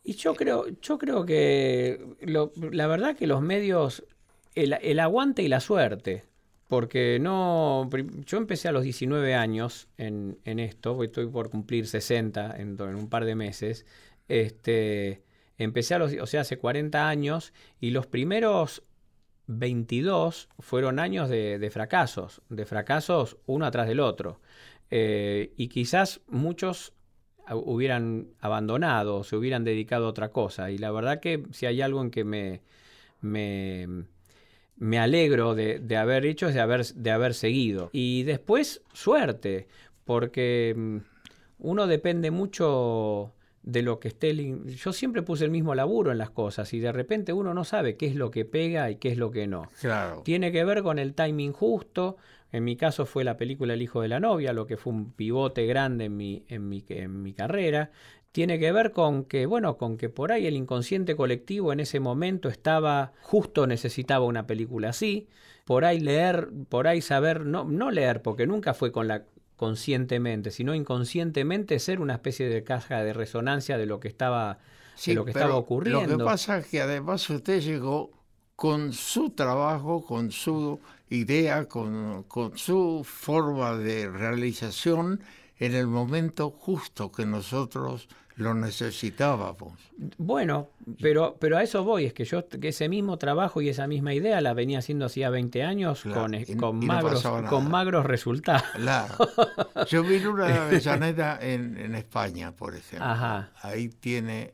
Y 0.04 0.14
yo 0.14 0.36
creo, 0.36 0.68
yo 0.80 1.00
creo 1.00 1.26
que 1.26 2.00
la 2.22 2.86
verdad 2.86 3.16
que 3.16 3.26
los 3.26 3.42
medios, 3.42 4.04
el, 4.54 4.74
el 4.74 5.00
aguante 5.00 5.42
y 5.42 5.48
la 5.48 5.60
suerte, 5.60 6.26
porque 6.74 7.20
no, 7.22 7.88
yo 8.26 8.40
empecé 8.40 8.68
a 8.68 8.72
los 8.72 8.82
19 8.82 9.36
años 9.36 9.90
en, 9.96 10.40
esto, 10.44 11.04
estoy 11.04 11.28
por 11.28 11.52
cumplir 11.52 11.86
60 11.86 12.56
en, 12.58 12.82
un 12.82 13.10
par 13.10 13.26
de 13.26 13.36
meses, 13.36 13.86
este, 14.28 15.22
empecé 15.60 15.94
a 15.94 16.00
los, 16.00 16.14
o 16.20 16.26
sea, 16.26 16.42
hace 16.42 16.58
40 16.58 17.08
años 17.08 17.54
y 17.80 17.92
los 17.92 18.08
primeros 18.08 18.82
22 19.46 20.50
fueron 20.58 20.98
años 20.98 21.30
de, 21.30 21.70
fracasos, 21.72 22.42
de 22.50 22.66
fracasos 22.66 23.38
uno 23.46 23.68
atrás 23.68 23.88
del 23.88 24.00
otro. 24.00 24.42
Eh, 24.90 25.54
y 25.56 25.68
quizás 25.68 26.22
muchos 26.26 26.94
hubieran 27.52 28.30
abandonado, 28.40 29.24
se 29.24 29.36
hubieran 29.36 29.64
dedicado 29.64 30.08
a 30.08 30.10
otra 30.10 30.30
cosa. 30.30 30.72
Y 30.72 30.80
la 30.80 30.90
verdad 30.90 31.20
que 31.20 31.44
si 31.52 31.68
hay 31.68 31.84
algo 31.84 32.02
en 32.02 32.10
que 32.10 32.24
me 32.24 32.62
me 34.84 35.00
alegro 35.00 35.56
de, 35.56 35.98
haber 35.98 36.26
hecho 36.26 36.50
es 36.50 36.54
de 36.54 36.60
haber, 36.60 36.86
de 36.86 37.12
haber 37.12 37.34
seguido. 37.34 37.90
Y 37.94 38.24
después, 38.24 38.82
suerte, 38.92 39.68
porque 40.04 40.74
mm, 40.76 40.98
uno 41.60 41.88
depende 41.88 42.32
mucho 42.32 43.34
de 43.62 43.82
lo 43.82 44.02
que 44.02 44.10
esté... 44.10 44.36
Yo 44.66 44.92
siempre 44.92 45.22
puse 45.22 45.46
el 45.46 45.52
mismo 45.52 45.74
laburo 45.74 46.12
en 46.12 46.18
las 46.18 46.32
cosas 46.32 46.74
y 46.74 46.80
de 46.80 46.92
repente 46.92 47.32
uno 47.32 47.54
no 47.54 47.64
sabe 47.64 47.96
qué 47.96 48.08
es 48.08 48.16
lo 48.16 48.30
que 48.30 48.44
pega 48.44 48.92
y 48.92 48.98
qué 48.98 49.08
es 49.08 49.18
lo 49.18 49.32
que 49.32 49.48
no. 49.48 49.70
Claro. 49.80 50.22
Tiene 50.26 50.52
que 50.52 50.66
ver 50.66 50.84
con 50.84 51.00
el 51.00 51.14
timing 51.14 51.54
justo. 51.54 52.18
En 52.52 52.66
mi 52.66 52.76
caso 52.76 53.06
fue 53.06 53.24
la 53.24 53.38
película 53.38 53.76
El 53.76 53.82
hijo 53.82 54.02
de 54.02 54.10
la 54.10 54.20
novia, 54.20 54.52
lo 54.52 54.68
que 54.68 54.76
fue 54.76 54.92
un 54.92 55.14
pivote 55.14 55.66
grande 55.66 56.06
en 56.06 56.18
mi, 56.18 56.44
en 56.50 56.68
mi, 56.68 56.84
en 56.90 57.24
mi 57.24 57.34
carrera 57.34 57.90
tiene 58.34 58.60
que 58.60 58.72
ver 58.72 58.92
con 58.92 59.24
que, 59.26 59.46
bueno, 59.46 59.78
con 59.78 59.96
que 59.96 60.10
por 60.10 60.32
ahí 60.32 60.48
el 60.48 60.56
inconsciente 60.56 61.16
colectivo 61.16 61.72
en 61.72 61.80
ese 61.80 62.00
momento 62.00 62.50
estaba, 62.50 63.14
justo 63.22 63.68
necesitaba 63.68 64.26
una 64.26 64.48
película 64.48 64.90
así, 64.90 65.30
por 65.66 65.86
ahí 65.86 66.00
leer, 66.00 66.50
por 66.68 66.88
ahí 66.88 67.00
saber, 67.00 67.46
no, 67.46 67.64
no 67.64 67.92
leer, 67.92 68.24
porque 68.24 68.48
nunca 68.48 68.74
fue 68.74 68.92
con 68.92 69.08
la 69.08 69.24
conscientemente, 69.56 70.50
sino 70.50 70.74
inconscientemente 70.74 71.78
ser 71.78 72.02
una 72.02 72.16
especie 72.16 72.50
de 72.50 72.64
caja 72.64 73.04
de 73.04 73.14
resonancia 73.14 73.78
de 73.78 73.86
lo 73.86 74.00
que 74.00 74.08
estaba, 74.08 74.58
lo 75.08 75.26
que 75.26 75.32
estaba 75.32 75.56
ocurriendo. 75.56 76.02
Lo 76.02 76.18
que 76.18 76.24
pasa 76.26 76.58
es 76.58 76.68
que 76.68 76.82
además 76.82 77.30
usted 77.30 77.62
llegó 77.62 78.12
con 78.56 78.94
su 78.94 79.30
trabajo, 79.30 80.04
con 80.04 80.32
su 80.32 80.80
idea, 81.10 81.66
con, 81.66 82.24
con 82.24 82.58
su 82.58 83.06
forma 83.06 83.78
de 83.78 84.10
realización 84.10 85.22
en 85.60 85.76
el 85.76 85.88
momento 85.88 86.50
justo 86.52 87.12
que 87.12 87.26
nosotros 87.26 88.08
lo 88.36 88.54
necesitábamos. 88.54 89.74
Bueno, 90.18 90.70
pero, 91.00 91.38
pero 91.40 91.58
a 91.58 91.64
eso 91.64 91.84
voy, 91.84 92.06
es 92.06 92.14
que 92.14 92.26
yo 92.26 92.48
que 92.48 92.70
ese 92.70 92.90
mismo 92.90 93.18
trabajo 93.18 93.62
y 93.62 93.70
esa 93.70 93.86
misma 93.88 94.14
idea 94.14 94.42
la 94.42 94.54
venía 94.54 94.80
haciendo 94.80 95.06
hacía 95.06 95.30
20 95.30 95.64
años 95.64 96.04
con, 96.04 96.34
con, 96.58 96.86
magros, 96.86 97.24
con 97.48 97.70
magros 97.70 98.06
resultados. 98.06 98.64
Claro. 98.76 99.16
Yo 99.88 100.04
vi 100.04 100.18
una 100.26 100.66
Avellaneda 100.66 101.38
en, 101.42 101.78
en 101.78 101.96
España, 101.96 102.52
por 102.52 102.76
ejemplo. 102.76 103.08
Ahí 103.62 103.90
tiene 103.90 104.54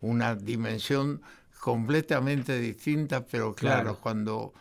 una 0.00 0.34
dimensión 0.34 1.22
completamente 1.60 2.58
distinta, 2.58 3.24
pero 3.24 3.54
claro. 3.54 3.98
cuando 4.02 4.52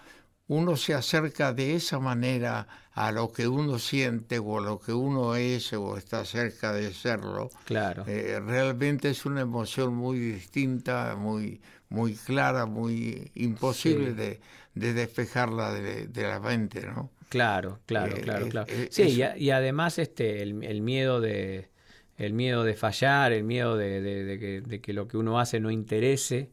uno 0.48 0.78
se 0.78 0.94
acerca 0.94 1.52
de 1.52 1.76
esa 1.76 2.00
manera 2.00 2.68
a 2.94 3.12
lo 3.12 3.32
que 3.32 3.48
uno 3.48 3.80
siente 3.80 4.40
o 4.40 4.58
a 4.58 4.62
lo 4.62 4.80
que 4.80 4.92
uno 4.92 5.36
es 5.36 5.72
o 5.74 5.98
está 5.98 6.26
cerca 6.26 6.74
de 6.74 6.94
serlo, 6.94 7.50
claro. 7.66 8.04
Eh, 8.06 8.40
realmente 8.46 9.10
es 9.10 9.26
una 9.26 9.42
emoción 9.42 9.96
muy 9.96 10.20
distinta, 10.20 11.16
muy, 11.16 11.62
muy 11.90 12.16
clara, 12.16 12.66
muy 12.66 13.32
imposible 13.36 14.14
de, 14.14 14.40
despejarla 14.74 15.74
de, 15.74 16.22
la 16.22 16.40
mente, 16.40 16.86
¿no? 16.86 17.12
Claro, 17.30 17.80
claro, 17.86 18.18
eh, 18.18 18.22
claro, 18.22 18.50
claro. 18.50 18.68
sí, 18.90 19.22
y, 19.38 19.50
además 19.52 19.98
este, 19.98 20.42
el, 20.42 20.82
miedo 20.82 21.22
de 21.22 21.70
el 22.18 22.34
miedo 22.34 22.66
de 22.66 22.74
fallar, 22.76 23.32
el 23.32 23.46
miedo 23.46 23.78
de, 23.78 24.38
que, 24.38 24.62
de 24.62 24.82
que 24.82 24.92
lo 24.92 25.08
que 25.08 25.16
uno 25.16 25.40
hace 25.40 25.62
no 25.62 25.72
interese, 25.72 26.52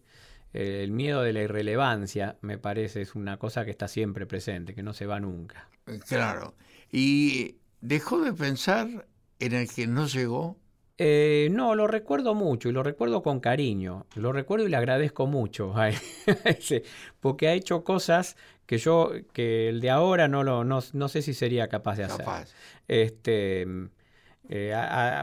el 0.53 0.93
miedo 0.93 1.23
de 1.23 1.33
la 1.33 1.43
irrelevancia, 1.43 2.37
me 2.43 2.59
parece, 2.59 3.03
es 3.03 3.17
una 3.17 3.39
cosa 3.39 3.65
que 3.65 3.73
está 3.73 3.89
siempre 3.89 4.25
presente, 4.25 4.75
que 4.75 4.85
no 4.85 4.95
se 4.95 5.07
va 5.07 5.19
nunca. 5.21 5.69
Claro. 6.09 6.55
¿Y 6.91 7.57
dejó 7.81 8.21
de 8.21 8.33
pensar 8.33 9.07
en 9.39 9.53
el 9.53 9.69
que 9.69 9.87
no 9.87 10.07
llegó? 10.07 10.57
Eh, 11.01 11.49
no, 11.53 11.77
lo 11.77 11.87
recuerdo 11.87 12.35
mucho 12.35 12.69
y 12.69 12.73
lo 12.73 12.83
recuerdo 12.83 13.23
con 13.23 13.39
cariño. 13.39 14.07
Lo 14.17 14.33
recuerdo 14.33 14.67
y 14.67 14.71
le 14.71 14.77
agradezco 14.77 15.27
mucho 15.27 15.77
a 15.77 15.91
porque 17.21 17.49
ha 17.49 17.53
hecho 17.53 17.85
cosas 17.85 18.37
que 18.67 18.79
yo, 18.79 19.13
que 19.33 19.69
el 19.69 19.81
de 19.81 19.91
ahora 19.91 20.27
no 20.27 20.43
lo, 20.43 20.65
no, 20.65 20.81
no 20.93 21.09
sé 21.09 21.23
si 21.23 21.35
sería 21.35 21.69
capaz 21.69 21.97
de 21.97 22.05
hacer. 22.05 22.27
Este, 22.89 23.67
eh, 24.49 24.75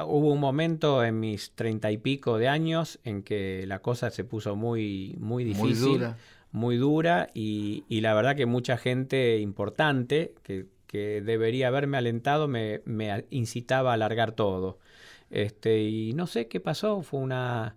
hubo 0.05 0.31
un 0.31 0.39
momento 0.39 1.03
en 1.03 1.19
mis 1.19 1.51
treinta 1.51 1.91
y 1.91 1.97
pico 1.97 2.37
de 2.37 2.47
años 2.47 2.99
en 3.03 3.21
que 3.21 3.65
la 3.67 3.79
cosa 3.79 4.11
se 4.11 4.23
puso 4.23 4.55
muy, 4.55 5.15
muy 5.19 5.43
difícil, 5.43 5.67
muy 5.67 5.97
dura, 5.97 6.17
muy 6.55 6.77
dura 6.77 7.29
y, 7.33 7.83
la 7.89 8.13
verdad 8.13 8.35
que 8.35 8.45
mucha 8.45 8.77
gente 8.77 9.39
importante 9.39 10.33
que, 10.41 10.73
debería 10.95 11.67
haberme 11.67 11.97
alentado 11.97 12.47
me, 12.47 12.81
incitaba 13.29 13.91
a 13.91 13.95
alargar 13.95 14.31
todo. 14.31 14.79
Este, 15.29 15.83
y 15.83 16.13
no 16.13 16.25
sé 16.25 16.47
qué 16.47 16.61
pasó, 16.61 17.01
fue 17.01 17.19
una, 17.19 17.75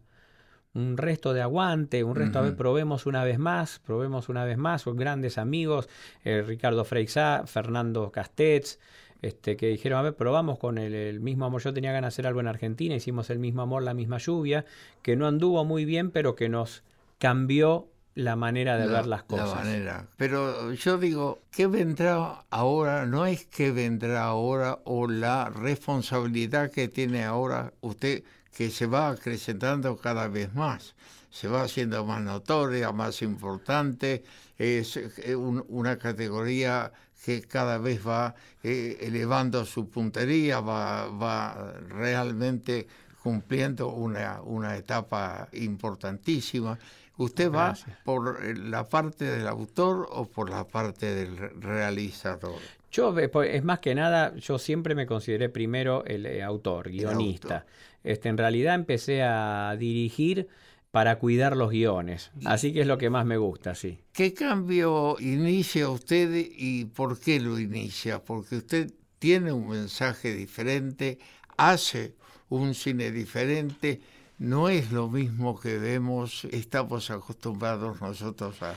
un 0.73 0.97
resto 0.97 1.35
de 1.35 1.43
aguante, 1.43 2.05
un 2.05 2.15
resto, 2.15 2.39
a 2.39 2.43
ver, 2.43 2.55
probemos 2.55 3.07
una 3.07 3.25
vez 3.25 3.41
más, 3.41 3.81
probemos 3.81 4.29
una 4.29 4.45
vez 4.45 4.57
más, 4.57 4.83
son 4.83 4.97
grandes 4.97 5.37
amigos, 5.37 5.89
eh, 6.23 6.43
Ricardo 6.43 6.85
Freixá, 6.85 7.43
Fernando 7.47 8.13
Castets, 8.13 8.79
este, 9.21 9.57
que 9.57 9.67
dijeron, 9.67 9.99
a 9.99 10.03
ver, 10.03 10.15
probamos 10.15 10.61
con 10.61 10.79
el, 10.79 11.19
mismo 11.19 11.45
amor. 11.45 11.61
Yo 11.61 11.75
tenía 11.75 11.91
ganas 11.91 12.15
de 12.15 12.15
hacer 12.15 12.27
algo 12.29 12.39
en 12.39 12.47
Argentina, 12.47 12.95
hicimos 12.95 13.31
el 13.31 13.41
mismo 13.41 13.63
amor, 13.63 13.83
la 13.83 13.95
misma 13.95 14.19
lluvia, 14.19 14.65
que 15.03 15.17
no 15.17 15.27
anduvo 15.27 15.65
muy 15.65 15.85
bien, 15.85 16.13
pero 16.13 16.37
que 16.37 16.49
nos 16.49 16.85
cambió 17.19 17.89
la 18.15 18.37
manera 18.37 18.77
de 18.77 18.89
ver 18.89 19.07
las 19.07 19.23
cosas. 19.23 19.51
La 19.51 19.55
manera. 19.57 20.07
Pero 20.17 20.73
yo 20.73 20.99
digo, 20.99 21.41
¿qué 21.51 21.67
vendrá 21.67 22.45
ahora? 22.51 23.07
No 23.07 23.27
es 23.27 23.47
que 23.47 23.71
vendrá 23.71 24.25
ahora 24.25 24.79
o 24.85 25.07
la 25.07 25.51
responsabilidad 25.51 26.71
que 26.71 26.89
tiene 26.89 27.25
ahora 27.25 27.73
usted 27.81 28.25
que 28.59 28.71
se 28.71 28.87
va 28.87 29.11
acrecentando 29.11 29.97
cada 29.97 30.27
vez 30.27 30.53
más, 30.55 30.97
se 31.31 31.47
va 31.47 31.63
haciendo 31.63 32.05
más 32.05 32.21
notoria, 32.21 32.91
más 32.91 33.23
importante, 33.23 34.25
es 34.59 34.97
eh, 34.97 35.37
una 35.37 35.97
categoría 35.97 36.91
que 37.25 37.43
cada 37.43 37.79
vez 37.79 38.07
va 38.07 38.35
eh, 38.65 38.99
elevando 39.01 39.65
su 39.65 39.89
puntería, 39.89 40.61
va, 40.61 41.09
va 41.09 41.73
realmente 41.89 42.89
cumpliendo 43.23 43.89
una, 43.89 44.41
una 44.43 44.77
etapa 44.77 45.49
importantísima. 45.53 46.79
¿Usted 47.19 47.53
va 47.53 47.77
por 48.05 48.39
eh, 48.43 48.55
la 48.55 48.89
parte 48.89 49.25
del 49.25 49.49
autor 49.49 50.09
o 50.11 50.25
por 50.27 50.49
la 50.49 50.67
parte 50.67 51.15
del 51.15 51.37
realizador? 51.61 52.61
Yo, 52.93 53.15
pues, 53.33 53.55
es 53.55 53.65
más 53.65 53.81
que 53.81 53.95
nada, 53.95 54.35
yo 54.37 54.59
siempre 54.59 54.95
me 54.95 55.05
consideré 55.05 55.49
primero 55.49 56.05
el 56.07 56.25
eh, 56.27 56.43
autor, 56.43 56.91
guionista. 56.91 57.67
Este, 58.05 58.29
en 58.29 58.39
realidad 58.39 58.77
empecé 58.77 59.23
a 59.23 59.77
dirigir 59.79 60.49
para 60.93 61.19
cuidar 61.19 61.57
los 61.57 61.71
guiones. 61.71 62.31
Así 62.45 62.73
que 62.73 62.83
es 62.83 62.87
lo 62.87 62.97
que 62.97 63.11
más 63.11 63.27
me 63.27 63.37
gusta, 63.37 63.75
sí. 63.75 63.99
¿Qué 64.13 64.33
cambio 64.33 65.17
inicia 65.19 65.91
usted 65.91 66.31
y 66.35 66.87
por 66.87 67.19
qué 67.19 67.41
lo 67.41 67.59
inicia? 67.59 68.25
Porque 68.25 68.57
usted 68.57 68.93
tiene 69.19 69.53
un 69.53 69.69
mensaje 69.69 70.33
diferente, 70.33 71.19
hace 71.57 72.15
un 72.49 72.75
cine 72.75 73.11
diferente 73.11 74.01
no 74.39 74.69
es 74.69 74.93
lo 74.93 75.09
mismo 75.09 75.59
que 75.59 75.79
vemos, 75.79 76.45
estamos 76.47 77.11
acostumbrados 77.11 78.01
nosotros 78.01 78.57
a, 78.63 78.75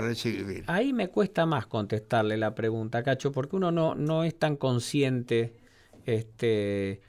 recibir. 0.00 0.62
Ahí 0.68 0.92
me 0.92 1.08
cuesta 1.08 1.46
más 1.46 1.66
contestarle 1.66 2.36
la 2.36 2.54
pregunta, 2.54 3.02
Cacho, 3.02 3.32
porque 3.32 3.56
uno 3.56 3.72
no, 3.72 3.96
no 3.96 4.22
es 4.22 4.38
tan 4.38 4.54
consciente 4.54 5.52
este, 6.06 7.00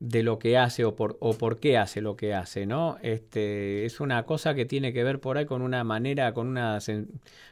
de 0.00 0.22
lo 0.22 0.38
que 0.38 0.56
hace 0.56 0.86
o 0.86 0.96
por, 0.96 1.18
o 1.20 1.36
por 1.36 1.60
qué 1.60 1.76
hace 1.76 2.00
lo 2.00 2.16
que 2.16 2.32
hace, 2.32 2.64
¿no? 2.64 2.96
Este, 3.02 3.84
es 3.84 4.00
una 4.00 4.24
cosa 4.24 4.54
que 4.54 4.64
tiene 4.64 4.94
que 4.94 5.04
ver 5.04 5.20
por 5.20 5.36
ahí 5.36 5.44
con 5.44 5.60
una 5.60 5.84
manera, 5.84 6.32
con 6.32 6.48
una, 6.48 6.78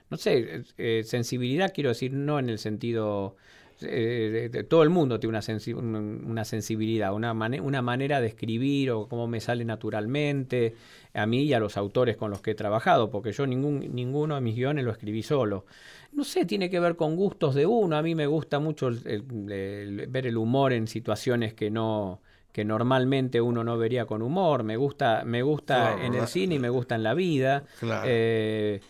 no 0.09 0.16
sé, 0.16 0.62
eh, 0.78 1.03
sensibilidad, 1.05 1.72
quiero 1.74 1.91
decir, 1.91 2.14
no 2.14 2.39
en 2.39 2.49
el 2.49 2.59
sentido 2.59 3.37
eh, 3.81 4.64
todo 4.68 4.83
el 4.83 4.91
mundo 4.91 5.18
tiene 5.20 5.39
una, 5.39 5.99
una 5.99 6.45
sensibilidad, 6.45 7.12
una, 7.12 7.33
una 7.33 7.83
manera 7.83 8.20
de 8.20 8.29
escribir 8.29 8.91
o 8.91 9.09
cómo 9.09 9.27
me 9.27 9.41
sale 9.41 9.64
naturalmente, 9.64 10.75
a 11.12 11.27
mí 11.27 11.43
y 11.43 11.53
a 11.53 11.61
los 11.61 11.77
autores 11.77 12.16
con 12.16 12.31
los 12.31 12.41
que 12.41 12.53
he 12.53 12.55
trabajado, 12.55 13.11
porque 13.11 13.33
yo 13.33 13.47
ningún, 13.47 13.95
ninguno 13.95 14.35
de 14.35 14.41
mis 14.41 14.57
guiones 14.57 14.85
lo 14.85 14.91
escribí 14.91 15.22
solo. 15.22 15.66
No 16.12 16.25
sé, 16.25 16.45
tiene 16.45 16.70
que 16.70 16.81
ver 16.81 16.97
con 16.97 17.16
gustos 17.16 17.55
de 17.55 17.66
uno, 17.66 17.97
a 17.97 18.03
mí 18.03 18.14
me 18.14 18.27
gusta 18.27 18.59
mucho 18.59 18.91
ver 18.91 20.27
el 20.27 20.37
humor 20.37 20.72
en 20.72 20.87
situaciones 20.87 21.55
que 21.55 21.70
no 21.70 22.20
que 22.55 22.64
normalmente 22.64 23.41
uno 23.41 23.64
no 23.64 23.77
vería 23.77 24.07
con 24.07 24.22
humor, 24.22 24.62
me 24.62 24.77
gusta, 24.77 25.25
me 25.25 25.43
gusta 25.43 26.05
en 26.07 26.14
el 26.14 26.29
cine 26.29 26.55
y 26.55 26.59
me 26.61 26.68
gusta 26.68 26.95
en 26.95 27.03
la 27.03 27.12
vida. 27.12 27.64
Eh, 28.05 28.81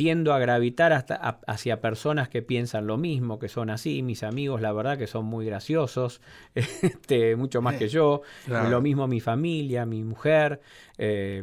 tiendo 0.00 0.32
a 0.32 0.38
gravitar 0.38 0.94
hasta 0.94 1.14
hacia 1.46 1.82
personas 1.82 2.30
que 2.30 2.40
piensan 2.40 2.86
lo 2.86 2.96
mismo, 2.96 3.38
que 3.38 3.50
son 3.50 3.68
así. 3.68 4.00
Mis 4.00 4.22
amigos, 4.22 4.62
la 4.62 4.72
verdad, 4.72 4.96
que 4.96 5.06
son 5.06 5.26
muy 5.26 5.44
graciosos, 5.44 6.22
este, 6.54 7.36
mucho 7.36 7.60
más 7.60 7.76
que 7.76 7.90
yo. 7.90 8.22
Lo 8.46 8.80
mismo 8.80 9.06
mi 9.06 9.20
familia, 9.20 9.84
mi 9.84 10.02
mujer. 10.02 10.62
Eh, 10.96 11.42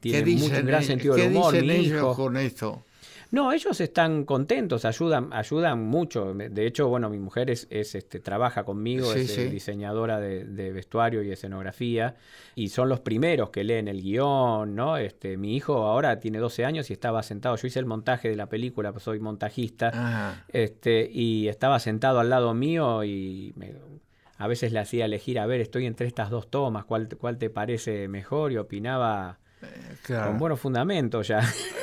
tiene 0.00 0.32
mucho, 0.32 0.56
un 0.56 0.66
gran 0.66 0.82
sentido 0.82 1.14
del 1.14 1.30
humor. 1.30 1.62
mi 1.62 1.74
hijo. 1.76 2.16
con 2.16 2.36
esto? 2.38 2.82
No, 3.32 3.52
ellos 3.52 3.80
están 3.80 4.24
contentos, 4.24 4.84
ayudan, 4.84 5.32
ayudan 5.32 5.84
mucho. 5.84 6.34
De 6.34 6.66
hecho, 6.66 6.88
bueno, 6.88 7.08
mi 7.08 7.18
mujer 7.18 7.48
es, 7.50 7.68
este, 7.70 8.18
trabaja 8.18 8.64
conmigo, 8.64 9.12
es 9.14 9.50
diseñadora 9.50 10.18
de, 10.18 10.72
vestuario 10.72 11.22
y 11.22 11.30
escenografía, 11.30 12.16
y 12.56 12.68
son 12.68 12.88
los 12.88 13.00
primeros 13.00 13.50
que 13.50 13.62
leen 13.62 13.86
el 13.86 14.02
guion, 14.02 14.74
¿no? 14.74 14.96
Este, 14.96 15.36
mi 15.36 15.54
hijo 15.54 15.74
ahora 15.86 16.18
tiene 16.18 16.38
12 16.38 16.64
años 16.64 16.90
y 16.90 16.92
estaba 16.92 17.22
sentado. 17.22 17.54
Yo 17.56 17.68
hice 17.68 17.78
el 17.78 17.86
montaje 17.86 18.28
de 18.28 18.36
la 18.36 18.48
película, 18.48 18.90
pues 18.90 19.04
soy 19.04 19.20
montajista, 19.20 20.44
este, 20.48 21.08
y 21.10 21.46
estaba 21.46 21.78
sentado 21.78 22.18
al 22.18 22.30
lado 22.30 22.52
mío 22.52 23.04
y 23.04 23.54
a 24.38 24.48
veces 24.48 24.72
le 24.72 24.80
hacía 24.80 25.04
elegir, 25.04 25.38
a 25.38 25.46
ver, 25.46 25.60
estoy 25.60 25.86
entre 25.86 26.08
estas 26.08 26.30
dos 26.30 26.50
tomas, 26.50 26.84
¿cuál, 26.84 27.08
cuál 27.16 27.38
te 27.38 27.48
parece 27.48 28.08
mejor? 28.08 28.50
Y 28.52 28.56
opinaba 28.56 29.38
con 30.06 30.38
buenos 30.38 30.60
fundamentos 30.60 31.28
ya. 31.28 31.40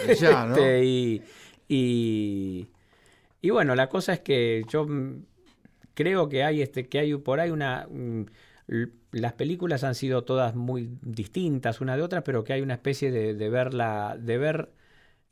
Este, 0.08 0.84
y, 0.84 2.68
y, 3.42 3.50
bueno, 3.50 3.76
la 3.76 3.90
cosa 3.90 4.14
es 4.14 4.20
que 4.22 4.64
yo 4.70 4.88
creo 5.94 6.30
que 6.30 6.44
hay, 6.44 6.62
este, 6.62 6.88
que 6.88 7.00
hay 7.00 7.16
por 7.16 7.40
ahí 7.40 7.52
una... 7.52 7.88
las 9.12 9.34
películas 9.34 9.84
han 9.84 9.96
sido 9.96 10.24
todas 10.24 10.56
muy 10.56 10.90
distintas 11.02 11.82
una 11.82 11.98
de 11.98 12.04
otra, 12.04 12.24
pero 12.24 12.44
que 12.44 12.54
hay 12.54 12.62
una 12.62 12.76
especie 12.76 13.12
de, 13.12 13.34
de, 13.34 13.50
ver, 13.50 13.72
de 13.74 14.38
ver 14.38 14.72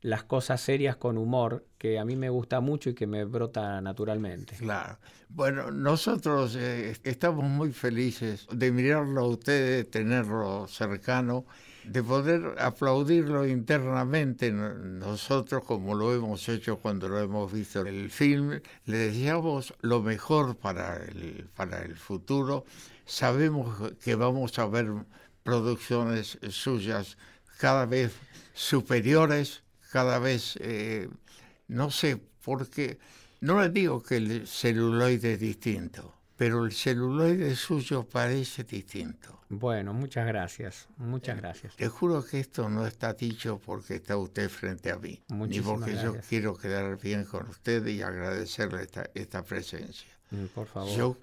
las 0.06 0.24
cosas 0.24 0.62
serias 0.62 0.98
con 0.98 1.18
humor 1.18 1.66
que 1.80 1.98
a 1.98 2.06
mí 2.06 2.16
me 2.16 2.30
gusta 2.30 2.60
mucho 2.60 2.92
y 2.92 2.94
que 2.94 3.08
me 3.08 3.26
brota 3.26 3.82
naturalmente. 3.82 4.56
Claro. 4.56 5.00
Bueno, 5.30 5.72
nosotros 5.72 6.56
eh, 6.56 6.96
estamos 7.04 7.44
muy 7.44 7.72
felices 7.72 8.48
de 8.52 8.72
mirarlo 8.72 9.22
a 9.22 9.28
usted, 9.28 9.78
de 9.78 9.84
tenerlo 9.86 10.68
cercano 10.68 11.46
de 11.88 12.04
poder 12.04 12.56
aplaudirlo 12.60 13.46
internamente 13.48 14.52
nosotros 14.52 15.64
como 15.64 15.94
lo 15.96 16.14
hemos 16.14 16.48
hecho 16.50 16.78
cuando 16.78 17.08
lo 17.08 17.20
hemos 17.20 17.52
visto 17.52 17.82
en 17.82 17.88
el 17.88 18.10
film. 18.10 18.60
Le 18.86 18.98
deseamos 18.98 19.74
lo 19.82 20.02
mejor 20.02 20.58
para 20.58 20.98
el, 20.98 21.48
para 21.56 21.82
el 21.84 21.96
futuro. 21.96 22.66
Sabemos 23.06 23.94
que 24.04 24.16
vamos 24.16 24.58
a 24.58 24.66
ver 24.66 24.92
producciones 25.44 26.40
suyas 26.50 27.18
cada 27.58 27.86
vez 27.86 28.12
superiores, 28.54 29.62
cada 29.92 30.20
vez, 30.20 30.58
eh, 30.62 31.08
no 31.68 31.92
sé, 31.92 32.20
porque 32.44 32.98
no 33.42 33.62
le 33.62 33.70
digo 33.70 34.02
que 34.02 34.18
el 34.18 34.48
celuloide 34.48 35.34
es 35.34 35.40
distinto, 35.40 36.16
pero 36.36 36.66
el 36.66 36.72
celuloide 36.72 37.56
suyo 37.56 38.04
parece 38.04 38.64
distinto. 38.64 39.35
Bueno, 39.60 39.94
muchas 39.94 40.28
gracias, 40.28 40.88
muchas 40.98 41.38
gracias. 41.38 41.76
Te 41.76 41.88
juro 41.88 42.26
que 42.26 42.40
esto 42.40 42.70
no 42.70 42.86
está 42.86 43.14
dicho 43.14 43.60
porque 43.66 43.96
está 43.96 44.18
usted 44.18 44.50
frente 44.50 44.92
a 44.92 44.98
mí, 44.98 45.22
ni 45.30 45.60
porque 45.60 45.96
yo 45.96 46.16
quiero 46.28 46.56
quedar 46.56 47.00
bien 47.00 47.26
con 47.26 47.48
usted 47.48 47.86
y 47.88 48.02
agradecerle 48.02 48.84
esta, 48.84 49.10
esta 49.14 49.44
presencia. 49.44 50.10
Mm, 50.32 50.46
por 50.48 50.68
favor. 50.68 50.98
Yo 50.98 51.18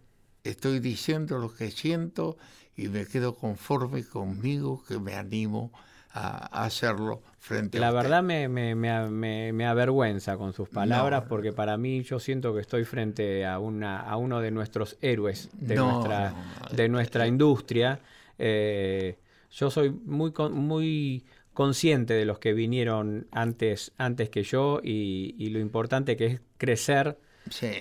estoy 0.44 0.80
diciendo 0.80 1.38
lo 1.38 1.54
que 1.54 1.70
siento 1.70 2.36
y 2.76 2.88
me 2.88 3.06
quedo 3.06 3.34
conforme 3.34 4.04
conmigo 4.04 4.82
que 4.86 4.98
me 4.98 5.14
animo 5.14 5.72
a 6.14 6.64
hacerlo 6.64 7.22
frente 7.38 7.78
la 7.78 7.88
a 7.88 7.90
La 7.92 8.02
verdad 8.02 8.22
me, 8.22 8.48
me, 8.48 8.74
me, 8.74 9.52
me, 9.52 9.66
avergüenza 9.66 10.36
con 10.36 10.52
sus 10.52 10.68
palabras 10.68 11.24
porque 11.28 11.52
para 11.52 11.76
mí 11.76 12.02
yo 12.02 12.20
siento 12.20 12.54
que 12.54 12.60
estoy 12.60 12.84
frente 12.84 13.46
a, 13.46 13.58
una, 13.58 14.00
a 14.00 14.16
uno 14.16 14.40
de 14.40 14.50
nuestros 14.50 14.98
héroes 15.00 15.48
de 15.54 15.76
nuestra, 15.76 16.34
de 16.70 16.88
nuestra 16.88 17.26
industria. 17.26 18.00
Eh, 18.44 19.18
yo 19.50 19.70
soy 19.70 19.90
muy, 19.90 20.32
muy 20.50 21.24
consciente 21.52 22.14
de 22.14 22.24
los 22.24 22.38
que 22.38 22.52
vinieron 22.52 23.28
antes, 23.30 23.92
antes 23.98 24.30
que 24.30 24.42
yo 24.42 24.80
y, 24.82 25.36
y 25.38 25.50
lo 25.50 25.60
importante 25.60 26.16
que 26.16 26.26
es 26.26 26.40
crecer 26.58 27.18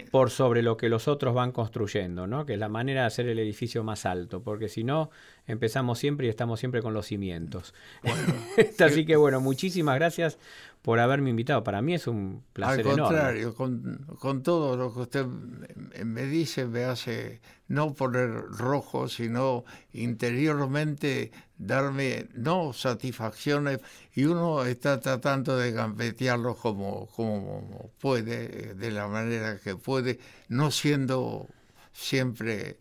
por 0.10 0.32
sobre 0.32 0.62
lo 0.64 0.78
que 0.78 0.90
los 0.90 1.08
otros 1.08 1.34
van 1.34 1.52
construyendo, 1.52 2.28
¿no? 2.28 2.46
que 2.46 2.54
es 2.54 2.60
la 2.60 2.70
manera 2.70 3.02
de 3.02 3.08
hacer 3.08 3.28
el 3.28 3.40
edificio 3.40 3.84
más 3.84 4.06
alto, 4.06 4.42
porque 4.44 4.70
si 4.70 4.84
no, 4.84 5.12
empezamos 5.48 6.00
siempre 6.00 6.28
y 6.28 6.30
estamos 6.30 6.60
siempre 6.60 6.82
con 6.82 6.94
los 6.94 7.08
cimientos. 7.08 7.74
Así 8.80 9.06
que 9.06 9.16
bueno, 9.16 9.42
muchísimas 9.42 9.96
gracias 9.96 10.38
por 10.82 11.00
haberme 11.00 11.30
invitado. 11.30 11.64
Para 11.64 11.82
mí 11.82 11.94
es 11.94 12.08
un 12.08 12.44
placer. 12.54 12.88
Al 12.88 12.98
contrario, 12.98 13.56
con, 13.56 14.06
con, 14.20 14.44
todo 14.44 14.78
lo 14.78 14.94
que 14.94 15.00
usted 15.02 15.26
me 15.26 16.24
dice, 16.24 16.66
me 16.66 16.86
hace 16.86 17.42
no 17.68 17.94
poner 17.94 18.30
rojo, 18.30 19.08
sino 19.08 19.64
interiormente 19.94 21.32
darme 21.58 22.28
no 22.34 22.74
satisfacciones 22.74 23.80
y 24.16 24.26
uno 24.26 24.66
está 24.66 25.00
tratando 25.00 25.58
de 25.58 25.72
gambetearlo 25.72 26.56
como, 26.56 27.08
como 27.08 27.92
puede, 28.00 28.74
de 28.74 28.92
la 28.92 29.08
manera 29.08 29.58
que 29.58 29.76
puede, 29.76 30.20
no 30.50 30.72
siendo 30.72 31.48
siempre 31.94 32.78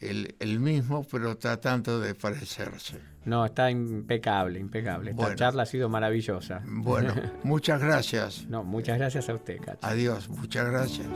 el, 0.00 0.60
mismo, 0.60 1.06
pero 1.10 1.36
tratando 1.36 2.00
de 2.00 2.14
parecerse. 2.14 3.00
No, 3.24 3.44
está 3.44 3.70
impecable, 3.70 4.58
impecable. 4.58 5.12
Esta 5.12 5.34
charla 5.34 5.62
ha 5.62 5.66
sido 5.66 5.88
maravillosa. 5.88 6.62
Bueno, 6.66 7.14
muchas 7.42 7.80
gracias. 7.80 8.46
No, 8.48 8.64
muchas 8.64 8.98
gracias 8.98 9.28
a 9.28 9.34
usted, 9.34 9.60
Cacho. 9.60 9.78
Adiós, 9.82 10.28
muchas 10.28 10.70
gracias. 10.70 11.06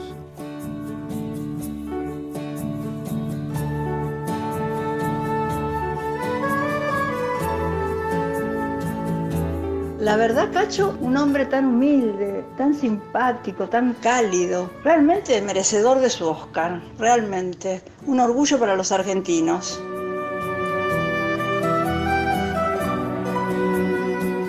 La 10.08 10.16
verdad, 10.16 10.50
Cacho, 10.50 10.96
un 11.02 11.18
hombre 11.18 11.44
tan 11.44 11.66
humilde, 11.66 12.42
tan 12.56 12.72
simpático, 12.72 13.68
tan 13.68 13.92
cálido, 13.92 14.70
realmente 14.82 15.42
merecedor 15.42 16.00
de 16.00 16.08
su 16.08 16.26
Oscar, 16.26 16.80
realmente. 16.98 17.82
Un 18.06 18.18
orgullo 18.18 18.58
para 18.58 18.74
los 18.74 18.90
argentinos. 18.90 19.78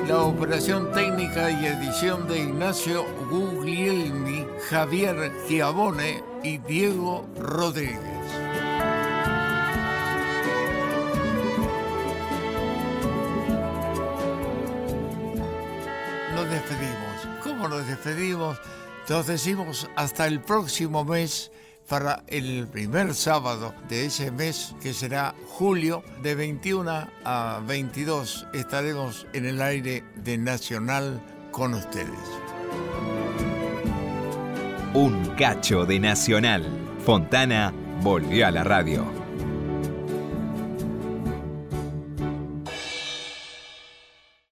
La 0.07 0.21
operación 0.21 0.93
técnica 0.93 1.51
y 1.51 1.65
edición 1.65 2.25
de 2.29 2.39
Ignacio 2.39 3.03
Guglielmi, 3.29 4.47
Javier 4.69 5.29
Giabone 5.45 6.23
y 6.41 6.59
Diego 6.59 7.25
Rodríguez. 7.37 8.38
Despedimos? 17.99 18.57
Nos 19.09 19.27
decimos 19.27 19.89
hasta 19.95 20.27
el 20.27 20.39
próximo 20.41 21.03
mes 21.03 21.51
para 21.87 22.23
el 22.27 22.67
primer 22.67 23.15
sábado 23.15 23.73
de 23.89 24.05
ese 24.05 24.31
mes, 24.31 24.75
que 24.81 24.93
será 24.93 25.33
julio, 25.47 26.03
de 26.21 26.35
21 26.35 27.07
a 27.25 27.61
22, 27.65 28.47
estaremos 28.53 29.25
en 29.33 29.45
el 29.45 29.61
aire 29.61 30.03
de 30.15 30.37
Nacional 30.37 31.19
con 31.51 31.73
ustedes. 31.73 32.07
Un 34.93 35.35
cacho 35.35 35.85
de 35.85 35.99
Nacional. 35.99 36.65
Fontana 37.03 37.73
volvió 38.01 38.45
a 38.47 38.51
la 38.51 38.63
radio. 38.63 39.18